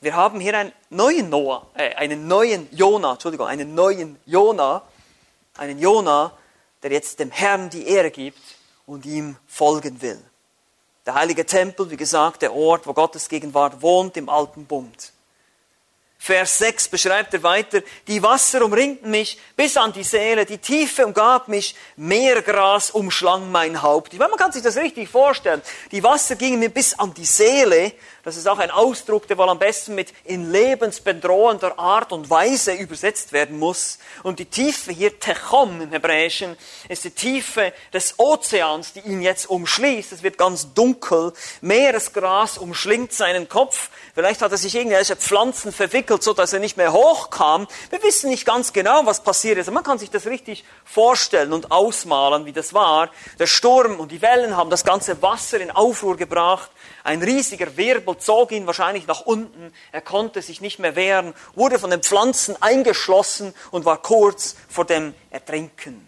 Wir 0.01 0.15
haben 0.15 0.41
hier 0.41 0.59
einen 0.59 0.73
neuen 0.91 1.31
Noah, 1.31 1.67
äh, 1.75 1.95
einen 1.95 2.29
neuen 2.29 2.69
Jona, 2.77 3.13
Entschuldigung, 3.13 3.47
einen 3.47 3.75
neuen 3.75 4.19
Jona, 4.27 4.83
einen 5.57 5.79
Jona, 5.79 6.37
der 6.89 6.99
jetzt 6.99 7.19
dem 7.19 7.33
Herrn 7.33 7.69
die 7.69 7.89
Ehre 7.89 8.13
gibt 8.13 8.39
und 8.87 9.05
ihm 9.07 9.37
folgen 9.49 10.01
will. 10.03 10.23
Der 11.05 11.15
heilige 11.15 11.45
Tempel, 11.45 11.91
wie 11.91 11.97
gesagt, 11.97 12.43
der 12.43 12.55
Ort, 12.55 12.87
wo 12.87 12.93
Gottes 12.93 13.29
Gegenwart 13.29 13.83
wohnt 13.83 14.17
im 14.17 14.29
alten 14.29 14.67
Bund. 14.67 15.13
Vers 16.17 16.59
6 16.59 16.89
beschreibt 16.89 17.35
er 17.35 17.43
weiter, 17.43 17.83
die 18.07 18.23
Wasser 18.23 18.65
umringten 18.65 19.11
mich 19.11 19.37
bis 19.57 19.77
an 19.77 19.93
die 19.93 20.05
Seele, 20.05 20.47
die 20.47 20.59
Tiefe 20.59 21.05
umgab 21.05 21.49
mich, 21.49 21.75
Meergras 21.97 22.91
umschlang 22.91 23.51
mein 23.51 23.83
Haupt. 23.83 24.13
Ich 24.13 24.21
meine, 24.21 24.31
man 24.31 24.39
kann 24.39 24.53
sich 24.53 24.63
das 24.63 24.77
richtig 24.77 25.09
vorstellen. 25.09 25.63
Die 25.91 26.05
Wasser 26.05 26.37
gingen 26.37 26.61
mir 26.61 26.71
bis 26.71 26.97
an 26.97 27.13
die 27.15 27.25
Seele 27.25 27.93
das 28.27 28.37
ist 28.37 28.49
auch 28.49 28.59
ein 28.59 28.73
Ausdruck, 28.73 29.29
der 29.29 29.39
wohl 29.39 29.49
am 29.49 29.61
besten 29.61 29.95
mit 29.95 30.13
in 30.25 30.51
lebensbedrohender 30.51 31.79
Art 31.79 32.11
und 32.11 32.29
Weise 32.29 32.73
übersetzt 32.73 33.33
werden 33.33 33.57
muss. 33.57 34.01
Und 34.25 34.41
die 34.41 34.47
Tiefe 34.47 34.91
hier, 34.91 35.21
Techom 35.21 35.81
im 35.81 35.93
Hebräischen, 35.93 36.57
ist 36.89 37.05
die 37.05 37.13
Tiefe 37.13 37.73
des 37.93 38.19
Ozeans, 38.19 38.95
die 38.95 38.99
ihn 39.03 39.23
jetzt 39.23 39.49
umschließt. 39.49 40.11
Es 40.11 40.25
wird 40.25 40.39
ganz 40.39 40.75
dunkel. 40.75 41.35
Meeresgras 41.61 42.59
umschlingt 42.59 43.13
seinen 43.13 43.49
Kopf. 43.49 43.91
Vielleicht 44.17 44.43
hat 44.43 44.51
er 44.51 44.59
sich 44.59 44.75
irgendwelche 44.75 45.15
Pflanzen 45.15 45.73
verwickelt, 45.73 46.25
so 46.25 46.33
dass 46.33 46.53
er 46.53 46.59
nicht 46.59 46.77
mehr 46.77 46.93
hochkam. 46.93 47.69
Wir 47.91 48.03
wissen 48.03 48.29
nicht 48.29 48.45
ganz 48.45 48.73
genau, 48.73 49.07
was 49.07 49.23
passiert 49.23 49.59
ist. 49.59 49.71
Man 49.71 49.85
kann 49.85 50.01
sich 50.01 50.11
das 50.11 50.27
richtig 50.27 50.65
vorstellen 50.85 51.53
und 51.53 51.71
ausmalen, 51.71 52.45
wie 52.45 52.53
das 52.53 52.75
war. 52.75 53.09
Der 53.39 53.47
Sturm 53.47 54.01
und 54.01 54.11
die 54.11 54.21
Wellen 54.21 54.57
haben 54.57 54.71
das 54.71 54.85
ganze 54.85 55.23
Wasser 55.23 55.61
in 55.61 55.71
Aufruhr 55.71 56.17
gebracht. 56.17 56.73
Ein 57.07 57.23
riesiger 57.23 57.77
Wirbel 57.77 58.19
zog 58.19 58.51
ihn 58.51 58.67
wahrscheinlich 58.67 59.07
nach 59.07 59.21
unten. 59.21 59.73
Er 59.93 60.01
konnte 60.01 60.43
sich 60.43 60.61
nicht 60.61 60.81
mehr 60.81 60.97
wehren, 60.97 61.35
wurde 61.55 61.79
von 61.79 61.91
den 61.91 62.03
Pflanzen 62.03 62.61
eingeschlossen 62.61 63.55
und 63.71 63.85
war 63.85 64.03
kurz 64.03 64.57
vor 64.69 64.85
dem 64.87 65.15
Ertrinken. 65.31 66.05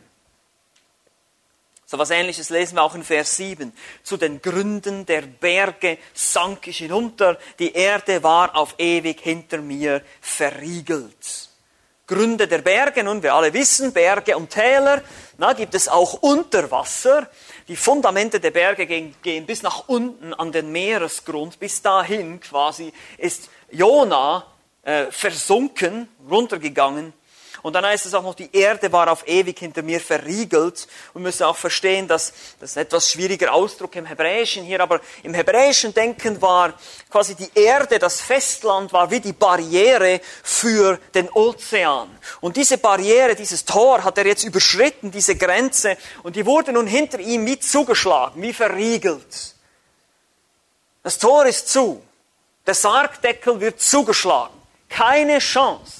So 1.86 1.98
was 1.98 2.10
ähnliches 2.10 2.50
lesen 2.50 2.74
wir 2.74 2.82
auch 2.82 2.96
in 2.96 3.04
Vers 3.04 3.36
7. 3.36 3.72
Zu 4.02 4.16
den 4.16 4.42
Gründen 4.42 5.06
der 5.06 5.22
Berge 5.22 5.98
sank 6.14 6.66
ich 6.66 6.78
hinunter, 6.78 7.38
die 7.60 7.74
Erde 7.74 8.24
war 8.24 8.56
auf 8.56 8.74
ewig 8.78 9.20
hinter 9.20 9.58
mir 9.58 10.02
verriegelt. 10.20 11.48
Gründe 12.08 12.48
der 12.48 12.62
Berge, 12.62 13.04
nun 13.04 13.22
wir 13.22 13.34
alle 13.34 13.52
wissen, 13.52 13.92
Berge 13.92 14.36
und 14.36 14.50
Täler, 14.50 15.02
na, 15.36 15.52
gibt 15.52 15.76
es 15.76 15.88
auch 15.88 16.14
Unterwasser. 16.14 17.30
Die 17.68 17.76
Fundamente 17.76 18.40
der 18.40 18.50
Berge 18.50 18.86
gehen, 18.86 19.14
gehen 19.22 19.44
bis 19.44 19.62
nach 19.62 19.88
unten 19.88 20.32
an 20.32 20.52
den 20.52 20.72
Meeresgrund, 20.72 21.60
bis 21.60 21.82
dahin 21.82 22.40
quasi 22.40 22.92
ist 23.18 23.50
Jona 23.70 24.46
äh, 24.82 25.10
versunken, 25.10 26.08
runtergegangen 26.28 27.12
und 27.62 27.72
dann 27.72 27.84
heißt 27.84 28.06
es 28.06 28.14
auch 28.14 28.22
noch, 28.22 28.34
die 28.34 28.54
Erde 28.54 28.92
war 28.92 29.10
auf 29.10 29.26
ewig 29.26 29.58
hinter 29.58 29.82
mir 29.82 30.00
verriegelt. 30.00 30.86
Und 31.14 31.22
müssen 31.22 31.44
auch 31.44 31.56
verstehen, 31.56 32.06
dass 32.06 32.32
das 32.60 32.70
ist 32.70 32.76
ein 32.76 32.82
etwas 32.82 33.10
schwieriger 33.10 33.52
Ausdruck 33.52 33.96
im 33.96 34.06
Hebräischen 34.06 34.64
hier, 34.64 34.80
aber 34.80 35.00
im 35.22 35.34
hebräischen 35.34 35.92
Denken 35.92 36.40
war 36.40 36.74
quasi 37.10 37.34
die 37.34 37.50
Erde, 37.54 37.98
das 37.98 38.20
Festland 38.20 38.92
war 38.92 39.10
wie 39.10 39.20
die 39.20 39.32
Barriere 39.32 40.20
für 40.42 40.98
den 41.14 41.28
Ozean. 41.30 42.08
Und 42.40 42.56
diese 42.56 42.78
Barriere, 42.78 43.34
dieses 43.34 43.64
Tor 43.64 44.04
hat 44.04 44.18
er 44.18 44.26
jetzt 44.26 44.44
überschritten, 44.44 45.10
diese 45.10 45.36
Grenze, 45.36 45.96
und 46.22 46.36
die 46.36 46.46
wurde 46.46 46.72
nun 46.72 46.86
hinter 46.86 47.18
ihm 47.18 47.44
wie 47.46 47.58
zugeschlagen, 47.58 48.40
wie 48.42 48.52
verriegelt. 48.52 49.54
Das 51.02 51.18
Tor 51.18 51.46
ist 51.46 51.68
zu. 51.68 52.02
Der 52.66 52.74
Sargdeckel 52.74 53.60
wird 53.60 53.80
zugeschlagen. 53.80 54.54
Keine 54.88 55.38
Chance. 55.38 55.97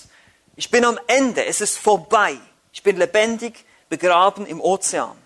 Ich 0.58 0.72
bin 0.72 0.84
am 0.84 0.98
Ende, 1.06 1.44
es 1.44 1.60
ist 1.60 1.78
vorbei. 1.78 2.36
Ich 2.72 2.82
bin 2.82 2.96
lebendig 2.96 3.64
begraben 3.88 4.44
im 4.44 4.60
Ozean. 4.60 5.16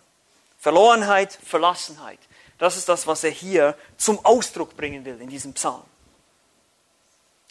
Verlorenheit, 0.58 1.38
Verlassenheit. 1.42 2.18
Das 2.58 2.76
ist 2.76 2.86
das, 2.86 3.06
was 3.06 3.24
er 3.24 3.30
hier 3.30 3.74
zum 3.96 4.22
Ausdruck 4.26 4.76
bringen 4.76 5.06
will 5.06 5.18
in 5.22 5.30
diesem 5.30 5.54
Psalm. 5.54 5.84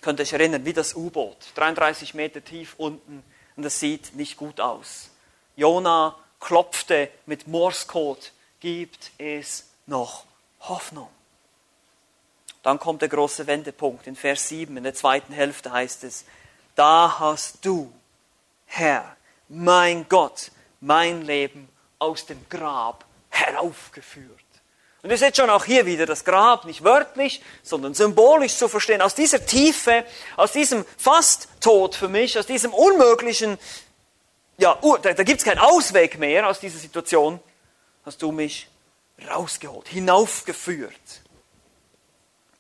Könnt 0.02 0.20
ihr 0.20 0.24
euch 0.24 0.34
erinnern, 0.34 0.64
wie 0.64 0.74
das 0.74 0.94
U-Boot, 0.94 1.38
33 1.56 2.14
Meter 2.14 2.44
tief 2.44 2.76
unten, 2.78 3.24
und 3.56 3.64
das 3.64 3.80
sieht 3.80 4.14
nicht 4.14 4.38
gut 4.38 4.62
aus. 4.62 5.10
Jona 5.56 6.16
klopfte 6.40 7.10
mit 7.26 7.48
Morscode, 7.48 8.32
gibt 8.60 9.10
es 9.18 9.72
noch 9.88 10.26
Hoffnung. 10.60 11.10
Dann 12.62 12.78
kommt 12.78 13.02
der 13.02 13.10
große 13.10 13.48
Wendepunkt 13.48 14.06
in 14.06 14.16
Vers 14.16 14.50
7, 14.50 14.78
in 14.78 14.84
der 14.84 14.94
zweiten 14.94 15.34
Hälfte 15.34 15.72
heißt 15.72 16.04
es, 16.04 16.26
da 16.76 17.20
hast 17.20 17.66
du, 17.66 17.92
Herr, 18.66 19.16
mein 19.50 20.08
Gott, 20.08 20.52
mein 20.80 21.22
Leben 21.24 21.70
aus 22.00 22.26
dem 22.26 22.46
Grab 22.50 23.06
heraufgeführt. 23.30 24.42
Und 25.04 25.10
ihr 25.10 25.18
seht 25.18 25.36
schon 25.36 25.50
auch 25.50 25.66
hier 25.66 25.86
wieder 25.86 26.06
das 26.06 26.24
Grab, 26.24 26.66
nicht 26.66 26.84
wörtlich, 26.84 27.42
sondern 27.64 27.96
symbolisch 27.96 28.56
zu 28.56 28.68
verstehen. 28.68 29.02
Aus 29.02 29.16
dieser 29.16 29.46
Tiefe, 29.46 30.06
aus 30.38 30.52
diesem 30.52 30.86
fast 30.98 31.48
Tod 31.60 31.96
für 31.96 32.08
mich, 32.08 32.38
aus 32.38 32.46
diesem 32.46 32.74
unmöglichen, 32.74 33.58
ja, 34.58 34.78
da, 35.02 35.14
da 35.14 35.24
gibt 35.24 35.40
es 35.40 35.46
keinen 35.46 35.58
Ausweg 35.58 36.20
mehr 36.20 36.48
aus 36.48 36.60
dieser 36.60 36.78
Situation, 36.78 37.40
hast 38.06 38.22
du 38.22 38.32
mich 38.32 38.68
rausgeholt, 39.28 39.88
hinaufgeführt. 39.88 40.94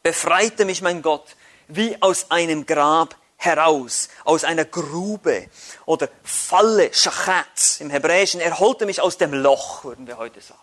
Befreite 0.01 0.65
mich, 0.65 0.81
mein 0.81 1.03
Gott, 1.03 1.35
wie 1.67 2.01
aus 2.01 2.31
einem 2.31 2.65
Grab 2.65 3.15
heraus, 3.41 4.09
aus 4.23 4.43
einer 4.43 4.65
Grube 4.65 5.47
oder 5.85 6.09
Falle, 6.23 6.93
Schachatz 6.93 7.79
im 7.79 7.89
Hebräischen. 7.89 8.39
Er 8.39 8.59
holte 8.59 8.85
mich 8.85 9.01
aus 9.01 9.17
dem 9.17 9.33
Loch, 9.33 9.83
würden 9.83 10.05
wir 10.05 10.17
heute 10.17 10.41
sagen. 10.41 10.59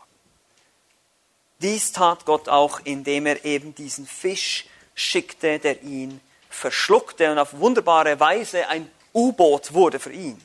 Dies 1.60 1.90
tat 1.90 2.24
Gott 2.24 2.48
auch, 2.48 2.80
indem 2.84 3.26
er 3.26 3.44
eben 3.44 3.74
diesen 3.74 4.06
Fisch 4.06 4.66
schickte, 4.94 5.58
der 5.58 5.82
ihn 5.82 6.20
verschluckte 6.48 7.32
und 7.32 7.38
auf 7.38 7.58
wunderbare 7.58 8.20
Weise 8.20 8.68
ein 8.68 8.88
U-Boot 9.12 9.74
wurde 9.74 9.98
für 9.98 10.12
ihn. 10.12 10.40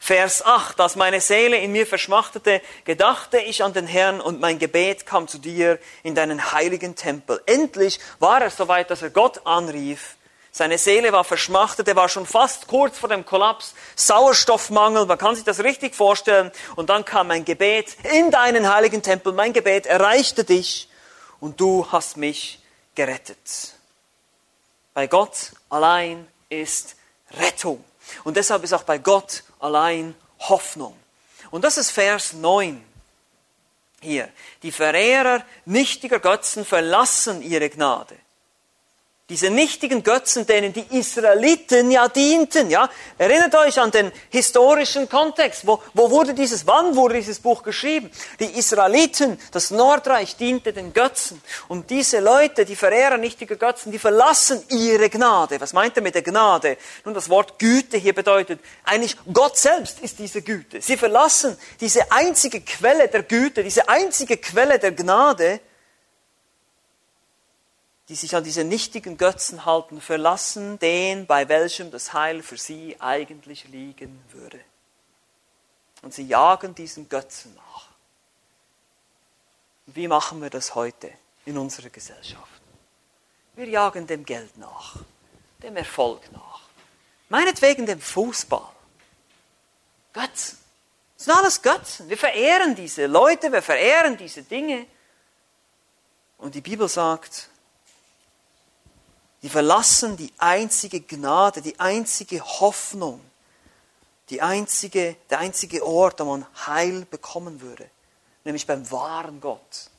Vers 0.00 0.44
8, 0.44 0.80
als 0.80 0.96
meine 0.96 1.20
Seele 1.20 1.56
in 1.58 1.70
mir 1.70 1.86
verschmachtete, 1.86 2.60
gedachte 2.84 3.38
ich 3.38 3.62
an 3.62 3.72
den 3.72 3.86
Herrn 3.86 4.20
und 4.20 4.40
mein 4.40 4.58
Gebet 4.58 5.06
kam 5.06 5.28
zu 5.28 5.38
dir 5.38 5.78
in 6.02 6.16
deinen 6.16 6.50
heiligen 6.50 6.96
Tempel. 6.96 7.40
Endlich 7.46 8.00
war 8.18 8.42
er 8.42 8.50
soweit, 8.50 8.90
dass 8.90 9.02
er 9.02 9.10
Gott 9.10 9.46
anrief 9.46 10.16
seine 10.54 10.76
Seele 10.76 11.12
war 11.12 11.24
verschmachtet, 11.24 11.88
er 11.88 11.96
war 11.96 12.10
schon 12.10 12.26
fast 12.26 12.66
kurz 12.66 12.98
vor 12.98 13.08
dem 13.08 13.24
Kollaps, 13.24 13.74
Sauerstoffmangel, 13.96 15.06
man 15.06 15.16
kann 15.16 15.34
sich 15.34 15.44
das 15.44 15.60
richtig 15.60 15.94
vorstellen. 15.94 16.52
Und 16.76 16.90
dann 16.90 17.06
kam 17.06 17.28
mein 17.28 17.46
Gebet 17.46 17.96
in 18.12 18.30
deinen 18.30 18.70
heiligen 18.70 19.02
Tempel, 19.02 19.32
mein 19.32 19.54
Gebet 19.54 19.86
erreichte 19.86 20.44
dich 20.44 20.90
und 21.40 21.58
du 21.58 21.90
hast 21.90 22.18
mich 22.18 22.60
gerettet. 22.94 23.76
Bei 24.92 25.06
Gott 25.06 25.52
allein 25.70 26.28
ist 26.50 26.96
Rettung. 27.30 27.82
Und 28.24 28.36
deshalb 28.36 28.62
ist 28.62 28.74
auch 28.74 28.82
bei 28.82 28.98
Gott 28.98 29.44
allein 29.58 30.14
Hoffnung. 30.38 30.94
Und 31.50 31.64
das 31.64 31.78
ist 31.78 31.90
Vers 31.92 32.34
9 32.34 32.84
hier. 34.02 34.28
Die 34.62 34.72
Verehrer 34.72 35.42
nichtiger 35.64 36.18
Götzen 36.18 36.66
verlassen 36.66 37.40
ihre 37.40 37.70
Gnade 37.70 38.16
diese 39.30 39.50
nichtigen 39.50 40.02
Götzen, 40.02 40.46
denen 40.46 40.72
die 40.72 40.84
Israeliten 40.90 41.90
ja 41.90 42.08
dienten, 42.08 42.68
ja. 42.70 42.90
Erinnert 43.16 43.54
euch 43.54 43.78
an 43.80 43.90
den 43.90 44.10
historischen 44.30 45.08
Kontext. 45.08 45.66
Wo, 45.66 45.80
wo 45.94 46.10
wurde 46.10 46.34
dieses, 46.34 46.66
wann 46.66 46.96
wurde 46.96 47.14
dieses 47.14 47.38
Buch 47.38 47.62
geschrieben? 47.62 48.10
Die 48.40 48.58
Israeliten, 48.58 49.38
das 49.52 49.70
Nordreich 49.70 50.36
diente 50.36 50.72
den 50.72 50.92
Götzen. 50.92 51.40
Und 51.68 51.88
diese 51.88 52.18
Leute, 52.18 52.64
die 52.64 52.74
Verehrer 52.74 53.16
nichtiger 53.16 53.56
Götzen, 53.56 53.92
die 53.92 53.98
verlassen 54.00 54.62
ihre 54.68 55.08
Gnade. 55.08 55.60
Was 55.60 55.72
meint 55.72 55.96
er 55.96 56.02
mit 56.02 56.16
der 56.16 56.22
Gnade? 56.22 56.76
Nun, 57.04 57.14
das 57.14 57.30
Wort 57.30 57.60
Güte 57.60 57.98
hier 57.98 58.14
bedeutet, 58.14 58.60
eigentlich 58.84 59.16
Gott 59.32 59.56
selbst 59.56 60.00
ist 60.00 60.18
diese 60.18 60.42
Güte. 60.42 60.82
Sie 60.82 60.96
verlassen 60.96 61.56
diese 61.80 62.10
einzige 62.10 62.60
Quelle 62.60 63.06
der 63.06 63.22
Güte, 63.22 63.62
diese 63.62 63.88
einzige 63.88 64.36
Quelle 64.36 64.80
der 64.80 64.92
Gnade, 64.92 65.60
die 68.08 68.14
sich 68.14 68.34
an 68.34 68.44
diese 68.44 68.64
nichtigen 68.64 69.16
Götzen 69.16 69.64
halten, 69.64 70.00
verlassen 70.00 70.78
den, 70.78 71.26
bei 71.26 71.48
welchem 71.48 71.90
das 71.90 72.12
Heil 72.12 72.42
für 72.42 72.56
sie 72.56 72.96
eigentlich 73.00 73.68
liegen 73.68 74.22
würde. 74.30 74.60
Und 76.02 76.12
sie 76.12 76.24
jagen 76.24 76.74
diesen 76.74 77.08
Götzen 77.08 77.54
nach. 77.54 77.86
Wie 79.86 80.08
machen 80.08 80.42
wir 80.42 80.50
das 80.50 80.74
heute 80.74 81.12
in 81.44 81.56
unserer 81.58 81.90
Gesellschaft? 81.90 82.60
Wir 83.54 83.68
jagen 83.68 84.06
dem 84.06 84.24
Geld 84.24 84.56
nach, 84.56 84.96
dem 85.62 85.76
Erfolg 85.76 86.20
nach, 86.32 86.60
meinetwegen 87.28 87.86
dem 87.86 88.00
Fußball. 88.00 88.68
Götzen. 90.12 90.58
Das 91.16 91.26
sind 91.26 91.34
alles 91.34 91.62
Götzen. 91.62 92.08
Wir 92.08 92.18
verehren 92.18 92.74
diese 92.74 93.06
Leute, 93.06 93.52
wir 93.52 93.62
verehren 93.62 94.16
diese 94.16 94.42
Dinge. 94.42 94.86
Und 96.38 96.54
die 96.54 96.60
Bibel 96.60 96.88
sagt, 96.88 97.48
die 99.42 99.48
verlassen 99.48 100.16
die 100.16 100.32
einzige 100.38 101.00
Gnade, 101.00 101.62
die 101.62 101.78
einzige 101.80 102.40
Hoffnung, 102.40 103.20
die 104.30 104.40
einzige, 104.40 105.16
der 105.30 105.40
einzige 105.40 105.84
Ort, 105.84 106.20
wo 106.20 106.24
man 106.24 106.46
Heil 106.66 107.04
bekommen 107.04 107.60
würde, 107.60 107.90
nämlich 108.44 108.66
beim 108.66 108.88
wahren 108.90 109.40
Gott. 109.40 109.90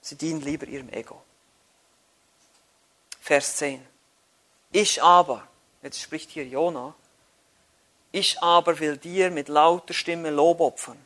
Sie 0.00 0.16
dienen 0.16 0.40
lieber 0.40 0.66
ihrem 0.66 0.88
Ego. 0.88 1.22
Vers 3.20 3.56
10. 3.56 3.86
Ich 4.72 5.02
aber, 5.02 5.46
jetzt 5.82 6.00
spricht 6.00 6.30
hier 6.30 6.46
Jona, 6.46 6.94
ich 8.10 8.42
aber 8.42 8.78
will 8.80 8.96
dir 8.96 9.30
mit 9.30 9.48
lauter 9.48 9.94
Stimme 9.94 10.30
Lob 10.30 10.60
opfern. 10.60 10.98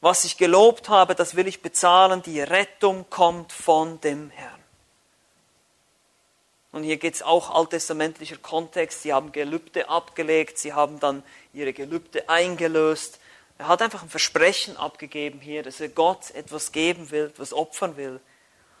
Was 0.00 0.24
ich 0.24 0.36
gelobt 0.36 0.88
habe, 0.88 1.14
das 1.14 1.36
will 1.36 1.46
ich 1.46 1.62
bezahlen. 1.62 2.22
Die 2.22 2.40
Rettung 2.40 3.08
kommt 3.10 3.52
von 3.52 4.00
dem 4.00 4.30
Herrn. 4.30 4.61
Und 6.72 6.84
hier 6.84 6.96
geht 6.96 7.14
es 7.14 7.22
auch 7.22 7.54
alttestamentlicher 7.54 8.38
Kontext. 8.38 9.02
Sie 9.02 9.12
haben 9.12 9.30
Gelübde 9.30 9.90
abgelegt, 9.90 10.58
sie 10.58 10.72
haben 10.72 10.98
dann 11.00 11.22
ihre 11.52 11.74
Gelübde 11.74 12.28
eingelöst. 12.30 13.18
Er 13.58 13.68
hat 13.68 13.82
einfach 13.82 14.02
ein 14.02 14.08
Versprechen 14.08 14.78
abgegeben 14.78 15.38
hier, 15.38 15.62
dass 15.62 15.80
er 15.80 15.90
Gott 15.90 16.30
etwas 16.32 16.72
geben 16.72 17.10
will, 17.10 17.26
etwas 17.26 17.52
opfern 17.52 17.96
will. 17.98 18.20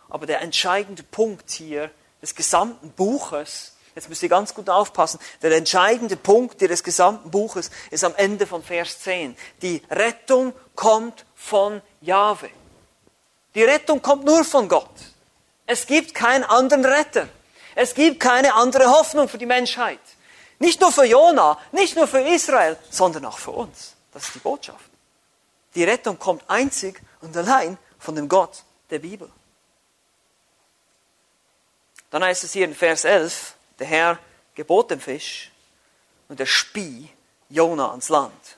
Aber 0.08 0.26
der 0.26 0.40
entscheidende 0.40 1.02
Punkt 1.02 1.50
hier 1.50 1.90
des 2.22 2.34
gesamten 2.34 2.90
Buches, 2.90 3.76
jetzt 3.94 4.08
müsst 4.08 4.22
ihr 4.22 4.28
ganz 4.30 4.54
gut 4.54 4.70
aufpassen, 4.70 5.20
der 5.42 5.52
entscheidende 5.52 6.16
Punkt 6.16 6.62
des 6.62 6.82
gesamten 6.82 7.30
Buches 7.30 7.70
ist 7.90 8.04
am 8.04 8.14
Ende 8.16 8.46
von 8.46 8.62
Vers 8.62 9.00
10. 9.00 9.36
Die 9.60 9.82
Rettung 9.90 10.54
kommt 10.74 11.26
von 11.34 11.82
Jahwe. 12.00 12.48
Die 13.54 13.64
Rettung 13.64 14.00
kommt 14.00 14.24
nur 14.24 14.44
von 14.44 14.66
Gott. 14.66 14.88
Es 15.66 15.86
gibt 15.86 16.14
keinen 16.14 16.44
anderen 16.44 16.86
Retter. 16.86 17.28
Es 17.74 17.94
gibt 17.94 18.20
keine 18.20 18.54
andere 18.54 18.86
Hoffnung 18.86 19.28
für 19.28 19.38
die 19.38 19.46
Menschheit. 19.46 20.00
Nicht 20.58 20.80
nur 20.80 20.92
für 20.92 21.04
Jona, 21.04 21.58
nicht 21.72 21.96
nur 21.96 22.06
für 22.06 22.20
Israel, 22.20 22.76
sondern 22.90 23.24
auch 23.24 23.38
für 23.38 23.50
uns. 23.50 23.94
Das 24.12 24.24
ist 24.24 24.34
die 24.34 24.38
Botschaft. 24.38 24.84
Die 25.74 25.84
Rettung 25.84 26.18
kommt 26.18 26.48
einzig 26.48 27.00
und 27.20 27.36
allein 27.36 27.78
von 27.98 28.14
dem 28.14 28.28
Gott 28.28 28.62
der 28.90 28.98
Bibel. 28.98 29.30
Dann 32.10 32.22
heißt 32.22 32.44
es 32.44 32.52
hier 32.52 32.66
in 32.66 32.74
Vers 32.74 33.04
11, 33.04 33.54
der 33.78 33.86
Herr 33.86 34.18
gebot 34.54 34.90
dem 34.90 35.00
Fisch 35.00 35.50
und 36.28 36.38
er 36.38 36.46
spie 36.46 37.08
Jona 37.48 37.90
ans 37.90 38.10
Land. 38.10 38.56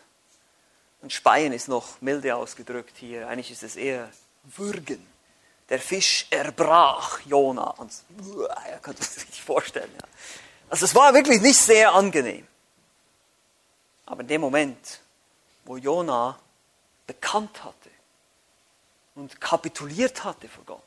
Und 1.03 1.13
Speien 1.13 1.53
ist 1.53 1.69
noch 1.69 2.01
milde 2.01 2.35
ausgedrückt 2.35 2.97
hier. 2.97 3.29
Eigentlich 3.29 3.51
ist 3.51 3.63
es 3.63 3.77
eher 3.77 4.11
würgen. 4.45 5.14
Der 5.69 5.79
Fisch 5.79 6.27
erbrach 6.31 7.21
Jona. 7.25 7.71
Und, 7.71 7.93
er 8.67 8.79
kann 8.81 8.97
sich 8.97 9.15
das 9.15 9.27
nicht 9.27 9.41
vorstellen. 9.41 9.91
Ja. 9.95 10.07
Also 10.69 10.85
es 10.85 10.95
war 10.95 11.15
wirklich 11.15 11.41
nicht 11.41 11.59
sehr 11.59 11.93
angenehm. 11.93 12.47
Aber 14.07 14.21
in 14.21 14.29
dem 14.29 14.41
Moment, 14.41 15.01
wo 15.65 15.77
Jona 15.77 16.39
bekannt 17.07 17.65
hatte 17.65 17.91
und 19.15 19.41
kapituliert 19.41 20.25
hatte 20.25 20.49
vor 20.49 20.65
Gott, 20.65 20.83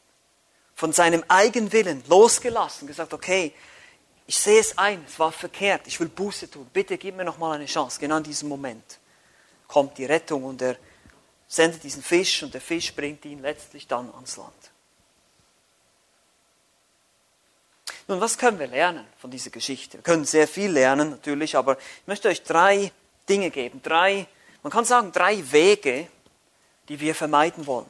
von 0.76 0.94
seinem 0.94 1.24
Eigenwillen 1.28 2.04
losgelassen, 2.08 2.88
gesagt, 2.88 3.14
okay, 3.14 3.54
ich 4.28 4.38
sehe 4.38 4.60
es 4.60 4.78
ein, 4.78 5.04
es 5.08 5.18
war 5.18 5.32
verkehrt, 5.32 5.88
ich 5.88 6.00
will 6.00 6.10
Buße 6.10 6.52
tun, 6.52 6.70
bitte 6.72 6.98
gib 6.98 7.16
mir 7.16 7.24
noch 7.24 7.38
mal 7.38 7.56
eine 7.56 7.66
Chance. 7.66 8.00
Genau 8.00 8.18
in 8.18 8.24
diesem 8.24 8.50
Moment 8.50 9.00
kommt 9.68 9.98
die 9.98 10.06
Rettung 10.06 10.44
und 10.44 10.62
er 10.62 10.76
sendet 11.48 11.84
diesen 11.84 12.04
Fisch 12.04 12.44
und 12.44 12.54
der 12.54 12.62
Fisch 12.62 12.94
bringt 12.94 13.24
ihn 13.26 13.42
letztlich 13.42 13.88
dann 13.88 14.14
ans 14.14 14.38
Land. 14.38 14.54
Nun, 18.08 18.22
was 18.22 18.38
können 18.38 18.60
wir 18.60 18.68
lernen 18.68 19.06
von 19.20 19.32
dieser 19.32 19.50
Geschichte? 19.50 19.98
Wir 19.98 20.04
können 20.04 20.26
sehr 20.26 20.48
viel 20.48 20.72
lernen, 20.72 21.10
natürlich, 21.10 21.58
aber 21.58 21.78
ich 21.78 22.08
möchte 22.08 22.30
euch 22.30 22.44
drei 22.44 22.92
Dinge 23.28 23.50
geben. 23.50 23.82
Drei, 23.84 24.28
man 24.64 24.72
kann 24.72 24.86
sagen, 24.86 25.12
drei 25.12 25.44
Wege, 25.52 26.08
die 26.88 27.00
wir 27.00 27.16
vermeiden 27.16 27.68
wollen. 27.68 27.90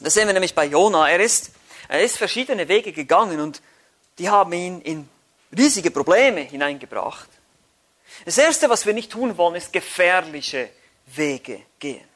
Das 0.00 0.14
sehen 0.14 0.28
wir 0.28 0.32
nämlich 0.32 0.54
bei 0.54 0.64
Jona. 0.66 1.10
Er 1.10 1.18
ist, 1.18 1.50
er 1.88 2.02
ist 2.02 2.18
verschiedene 2.18 2.68
Wege 2.68 2.92
gegangen 2.92 3.40
und 3.40 3.60
die 4.18 4.28
haben 4.28 4.52
ihn 4.52 4.80
in 4.82 5.08
riesige 5.56 5.90
Probleme 5.90 6.42
hineingebracht. 6.42 7.28
Das 8.24 8.38
Erste, 8.38 8.70
was 8.70 8.86
wir 8.86 8.94
nicht 8.94 9.10
tun 9.10 9.36
wollen, 9.36 9.56
ist 9.56 9.72
gefährliche 9.72 10.70
Wege 11.14 11.62
gehen. 11.78 12.06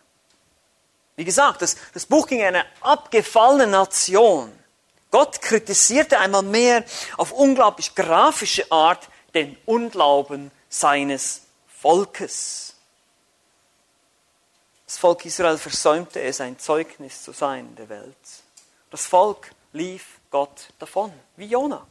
Wie 1.16 1.24
gesagt, 1.24 1.62
das, 1.62 1.76
das 1.92 2.07
Buch 2.07 2.26
ging 2.26 2.42
eine 2.42 2.64
abgefallene 2.81 3.66
Nation. 3.66 4.52
Gott 5.11 5.42
kritisierte 5.42 6.18
einmal 6.18 6.42
mehr 6.42 6.85
auf 7.18 7.33
unglaublich 7.33 7.94
grafische 7.94 8.70
Art 8.72 9.09
den 9.35 9.57
Unglauben 9.66 10.50
seines 10.68 11.42
Volkes. 11.81 12.74
Das 14.87 14.98
Volk 14.98 15.24
Israel 15.24 15.59
versäumte 15.59 16.20
es, 16.20 16.40
ein 16.40 16.59
Zeugnis 16.59 17.22
zu 17.22 17.33
sein 17.33 17.68
in 17.68 17.76
der 17.76 17.88
Welt. 17.88 18.16
Das 18.90 19.07
Volk 19.07 19.52
lief 19.72 20.20
Gott 20.31 20.68
davon, 20.78 21.12
wie 21.37 21.46
Jona. 21.46 21.87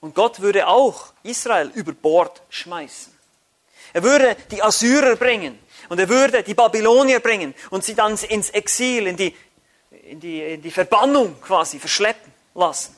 Und 0.00 0.14
Gott 0.14 0.40
würde 0.40 0.66
auch 0.66 1.12
Israel 1.22 1.70
über 1.74 1.92
Bord 1.92 2.42
schmeißen. 2.48 3.19
Er 3.92 4.02
würde 4.02 4.36
die 4.50 4.62
Assyrer 4.62 5.16
bringen 5.16 5.58
und 5.88 5.98
er 5.98 6.08
würde 6.08 6.42
die 6.42 6.54
Babylonier 6.54 7.20
bringen 7.20 7.54
und 7.70 7.84
sie 7.84 7.94
dann 7.94 8.16
ins 8.16 8.50
Exil, 8.50 9.06
in 9.06 9.16
die, 9.16 9.36
in 9.90 10.20
die, 10.20 10.42
in 10.42 10.62
die 10.62 10.70
Verbannung 10.70 11.40
quasi 11.40 11.78
verschleppen 11.78 12.32
lassen. 12.54 12.96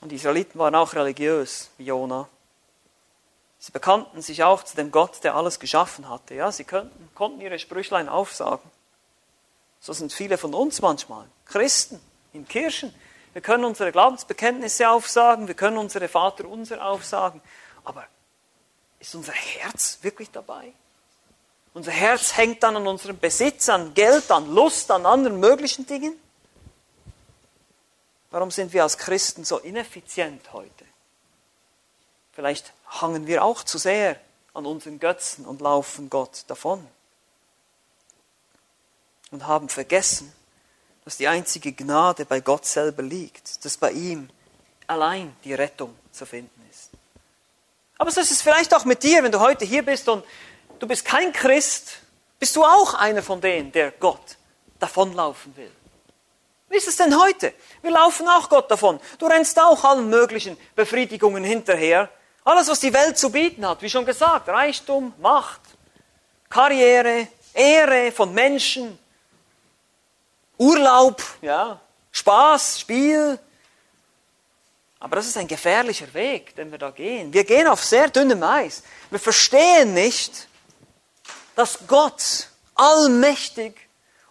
Und 0.00 0.10
die 0.10 0.16
Israeliten 0.16 0.58
waren 0.58 0.74
auch 0.74 0.94
religiös 0.94 1.70
wie 1.78 1.86
Jona. 1.86 2.28
Sie 3.58 3.72
bekannten 3.72 4.22
sich 4.22 4.44
auch 4.44 4.62
zu 4.62 4.76
dem 4.76 4.90
Gott, 4.92 5.24
der 5.24 5.34
alles 5.34 5.58
geschaffen 5.58 6.08
hatte. 6.08 6.34
Ja, 6.34 6.52
sie 6.52 6.64
könnten, 6.64 7.08
konnten 7.14 7.40
ihre 7.40 7.58
Sprüchlein 7.58 8.08
aufsagen. 8.08 8.70
So 9.80 9.92
sind 9.92 10.12
viele 10.12 10.38
von 10.38 10.54
uns 10.54 10.80
manchmal. 10.80 11.26
Christen 11.44 12.00
in 12.32 12.46
Kirchen. 12.46 12.94
Wir 13.32 13.42
können 13.42 13.64
unsere 13.64 13.92
Glaubensbekenntnisse 13.92 14.88
aufsagen, 14.88 15.48
wir 15.48 15.54
können 15.54 15.78
unsere 15.78 16.08
Vater 16.08 16.46
unser 16.48 16.84
aufsagen. 16.84 17.40
Aber 17.84 18.06
ist 19.00 19.14
unser 19.14 19.32
Herz 19.32 19.98
wirklich 20.02 20.30
dabei? 20.30 20.72
Unser 21.74 21.92
Herz 21.92 22.36
hängt 22.36 22.62
dann 22.62 22.76
an 22.76 22.86
unserem 22.86 23.18
Besitz, 23.18 23.68
an 23.68 23.94
Geld, 23.94 24.30
an 24.30 24.52
Lust, 24.52 24.90
an 24.90 25.06
anderen 25.06 25.38
möglichen 25.38 25.86
Dingen. 25.86 26.18
Warum 28.30 28.50
sind 28.50 28.72
wir 28.72 28.82
als 28.82 28.98
Christen 28.98 29.44
so 29.44 29.58
ineffizient 29.58 30.52
heute? 30.52 30.84
Vielleicht 32.32 32.72
hangen 32.86 33.26
wir 33.26 33.44
auch 33.44 33.62
zu 33.62 33.78
sehr 33.78 34.18
an 34.54 34.66
unseren 34.66 34.98
Götzen 34.98 35.46
und 35.46 35.60
laufen 35.60 36.10
Gott 36.10 36.44
davon. 36.46 36.86
Und 39.30 39.46
haben 39.46 39.68
vergessen, 39.68 40.32
dass 41.04 41.16
die 41.16 41.28
einzige 41.28 41.72
Gnade 41.72 42.24
bei 42.24 42.40
Gott 42.40 42.66
selber 42.66 43.02
liegt, 43.02 43.64
dass 43.64 43.76
bei 43.76 43.92
ihm 43.92 44.28
allein 44.86 45.36
die 45.44 45.54
Rettung 45.54 45.94
zu 46.12 46.26
finden 46.26 46.60
ist. 46.70 46.90
Aber 47.98 48.12
so 48.12 48.20
ist 48.20 48.30
es 48.30 48.40
vielleicht 48.40 48.72
auch 48.74 48.84
mit 48.84 49.02
dir, 49.02 49.22
wenn 49.24 49.32
du 49.32 49.40
heute 49.40 49.64
hier 49.64 49.84
bist 49.84 50.08
und 50.08 50.24
du 50.78 50.86
bist 50.86 51.04
kein 51.04 51.32
Christ, 51.32 51.98
bist 52.38 52.54
du 52.54 52.64
auch 52.64 52.94
einer 52.94 53.22
von 53.22 53.40
denen, 53.40 53.72
der 53.72 53.90
Gott 53.90 54.36
davonlaufen 54.78 55.56
will. 55.56 55.72
Wie 56.68 56.76
ist 56.76 56.86
es 56.86 56.96
denn 56.96 57.18
heute? 57.18 57.52
Wir 57.82 57.90
laufen 57.90 58.28
auch 58.28 58.48
Gott 58.48 58.70
davon. 58.70 59.00
Du 59.18 59.26
rennst 59.26 59.58
auch 59.58 59.82
allen 59.84 60.08
möglichen 60.08 60.56
Befriedigungen 60.76 61.42
hinterher. 61.42 62.08
Alles, 62.44 62.68
was 62.68 62.80
die 62.80 62.92
Welt 62.92 63.18
zu 63.18 63.30
bieten 63.30 63.66
hat, 63.66 63.82
wie 63.82 63.90
schon 63.90 64.06
gesagt, 64.06 64.48
Reichtum, 64.48 65.12
Macht, 65.18 65.60
Karriere, 66.48 67.26
Ehre 67.52 68.12
von 68.12 68.32
Menschen, 68.32 68.98
Urlaub, 70.56 71.22
ja, 71.42 71.80
Spaß, 72.12 72.80
Spiel. 72.80 73.38
Aber 75.00 75.16
das 75.16 75.26
ist 75.26 75.36
ein 75.36 75.46
gefährlicher 75.46 76.12
Weg, 76.14 76.56
den 76.56 76.70
wir 76.70 76.78
da 76.78 76.90
gehen. 76.90 77.32
Wir 77.32 77.44
gehen 77.44 77.68
auf 77.68 77.84
sehr 77.84 78.08
dünnem 78.08 78.42
Eis. 78.42 78.82
Wir 79.10 79.20
verstehen 79.20 79.94
nicht, 79.94 80.48
dass 81.54 81.78
Gott 81.86 82.48
allmächtig, 82.74 83.74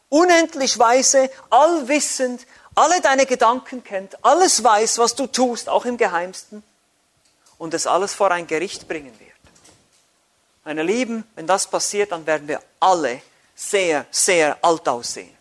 unendlich 0.10 0.77
weise, 0.77 1.30
allwissend, 1.49 2.45
alle 2.75 3.01
deine 3.01 3.25
Gedanken 3.25 3.84
kennt, 3.84 4.23
alles 4.23 4.63
weiß, 4.63 4.99
was 4.99 5.15
du 5.15 5.27
tust, 5.27 5.67
auch 5.67 5.86
im 5.86 5.97
Geheimsten, 5.97 6.63
und 7.58 7.73
es 7.73 7.88
alles 7.88 8.13
vor 8.13 8.32
ein 8.32 8.45
Gericht 8.45 8.88
bringen 8.88 9.17
wird. 9.19 9.32
Meine 10.63 10.84
Lieben, 10.84 11.23
wenn 11.36 11.47
das 11.47 11.67
passiert, 11.67 12.12
dann 12.12 12.25
werden 12.25 12.47
wir 12.47 12.62
alle 12.80 13.21
sehr, 13.56 14.06
sehr 14.12 14.58
alt 14.62 14.88
aussehen. 14.88 15.37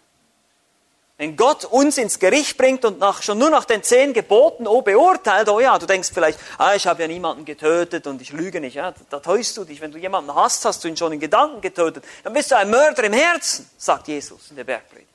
Wenn 1.19 1.35
Gott 1.35 1.65
uns 1.65 1.97
ins 1.97 2.19
Gericht 2.19 2.59
bringt 2.59 2.85
und 2.85 2.99
nach, 2.99 3.23
schon 3.23 3.39
nur 3.39 3.49
nach 3.49 3.65
den 3.65 3.83
zehn 3.83 4.13
Geboten 4.13 4.67
oh, 4.67 4.83
beurteilt, 4.83 5.49
oh 5.49 5.61
ja, 5.61 5.79
du 5.79 5.87
denkst 5.87 6.11
vielleicht, 6.13 6.39
ah, 6.59 6.75
ich 6.75 6.87
habe 6.87 7.01
ja 7.01 7.09
niemanden 7.09 7.47
getötet 7.47 8.07
und 8.07 8.21
ich 8.21 8.33
lüge 8.33 8.61
nicht, 8.61 8.75
ja, 8.75 8.93
da, 9.09 9.21
täuschst 9.21 9.57
du 9.57 9.65
dich. 9.65 9.81
Wenn 9.81 9.93
du 9.93 9.99
jemanden 9.99 10.35
hast, 10.35 10.67
hast 10.67 10.85
du 10.85 10.89
ihn 10.89 10.97
schon 10.97 11.13
in 11.13 11.21
Gedanken 11.21 11.63
getötet. 11.63 12.05
Dann 12.23 12.35
bist 12.35 12.51
du 12.51 12.57
ein 12.57 12.69
Mörder 12.69 13.05
im 13.05 13.15
Herzen, 13.15 13.69
sagt 13.79 14.09
Jesus 14.09 14.51
in 14.51 14.57
der 14.57 14.65
Bergpredigt. 14.65 15.09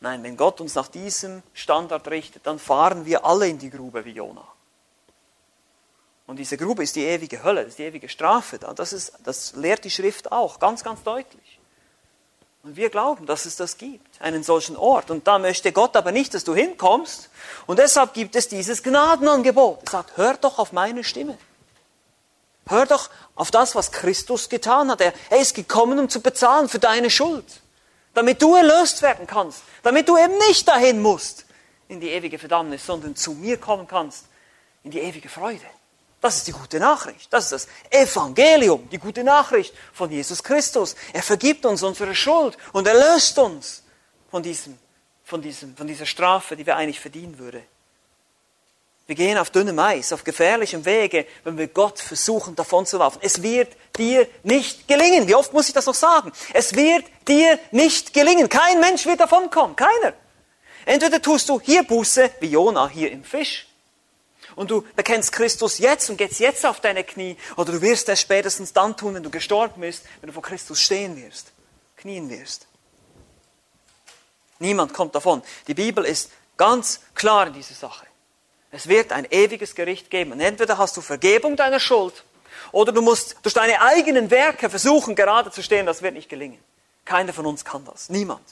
Nein, 0.00 0.22
wenn 0.22 0.36
Gott 0.36 0.60
uns 0.60 0.74
nach 0.74 0.88
diesem 0.88 1.42
Standard 1.54 2.06
richtet, 2.08 2.46
dann 2.46 2.58
fahren 2.58 3.06
wir 3.06 3.24
alle 3.24 3.48
in 3.48 3.58
die 3.58 3.70
Grube 3.70 4.04
wie 4.04 4.12
Jona. 4.12 4.46
Und 6.26 6.36
diese 6.36 6.58
Grube 6.58 6.82
ist 6.82 6.94
die 6.94 7.04
ewige 7.04 7.42
Hölle, 7.42 7.62
das 7.62 7.70
ist 7.70 7.78
die 7.78 7.84
ewige 7.84 8.08
Strafe. 8.08 8.58
Das, 8.58 8.92
ist, 8.92 9.14
das 9.24 9.54
lehrt 9.54 9.84
die 9.84 9.90
Schrift 9.90 10.30
auch 10.30 10.58
ganz, 10.58 10.84
ganz 10.84 11.02
deutlich. 11.02 11.49
Und 12.62 12.76
wir 12.76 12.90
glauben, 12.90 13.24
dass 13.24 13.46
es 13.46 13.56
das 13.56 13.78
gibt, 13.78 14.20
einen 14.20 14.42
solchen 14.42 14.76
Ort. 14.76 15.10
Und 15.10 15.26
da 15.26 15.38
möchte 15.38 15.72
Gott 15.72 15.96
aber 15.96 16.12
nicht, 16.12 16.34
dass 16.34 16.44
du 16.44 16.54
hinkommst. 16.54 17.30
Und 17.66 17.78
deshalb 17.78 18.12
gibt 18.12 18.36
es 18.36 18.48
dieses 18.48 18.82
Gnadenangebot. 18.82 19.80
Er 19.84 19.90
sagt, 19.90 20.16
hör 20.16 20.34
doch 20.34 20.58
auf 20.58 20.72
meine 20.72 21.02
Stimme. 21.02 21.38
Hör 22.68 22.86
doch 22.86 23.08
auf 23.34 23.50
das, 23.50 23.74
was 23.74 23.92
Christus 23.92 24.48
getan 24.48 24.90
hat. 24.90 25.00
Er, 25.00 25.14
er 25.30 25.40
ist 25.40 25.54
gekommen, 25.54 25.98
um 25.98 26.08
zu 26.08 26.20
bezahlen 26.20 26.68
für 26.68 26.78
deine 26.78 27.08
Schuld. 27.10 27.46
Damit 28.12 28.42
du 28.42 28.54
erlöst 28.54 29.00
werden 29.00 29.26
kannst. 29.26 29.62
Damit 29.82 30.08
du 30.08 30.18
eben 30.18 30.36
nicht 30.48 30.68
dahin 30.68 31.00
musst 31.00 31.46
in 31.88 32.00
die 32.00 32.10
ewige 32.10 32.38
Verdammnis, 32.38 32.84
sondern 32.84 33.16
zu 33.16 33.32
mir 33.32 33.56
kommen 33.56 33.88
kannst 33.88 34.26
in 34.84 34.90
die 34.90 35.00
ewige 35.00 35.28
Freude. 35.28 35.64
Das 36.20 36.36
ist 36.36 36.46
die 36.48 36.52
gute 36.52 36.78
Nachricht. 36.78 37.32
Das 37.32 37.50
ist 37.50 37.52
das 37.52 37.68
Evangelium, 37.90 38.88
die 38.90 38.98
gute 38.98 39.24
Nachricht 39.24 39.74
von 39.92 40.10
Jesus 40.10 40.42
Christus. 40.42 40.94
Er 41.12 41.22
vergibt 41.22 41.64
uns 41.64 41.82
unsere 41.82 42.14
Schuld 42.14 42.58
und 42.72 42.86
er 42.86 42.94
löst 42.94 43.38
uns 43.38 43.82
von, 44.30 44.42
diesem, 44.42 44.78
von, 45.24 45.40
diesem, 45.40 45.74
von 45.76 45.86
dieser 45.86 46.06
Strafe, 46.06 46.56
die 46.56 46.66
wir 46.66 46.76
eigentlich 46.76 47.00
verdienen 47.00 47.38
würden. 47.38 47.62
Wir 49.06 49.16
gehen 49.16 49.38
auf 49.38 49.50
dünnem 49.50 49.76
Eis, 49.78 50.12
auf 50.12 50.22
gefährlichem 50.22 50.84
Wege, 50.84 51.26
wenn 51.42 51.58
wir 51.58 51.66
Gott 51.66 51.98
versuchen, 51.98 52.54
davon 52.54 52.86
zu 52.86 52.98
laufen. 52.98 53.18
Es 53.22 53.42
wird 53.42 53.72
dir 53.96 54.28
nicht 54.44 54.86
gelingen. 54.86 55.26
Wie 55.26 55.34
oft 55.34 55.52
muss 55.52 55.66
ich 55.66 55.74
das 55.74 55.86
noch 55.86 55.96
sagen? 55.96 56.30
Es 56.52 56.76
wird 56.76 57.04
dir 57.26 57.58
nicht 57.72 58.12
gelingen. 58.14 58.48
Kein 58.48 58.78
Mensch 58.78 59.06
wird 59.06 59.18
davonkommen. 59.18 59.74
Keiner. 59.74 60.12
Entweder 60.84 61.20
tust 61.20 61.48
du 61.48 61.60
hier 61.60 61.82
Buße, 61.82 62.30
wie 62.38 62.48
Jona 62.50 62.88
hier 62.88 63.10
im 63.10 63.24
Fisch, 63.24 63.66
und 64.60 64.70
du 64.70 64.84
bekennst 64.94 65.32
Christus 65.32 65.78
jetzt 65.78 66.10
und 66.10 66.18
gehst 66.18 66.38
jetzt 66.38 66.66
auf 66.66 66.80
deine 66.80 67.02
Knie 67.02 67.38
oder 67.56 67.72
du 67.72 67.80
wirst 67.80 68.10
es 68.10 68.20
spätestens 68.20 68.74
dann 68.74 68.94
tun, 68.94 69.14
wenn 69.14 69.22
du 69.22 69.30
gestorben 69.30 69.80
bist, 69.80 70.04
wenn 70.20 70.26
du 70.26 70.34
vor 70.34 70.42
Christus 70.42 70.82
stehen 70.82 71.16
wirst, 71.16 71.52
knien 71.96 72.28
wirst. 72.28 72.66
Niemand 74.58 74.92
kommt 74.92 75.14
davon. 75.14 75.42
Die 75.66 75.72
Bibel 75.72 76.04
ist 76.04 76.30
ganz 76.58 77.00
klar 77.14 77.46
in 77.46 77.54
dieser 77.54 77.72
Sache. 77.72 78.04
Es 78.70 78.86
wird 78.86 79.12
ein 79.12 79.26
ewiges 79.30 79.74
Gericht 79.74 80.10
geben. 80.10 80.32
Und 80.32 80.40
entweder 80.40 80.76
hast 80.76 80.94
du 80.94 81.00
Vergebung 81.00 81.56
deiner 81.56 81.80
Schuld 81.80 82.22
oder 82.70 82.92
du 82.92 83.00
musst 83.00 83.36
durch 83.40 83.54
deine 83.54 83.80
eigenen 83.80 84.30
Werke 84.30 84.68
versuchen, 84.68 85.14
gerade 85.14 85.50
zu 85.50 85.62
stehen. 85.62 85.86
Das 85.86 86.02
wird 86.02 86.12
nicht 86.12 86.28
gelingen. 86.28 86.62
Keiner 87.06 87.32
von 87.32 87.46
uns 87.46 87.64
kann 87.64 87.86
das. 87.86 88.10
Niemand. 88.10 88.46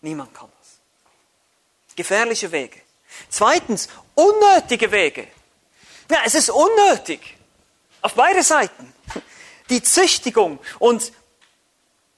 Niemand 0.00 0.34
kann 0.34 0.50
das. 0.58 1.94
Gefährliche 1.94 2.50
Wege. 2.50 2.80
Zweitens, 3.28 3.88
unnötige 4.14 4.90
Wege. 4.90 5.28
Ja, 6.10 6.18
es 6.24 6.34
ist 6.34 6.50
unnötig. 6.50 7.36
Auf 8.02 8.14
beide 8.14 8.42
Seiten. 8.42 8.92
Die 9.70 9.82
Züchtigung 9.82 10.58
und 10.78 11.12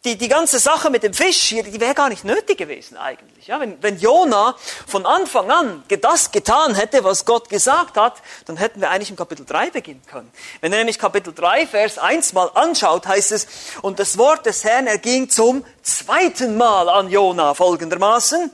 die, 0.05 0.17
die 0.17 0.29
ganze 0.29 0.59
Sache 0.59 0.91
mit 0.91 1.03
dem 1.03 1.15
Fisch 1.15 1.41
hier, 1.41 1.63
die 1.63 1.81
wäre 1.81 1.95
gar 1.95 2.11
nicht 2.11 2.25
nötig 2.25 2.59
gewesen 2.59 2.97
eigentlich. 2.97 3.47
Ja, 3.47 3.59
wenn, 3.59 3.83
wenn 3.83 3.99
Jona 3.99 4.55
von 4.87 5.07
Anfang 5.07 5.51
an 5.51 5.83
das 6.03 6.31
getan 6.31 6.75
hätte, 6.75 7.05
was 7.05 7.25
Gott 7.25 7.49
gesagt 7.49 7.97
hat, 7.97 8.21
dann 8.45 8.59
hätten 8.59 8.81
wir 8.81 8.91
eigentlich 8.91 9.11
im 9.11 9.17
Kapitel 9.17 9.47
3 9.47 9.71
beginnen 9.71 10.03
können. 10.07 10.31
Wenn 10.61 10.73
er 10.73 10.79
nämlich 10.79 10.99
Kapitel 10.99 11.33
3, 11.33 11.67
Vers 11.67 11.99
1 11.99 12.35
mal 12.35 12.51
anschaut, 12.55 13.07
heißt 13.07 13.33
es, 13.33 13.47
und 13.81 13.99
das 13.99 14.19
Wort 14.19 14.45
des 14.45 14.63
Herrn 14.65 14.87
erging 14.87 15.31
zum 15.31 15.65
zweiten 15.83 16.59
Mal 16.59 16.89
an 16.91 17.09
Jona 17.09 17.55
folgendermaßen. 17.55 18.43
Und 18.45 18.53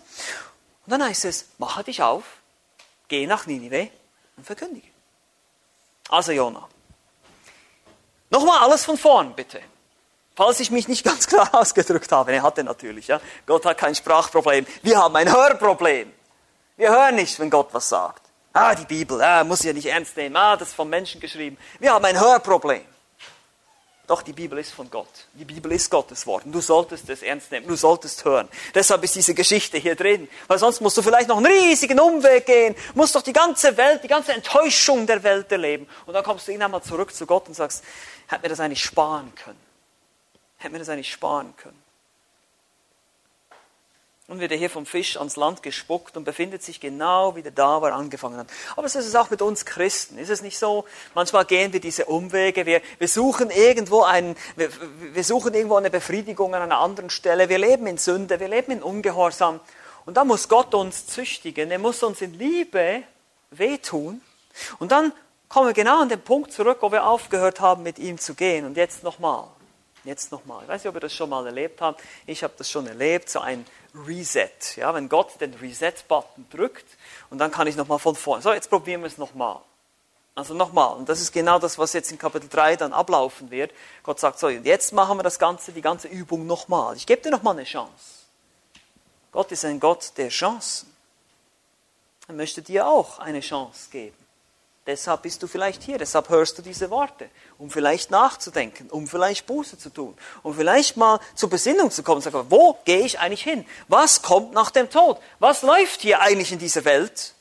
dann 0.86 1.02
heißt 1.02 1.24
es, 1.24 1.46
mache 1.58 1.82
dich 1.82 2.02
auf, 2.02 2.22
Geh 3.10 3.26
nach 3.26 3.44
Ninive 3.44 3.90
und 4.36 4.46
verkündige. 4.46 4.86
Also 6.08 6.30
Jona. 6.30 6.66
Nochmal 8.30 8.60
alles 8.60 8.84
von 8.84 8.96
vorn, 8.96 9.34
bitte. 9.34 9.60
Falls 10.36 10.60
ich 10.60 10.70
mich 10.70 10.86
nicht 10.86 11.04
ganz 11.10 11.26
klar 11.26 11.52
ausgedrückt 11.52 12.12
habe. 12.12 12.32
Er 12.32 12.42
hatte 12.42 12.62
natürlich, 12.62 13.08
ja. 13.08 13.20
Gott 13.46 13.66
hat 13.66 13.78
kein 13.78 13.96
Sprachproblem. 13.96 14.64
Wir 14.82 14.96
haben 14.96 15.16
ein 15.16 15.30
Hörproblem. 15.30 16.12
Wir 16.76 16.90
hören 16.90 17.16
nicht, 17.16 17.38
wenn 17.40 17.50
Gott 17.50 17.70
was 17.72 17.88
sagt. 17.88 18.22
Ah, 18.52 18.76
die 18.76 18.86
Bibel, 18.86 19.20
ah, 19.20 19.42
muss 19.42 19.60
ich 19.60 19.66
ja 19.66 19.72
nicht 19.72 19.86
ernst 19.86 20.16
nehmen. 20.16 20.36
Ah, 20.36 20.56
das 20.56 20.68
ist 20.68 20.74
vom 20.74 20.88
Menschen 20.88 21.20
geschrieben. 21.20 21.58
Wir 21.80 21.92
haben 21.92 22.04
ein 22.04 22.18
Hörproblem. 22.18 22.84
Doch, 24.10 24.22
die 24.22 24.32
Bibel 24.32 24.58
ist 24.58 24.72
von 24.72 24.90
Gott. 24.90 25.28
Die 25.34 25.44
Bibel 25.44 25.70
ist 25.70 25.88
Gottes 25.88 26.26
Wort. 26.26 26.44
Und 26.44 26.50
du 26.50 26.60
solltest 26.60 27.08
es 27.08 27.22
ernst 27.22 27.52
nehmen. 27.52 27.68
Du 27.68 27.76
solltest 27.76 28.24
hören. 28.24 28.48
Deshalb 28.74 29.04
ist 29.04 29.14
diese 29.14 29.34
Geschichte 29.34 29.78
hier 29.78 29.94
drin. 29.94 30.28
Weil 30.48 30.58
sonst 30.58 30.80
musst 30.80 30.96
du 30.96 31.02
vielleicht 31.02 31.28
noch 31.28 31.36
einen 31.36 31.46
riesigen 31.46 32.00
Umweg 32.00 32.44
gehen. 32.44 32.74
Musst 32.96 33.14
doch 33.14 33.22
die 33.22 33.32
ganze 33.32 33.76
Welt, 33.76 34.02
die 34.02 34.08
ganze 34.08 34.32
Enttäuschung 34.32 35.06
der 35.06 35.22
Welt 35.22 35.52
erleben. 35.52 35.86
Und 36.06 36.14
dann 36.14 36.24
kommst 36.24 36.48
du 36.48 36.50
irgendwann 36.50 36.72
mal 36.72 36.82
zurück 36.82 37.14
zu 37.14 37.24
Gott 37.24 37.46
und 37.46 37.54
sagst, 37.54 37.84
hätte 38.26 38.42
mir 38.42 38.48
das 38.48 38.58
eigentlich 38.58 38.82
sparen 38.82 39.32
können. 39.36 39.60
Hätte 40.56 40.72
mir 40.72 40.80
das 40.80 40.88
eigentlich 40.88 41.12
sparen 41.12 41.54
können. 41.56 41.80
Nun 44.30 44.38
wird 44.38 44.52
er 44.52 44.58
hier 44.58 44.70
vom 44.70 44.86
Fisch 44.86 45.16
ans 45.16 45.34
Land 45.34 45.60
gespuckt 45.60 46.16
und 46.16 46.22
befindet 46.22 46.62
sich 46.62 46.78
genau 46.78 47.34
wieder 47.34 47.50
da, 47.50 47.82
wo 47.82 47.86
er 47.86 47.96
angefangen 47.96 48.36
hat. 48.36 48.46
Aber 48.76 48.88
so 48.88 49.00
ist 49.00 49.08
es 49.08 49.16
auch 49.16 49.28
mit 49.28 49.42
uns 49.42 49.64
Christen. 49.64 50.18
Ist 50.18 50.28
es 50.28 50.40
nicht 50.40 50.56
so? 50.56 50.84
Manchmal 51.16 51.44
gehen 51.46 51.72
wir 51.72 51.80
diese 51.80 52.04
Umwege. 52.04 52.64
Wir, 52.64 52.80
wir 53.00 53.08
suchen 53.08 53.50
irgendwo 53.50 54.02
einen, 54.02 54.36
wir, 54.54 54.70
wir 55.00 55.24
suchen 55.24 55.52
irgendwo 55.52 55.74
eine 55.74 55.90
Befriedigung 55.90 56.54
an 56.54 56.62
einer 56.62 56.78
anderen 56.78 57.10
Stelle. 57.10 57.48
Wir 57.48 57.58
leben 57.58 57.88
in 57.88 57.98
Sünde. 57.98 58.38
Wir 58.38 58.46
leben 58.46 58.70
in 58.70 58.84
Ungehorsam. 58.84 59.58
Und 60.06 60.16
da 60.16 60.24
muss 60.24 60.48
Gott 60.48 60.76
uns 60.76 61.08
züchtigen. 61.08 61.72
Er 61.72 61.80
muss 61.80 62.00
uns 62.04 62.20
in 62.20 62.32
Liebe 62.34 63.02
wehtun. 63.50 64.20
Und 64.78 64.92
dann 64.92 65.12
kommen 65.48 65.66
wir 65.66 65.74
genau 65.74 66.02
an 66.02 66.08
den 66.08 66.20
Punkt 66.20 66.52
zurück, 66.52 66.78
wo 66.82 66.92
wir 66.92 67.04
aufgehört 67.04 67.58
haben, 67.58 67.82
mit 67.82 67.98
ihm 67.98 68.16
zu 68.16 68.34
gehen. 68.34 68.64
Und 68.64 68.76
jetzt 68.76 69.02
nochmal. 69.02 69.48
Jetzt 70.04 70.30
nochmal. 70.32 70.62
Ich 70.62 70.68
weiß 70.68 70.84
nicht, 70.84 70.88
ob 70.88 70.94
ihr 70.94 71.00
das 71.00 71.12
schon 71.12 71.28
mal 71.28 71.44
erlebt 71.44 71.80
habt. 71.80 72.00
Ich 72.26 72.44
habe 72.44 72.54
das 72.56 72.70
schon 72.70 72.86
erlebt. 72.86 73.28
So 73.28 73.40
ein 73.40 73.66
Reset. 73.94 74.76
Ja, 74.76 74.94
wenn 74.94 75.08
Gott 75.08 75.40
den 75.40 75.54
Reset-Button 75.54 76.46
drückt 76.50 76.86
und 77.30 77.38
dann 77.38 77.50
kann 77.50 77.66
ich 77.66 77.76
nochmal 77.76 77.98
von 77.98 78.14
vorne. 78.14 78.42
So, 78.42 78.52
jetzt 78.52 78.70
probieren 78.70 79.00
wir 79.02 79.08
es 79.08 79.18
nochmal. 79.18 79.60
Also 80.34 80.54
nochmal. 80.54 80.96
Und 80.96 81.08
das 81.08 81.20
ist 81.20 81.32
genau 81.32 81.58
das, 81.58 81.78
was 81.78 81.92
jetzt 81.92 82.10
in 82.12 82.18
Kapitel 82.18 82.48
3 82.48 82.76
dann 82.76 82.92
ablaufen 82.92 83.50
wird. 83.50 83.72
Gott 84.02 84.20
sagt 84.20 84.38
so, 84.38 84.48
jetzt 84.48 84.92
machen 84.92 85.18
wir 85.18 85.22
das 85.22 85.38
Ganze, 85.38 85.72
die 85.72 85.82
ganze 85.82 86.08
Übung 86.08 86.46
nochmal. 86.46 86.96
Ich 86.96 87.06
gebe 87.06 87.20
dir 87.20 87.30
nochmal 87.30 87.54
eine 87.54 87.64
Chance. 87.64 88.20
Gott 89.32 89.52
ist 89.52 89.64
ein 89.64 89.80
Gott 89.80 90.12
der 90.16 90.28
Chancen. 90.28 90.90
Er 92.26 92.34
möchte 92.34 92.62
dir 92.62 92.86
auch 92.86 93.18
eine 93.18 93.40
Chance 93.40 93.90
geben. 93.90 94.16
Deshalb 94.90 95.22
bist 95.22 95.40
du 95.40 95.46
vielleicht 95.46 95.84
hier, 95.84 95.98
deshalb 95.98 96.30
hörst 96.30 96.58
du 96.58 96.62
diese 96.62 96.90
Worte, 96.90 97.30
um 97.58 97.70
vielleicht 97.70 98.10
nachzudenken, 98.10 98.90
um 98.90 99.06
vielleicht 99.06 99.46
Buße 99.46 99.78
zu 99.78 99.88
tun, 99.88 100.18
um 100.42 100.52
vielleicht 100.52 100.96
mal 100.96 101.20
zur 101.36 101.48
Besinnung 101.48 101.92
zu 101.92 102.02
kommen 102.02 102.20
zu 102.20 102.28
sagen, 102.28 102.50
wo 102.50 102.76
gehe 102.84 103.06
ich 103.06 103.20
eigentlich 103.20 103.44
hin? 103.44 103.64
Was 103.86 104.20
kommt 104.20 104.52
nach 104.52 104.72
dem 104.72 104.90
Tod? 104.90 105.20
Was 105.38 105.62
läuft 105.62 106.00
hier 106.00 106.20
eigentlich 106.20 106.50
in 106.50 106.58
dieser 106.58 106.84
Welt? 106.84 107.34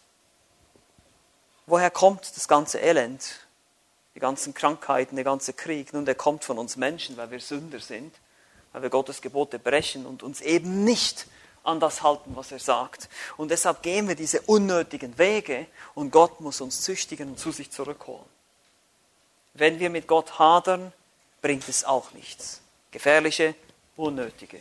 Woher 1.66 1.90
kommt 1.90 2.36
das 2.36 2.48
ganze 2.48 2.78
Elend, 2.78 3.48
die 4.14 4.20
ganzen 4.20 4.54
Krankheiten, 4.54 5.16
der 5.16 5.26
ganze 5.26 5.54
Krieg? 5.54 5.92
Nun, 5.92 6.06
der 6.06 6.14
kommt 6.14 6.44
von 6.44 6.60
uns 6.60 6.78
Menschen, 6.78 7.18
weil 7.18 7.32
wir 7.32 7.40
Sünder 7.40 7.80
sind, 7.80 8.14
weil 8.74 8.84
wir 8.84 8.92
Gottes 8.92 9.22
Gebote 9.22 9.58
brechen 9.58 10.06
und 10.06 10.22
uns 10.22 10.42
eben 10.42 10.84
nicht 10.84 11.26
an 11.64 11.80
das 11.80 12.04
halten, 12.04 12.36
was 12.36 12.52
er 12.52 12.60
sagt. 12.60 13.10
Und 13.38 13.52
deshalb 13.52 13.82
gehen 13.82 14.08
wir 14.08 14.16
diese 14.16 14.42
unnötigen 14.42 15.18
Wege 15.18 15.68
und 15.96 16.12
Gott 16.12 16.42
muss 16.42 16.62
uns 16.62 16.82
züchtigen 16.82 17.30
und 17.30 17.40
zu 17.40 17.52
sich 17.52 17.72
zurückholen. 17.72 18.26
Wenn 19.54 19.80
wir 19.80 19.90
mit 19.90 20.08
Gott 20.08 20.40
hadern, 20.40 20.94
bringt 21.42 21.68
es 21.68 21.84
auch 21.84 22.12
nichts. 22.12 22.62
Gefährliche, 22.92 23.56
unnötige. 23.96 24.60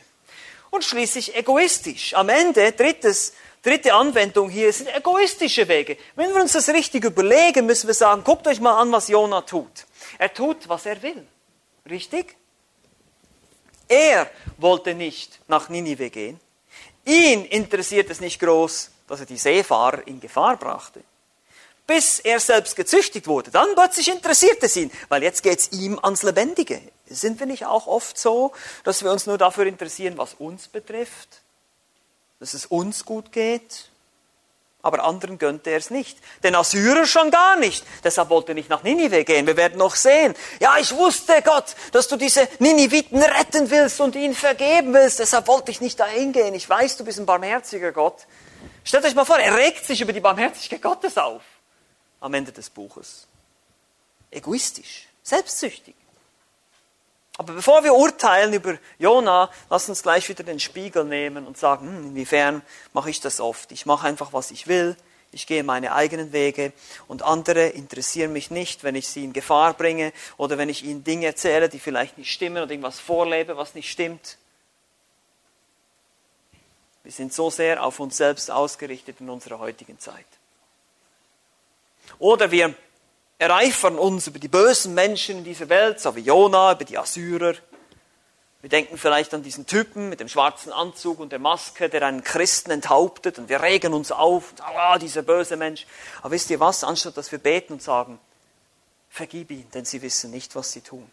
Und 0.71 0.85
schließlich 0.85 1.35
egoistisch. 1.35 2.15
Am 2.15 2.29
Ende, 2.29 2.73
drittes, 2.73 3.33
dritte 3.63 3.95
Anwendung 3.95 4.51
hier, 4.51 4.73
sind 4.73 4.95
egoistische 4.95 5.67
Wege. 5.69 5.97
Wenn 6.15 6.35
wir 6.35 6.43
uns 6.43 6.53
das 6.53 6.69
richtig 6.69 7.05
überlegen, 7.05 7.67
müssen 7.67 7.87
wir 7.87 7.95
sagen, 7.95 8.23
guckt 8.25 8.47
euch 8.47 8.61
mal 8.61 8.79
an, 8.79 8.93
was 8.93 9.09
Jona 9.09 9.43
tut. 9.43 9.87
Er 10.19 10.33
tut, 10.33 10.69
was 10.69 10.85
er 10.87 11.01
will. 11.03 11.27
Richtig? 11.89 12.37
Er 13.89 14.31
wollte 14.59 14.95
nicht 14.95 15.41
nach 15.49 15.71
Ninive 15.71 16.11
gehen. 16.11 16.39
Ihn 17.09 17.47
interessiert 17.47 18.11
es 18.11 18.21
nicht 18.21 18.39
groß, 18.39 18.91
dass 19.07 19.21
er 19.21 19.27
die 19.27 19.39
Seefahrer 19.39 20.07
in 20.07 20.21
Gefahr 20.21 20.59
brachte. 20.59 21.01
Bis 21.87 22.19
er 22.19 22.39
selbst 22.39 22.77
gezüchtigt 22.77 23.27
wurde. 23.27 23.51
Dann 23.51 23.75
plötzlich 23.75 24.09
interessiert 24.09 24.63
es 24.63 24.77
ihn, 24.77 24.91
weil 25.09 25.23
jetzt 25.23 25.43
geht 25.43 25.59
es 25.59 25.73
ihm 25.73 25.99
ans 26.03 26.23
Lebendige. 26.23 26.83
Sind 27.07 27.41
wir 27.41 27.47
nicht 27.47 27.65
auch 27.65 27.87
oft 27.87 28.19
so, 28.19 28.53
dass 28.85 29.03
wir 29.03 29.11
uns 29.11 29.25
nur 29.25 29.39
dafür 29.39 29.65
interessieren, 29.65 30.19
was 30.19 30.35
uns 30.35 30.69
betrifft? 30.69 31.41
Dass 32.41 32.53
es 32.53 32.67
uns 32.67 33.07
gut 33.07 33.33
geht? 33.33 33.89
Aber 34.89 35.05
anderen 35.05 35.39
gönnte 35.39 35.71
er 35.71 35.79
es 35.79 35.91
nicht. 35.91 36.19
Den 36.43 36.57
Assyrer 36.57 37.07
schon 37.07 37.31
gar 37.31 37.57
nicht. 37.57 37.85
Deshalb 38.03 38.31
wollte 38.31 38.53
er 38.53 38.55
nicht 38.57 38.69
nach 38.69 38.83
Ninive 38.83 39.25
gehen. 39.25 39.47
Wir 39.47 39.57
werden 39.57 39.79
noch 39.79 39.95
sehen. 39.95 40.35
Ja, 40.59 40.77
ich 40.79 40.95
wusste, 40.97 41.41
Gott, 41.45 41.77
dass 41.93 42.09
du 42.09 42.17
diese 42.17 42.49
Niniviten 42.59 43.23
retten 43.23 43.71
willst 43.71 44.01
und 44.01 44.17
ihnen 44.17 44.35
vergeben 44.35 44.93
willst. 44.93 45.21
Deshalb 45.21 45.47
wollte 45.47 45.71
ich 45.71 45.81
nicht 45.81 46.01
dahin 46.01 46.33
gehen. 46.33 46.55
Ich 46.55 46.69
weiß, 46.69 46.97
du 46.97 47.05
bist 47.05 47.21
ein 47.21 47.27
barmherziger 47.27 47.93
Gott. 47.93 48.27
Stellt 48.83 49.05
euch 49.05 49.15
mal 49.15 49.25
vor, 49.25 49.39
er 49.39 49.57
regt 49.57 49.85
sich 49.85 50.01
über 50.01 50.13
die 50.13 50.21
Barmherzigkeit 50.21 50.83
Gottes 50.83 51.17
auf. 51.17 51.43
Am 52.21 52.35
Ende 52.35 52.51
des 52.51 52.71
Buches. 52.71 53.29
Egoistisch, 54.31 55.09
selbstsüchtig. 55.23 55.95
Aber 57.39 57.53
bevor 57.53 57.85
wir 57.85 57.95
urteilen 57.95 58.53
über 58.53 58.77
Jona, 58.99 59.49
lass 59.71 59.89
uns 59.89 60.03
gleich 60.03 60.29
wieder 60.29 60.43
den 60.43 60.59
Spiegel 60.59 61.05
nehmen 61.05 61.47
und 61.47 61.57
sagen, 61.57 61.87
hm, 61.87 62.07
inwiefern 62.09 62.63
mache 62.93 63.11
ich 63.11 63.21
das 63.21 63.41
oft? 63.41 63.71
Ich 63.71 63.87
mache 63.87 64.09
einfach, 64.09 64.33
was 64.33 64.51
ich 64.51 64.67
will. 64.67 64.97
Ich 65.31 65.47
gehe 65.47 65.63
meine 65.63 65.95
eigenen 65.95 66.33
Wege 66.33 66.73
und 67.07 67.23
andere 67.23 67.69
interessieren 67.69 68.33
mich 68.33 68.51
nicht, 68.51 68.83
wenn 68.83 68.97
ich 68.97 69.07
sie 69.09 69.25
in 69.25 69.33
Gefahr 69.33 69.75
bringe 69.75 70.13
oder 70.37 70.59
wenn 70.59 70.69
ich 70.69 70.85
ihnen 70.85 71.05
Dinge 71.05 71.27
erzähle, 71.27 71.69
die 71.69 71.79
vielleicht 71.79 72.19
nicht 72.19 72.33
stimmen 72.33 72.63
oder 72.63 72.73
irgendwas 72.73 72.99
vorlebe, 72.99 73.57
was 73.57 73.75
nicht 73.75 73.91
stimmt. 73.91 74.37
Wir 77.05 77.13
sind 77.13 77.33
so 77.33 77.51
sehr 77.51 77.85
auf 77.85 78.01
uns 78.01 78.17
selbst 78.17 78.51
ausgerichtet 78.51 79.21
in 79.21 79.31
unserer 79.31 79.61
heutigen 79.61 79.99
Zeit. 80.01 80.27
Oder 82.19 82.51
wir 82.51 82.75
ereifern 83.39 83.99
uns 83.99 84.27
über 84.27 84.39
die 84.39 84.49
bösen 84.49 84.95
Menschen 84.95 85.39
in 85.39 85.45
dieser 85.45 85.69
Welt, 85.69 86.01
so 86.01 86.15
wie 86.17 86.21
Jona, 86.21 86.73
über 86.73 86.85
die 86.85 86.99
Assyrer. 86.99 87.55
Wir 88.61 88.69
denken 88.69 88.99
vielleicht 88.99 89.33
an 89.35 89.45
diesen 89.45 89.67
Typen 89.67 90.09
mit 90.09 90.19
dem 90.19 90.29
schwarzen 90.29 90.73
Anzug 90.73 91.21
und 91.21 91.31
der 91.31 91.39
Maske, 91.39 91.89
der 91.89 92.03
einen 92.03 92.25
Christen 92.25 92.73
enthauptet 92.73 93.39
und 93.39 93.49
wir 93.49 93.63
regen 93.63 93.95
uns 93.95 94.11
auf, 94.11 94.53
ah, 94.61 94.99
dieser 94.99 95.23
böse 95.23 95.57
Mensch. 95.57 95.87
Aber 96.21 96.33
wisst 96.33 96.51
ihr 96.51 96.59
was, 96.59 96.83
anstatt 96.83 97.17
dass 97.17 97.31
wir 97.31 97.39
beten 97.39 97.75
und 97.75 97.83
sagen, 97.83 98.19
vergib 99.09 99.53
ihn, 99.53 99.71
denn 99.73 99.85
sie 99.85 100.03
wissen 100.03 100.33
nicht, 100.33 100.57
was 100.57 100.73
sie 100.73 100.81
tun. 100.81 101.09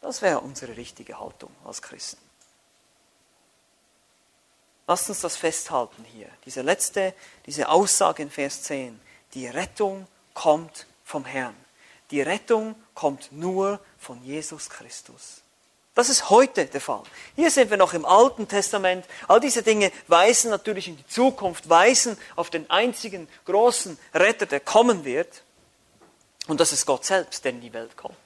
Das 0.00 0.22
wäre 0.22 0.38
unsere 0.40 0.76
richtige 0.76 1.18
Haltung 1.18 1.50
als 1.64 1.82
Christen. 1.82 2.22
Lasst 4.86 5.08
uns 5.08 5.20
das 5.20 5.36
festhalten 5.36 6.04
hier. 6.04 6.28
Diese 6.46 6.62
letzte, 6.62 7.14
diese 7.46 7.68
Aussage 7.68 8.22
in 8.22 8.30
Vers 8.30 8.62
10. 8.62 8.98
Die 9.34 9.48
Rettung 9.48 10.06
kommt 10.34 10.86
vom 11.08 11.24
Herrn. 11.24 11.56
Die 12.10 12.20
Rettung 12.20 12.74
kommt 12.94 13.32
nur 13.32 13.80
von 13.98 14.22
Jesus 14.22 14.68
Christus. 14.68 15.40
Das 15.94 16.10
ist 16.10 16.28
heute 16.28 16.66
der 16.66 16.80
Fall. 16.80 17.02
Hier 17.34 17.50
sind 17.50 17.70
wir 17.70 17.78
noch 17.78 17.94
im 17.94 18.04
Alten 18.04 18.46
Testament. 18.46 19.04
All 19.26 19.40
diese 19.40 19.62
Dinge 19.62 19.90
weisen 20.06 20.50
natürlich 20.50 20.86
in 20.86 20.98
die 20.98 21.06
Zukunft, 21.06 21.68
weisen 21.68 22.16
auf 22.36 22.50
den 22.50 22.68
einzigen 22.70 23.26
großen 23.46 23.98
Retter, 24.14 24.46
der 24.46 24.60
kommen 24.60 25.04
wird. 25.04 25.42
Und 26.46 26.60
das 26.60 26.72
ist 26.72 26.86
Gott 26.86 27.06
selbst, 27.06 27.44
der 27.44 27.52
in 27.52 27.62
die 27.62 27.72
Welt 27.72 27.96
kommt. 27.96 28.16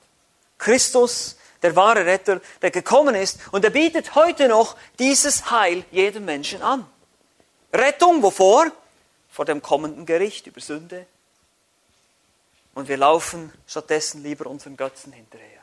Christus, 0.59 1.37
der 1.63 1.77
wahre 1.77 2.05
Retter, 2.05 2.41
der 2.61 2.73
gekommen 2.73 3.15
ist 3.15 3.39
und 3.53 3.65
er 3.65 3.71
bietet 3.71 4.17
heute 4.17 4.49
noch 4.49 4.77
dieses 4.99 5.51
Heil 5.51 5.85
jedem 5.93 6.25
Menschen 6.25 6.63
an. 6.63 6.85
Rettung, 7.73 8.23
wovor? 8.23 8.67
Vor 9.31 9.45
dem 9.45 9.63
kommenden 9.63 10.05
Gericht 10.05 10.47
über 10.47 10.61
Sünde, 10.61 11.07
und 12.75 12.89
wir 12.89 12.97
laufen 12.97 13.53
stattdessen 13.67 14.23
lieber 14.23 14.47
unseren 14.47 14.77
Götzen 14.77 15.13
hinterher. 15.13 15.61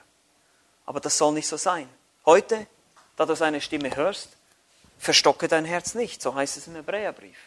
Aber 0.85 0.99
das 0.99 1.17
soll 1.17 1.33
nicht 1.33 1.47
so 1.47 1.57
sein. 1.57 1.89
Heute, 2.25 2.67
da 3.15 3.25
du 3.25 3.35
seine 3.35 3.61
Stimme 3.61 3.95
hörst, 3.95 4.29
verstocke 4.97 5.47
dein 5.47 5.65
Herz 5.65 5.95
nicht, 5.95 6.21
so 6.21 6.35
heißt 6.35 6.57
es 6.57 6.67
im 6.67 6.75
Hebräerbrief, 6.75 7.37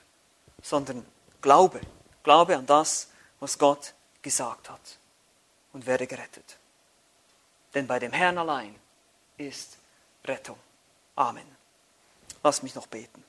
sondern 0.62 1.04
glaube, 1.40 1.80
glaube 2.22 2.56
an 2.56 2.66
das, 2.66 3.08
was 3.40 3.58
Gott 3.58 3.94
gesagt 4.22 4.70
hat 4.70 4.98
und 5.72 5.86
werde 5.86 6.06
gerettet. 6.06 6.56
Denn 7.74 7.86
bei 7.86 7.98
dem 7.98 8.12
Herrn 8.12 8.38
allein 8.38 8.74
ist 9.36 9.76
Rettung. 10.24 10.58
Amen. 11.16 11.46
Lass 12.42 12.62
mich 12.62 12.74
noch 12.74 12.86
beten. 12.86 13.24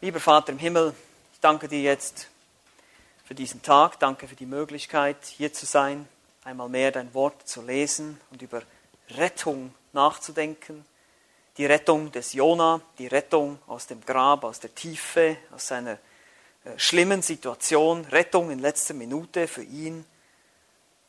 Lieber 0.00 0.20
Vater 0.20 0.52
im 0.52 0.58
Himmel, 0.58 0.94
ich 1.32 1.40
danke 1.40 1.68
dir 1.68 1.80
jetzt 1.80 2.28
für 3.24 3.34
diesen 3.34 3.62
Tag. 3.62 3.98
Danke 3.98 4.28
für 4.28 4.36
die 4.36 4.46
Möglichkeit, 4.46 5.16
hier 5.24 5.52
zu 5.52 5.66
sein, 5.66 6.06
einmal 6.44 6.68
mehr 6.68 6.92
dein 6.92 7.12
Wort 7.14 7.48
zu 7.48 7.62
lesen 7.62 8.20
und 8.30 8.42
über 8.42 8.62
Rettung 9.10 9.74
nachzudenken. 9.92 10.84
Die 11.56 11.66
Rettung 11.66 12.12
des 12.12 12.34
Jona, 12.34 12.80
die 12.98 13.06
Rettung 13.06 13.58
aus 13.66 13.86
dem 13.86 14.04
Grab, 14.04 14.44
aus 14.44 14.60
der 14.60 14.74
Tiefe, 14.74 15.36
aus 15.54 15.68
seiner 15.68 15.92
äh, 16.64 16.76
schlimmen 16.76 17.22
Situation, 17.22 18.04
Rettung 18.06 18.50
in 18.50 18.58
letzter 18.58 18.94
Minute 18.94 19.48
für 19.48 19.62
ihn. 19.62 20.04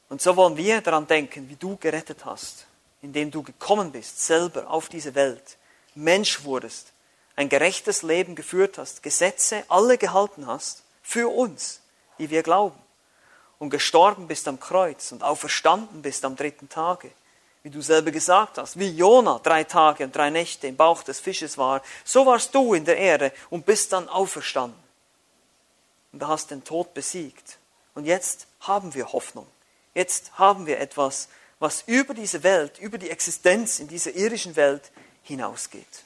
Und 0.07 0.21
so 0.21 0.35
wollen 0.35 0.55
wir 0.55 0.81
daran 0.81 1.07
denken, 1.07 1.49
wie 1.49 1.55
du 1.55 1.77
gerettet 1.77 2.23
hast, 2.25 2.67
indem 3.01 3.31
du 3.31 3.43
gekommen 3.43 3.91
bist, 3.91 4.23
selber 4.23 4.69
auf 4.69 4.87
diese 4.87 5.15
Welt, 5.15 5.57
Mensch 5.95 6.43
wurdest, 6.43 6.93
ein 7.35 7.49
gerechtes 7.49 8.03
Leben 8.03 8.35
geführt 8.35 8.77
hast, 8.77 9.03
Gesetze 9.03 9.63
alle 9.67 9.97
gehalten 9.97 10.47
hast, 10.47 10.83
für 11.01 11.27
uns, 11.27 11.81
die 12.19 12.29
wir 12.29 12.43
glauben, 12.43 12.79
und 13.59 13.69
gestorben 13.69 14.27
bist 14.27 14.47
am 14.47 14.59
Kreuz 14.59 15.11
und 15.11 15.23
auferstanden 15.23 16.01
bist 16.01 16.25
am 16.25 16.35
dritten 16.35 16.69
Tage, 16.69 17.11
wie 17.63 17.69
du 17.69 17.81
selber 17.81 18.11
gesagt 18.11 18.57
hast, 18.57 18.77
wie 18.77 18.89
Jona 18.89 19.39
drei 19.41 19.63
Tage 19.63 20.03
und 20.03 20.15
drei 20.15 20.29
Nächte 20.29 20.67
im 20.67 20.75
Bauch 20.75 21.03
des 21.03 21.19
Fisches 21.19 21.57
war, 21.57 21.81
so 22.03 22.25
warst 22.25 22.53
du 22.53 22.73
in 22.73 22.85
der 22.85 22.97
Erde 22.97 23.31
und 23.49 23.65
bist 23.65 23.93
dann 23.93 24.09
auferstanden. 24.09 24.79
Und 26.11 26.21
du 26.21 26.27
hast 26.27 26.51
den 26.51 26.63
Tod 26.63 26.93
besiegt. 26.93 27.57
Und 27.93 28.05
jetzt 28.05 28.47
haben 28.59 28.93
wir 28.93 29.11
Hoffnung. 29.13 29.47
Jetzt 29.93 30.37
haben 30.37 30.65
wir 30.65 30.79
etwas, 30.79 31.29
was 31.59 31.83
über 31.87 32.13
diese 32.13 32.43
Welt, 32.43 32.77
über 32.79 32.97
die 32.97 33.09
Existenz 33.09 33.79
in 33.79 33.87
dieser 33.87 34.13
irdischen 34.13 34.55
Welt 34.55 34.91
hinausgeht. 35.23 36.03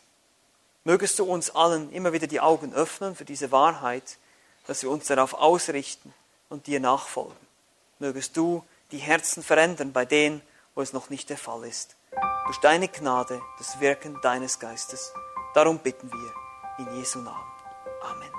Mögest 0.84 1.20
du 1.20 1.26
uns 1.26 1.50
allen 1.50 1.92
immer 1.92 2.14
wieder 2.14 2.28
die 2.28 2.40
Augen 2.40 2.74
öffnen 2.74 3.16
für 3.16 3.26
diese 3.26 3.52
Wahrheit, 3.52 4.18
dass 4.70 4.84
wir 4.84 4.92
uns 4.92 5.08
darauf 5.08 5.34
ausrichten 5.34 6.14
und 6.48 6.68
dir 6.68 6.80
nachfolgen. 6.80 7.36
Mögest 7.98 8.38
du 8.38 8.64
die 8.92 9.00
Herzen 9.00 9.42
verändern 9.42 9.94
bei 9.94 10.06
denen, 10.06 10.44
wo 10.76 10.82
es 10.82 10.94
noch 10.94 11.10
nicht 11.10 11.32
der 11.32 11.40
Fall 11.40 11.64
ist. 11.66 11.96
Durch 12.46 12.60
deine 12.60 12.88
Gnade, 12.88 13.42
das 13.58 13.80
Wirken 13.80 14.22
deines 14.22 14.60
Geistes. 14.60 15.12
Darum 15.56 15.80
bitten 15.80 16.12
wir 16.12 16.86
in 16.86 16.98
Jesu 16.98 17.18
Namen. 17.18 17.52
Amen. 18.04 18.39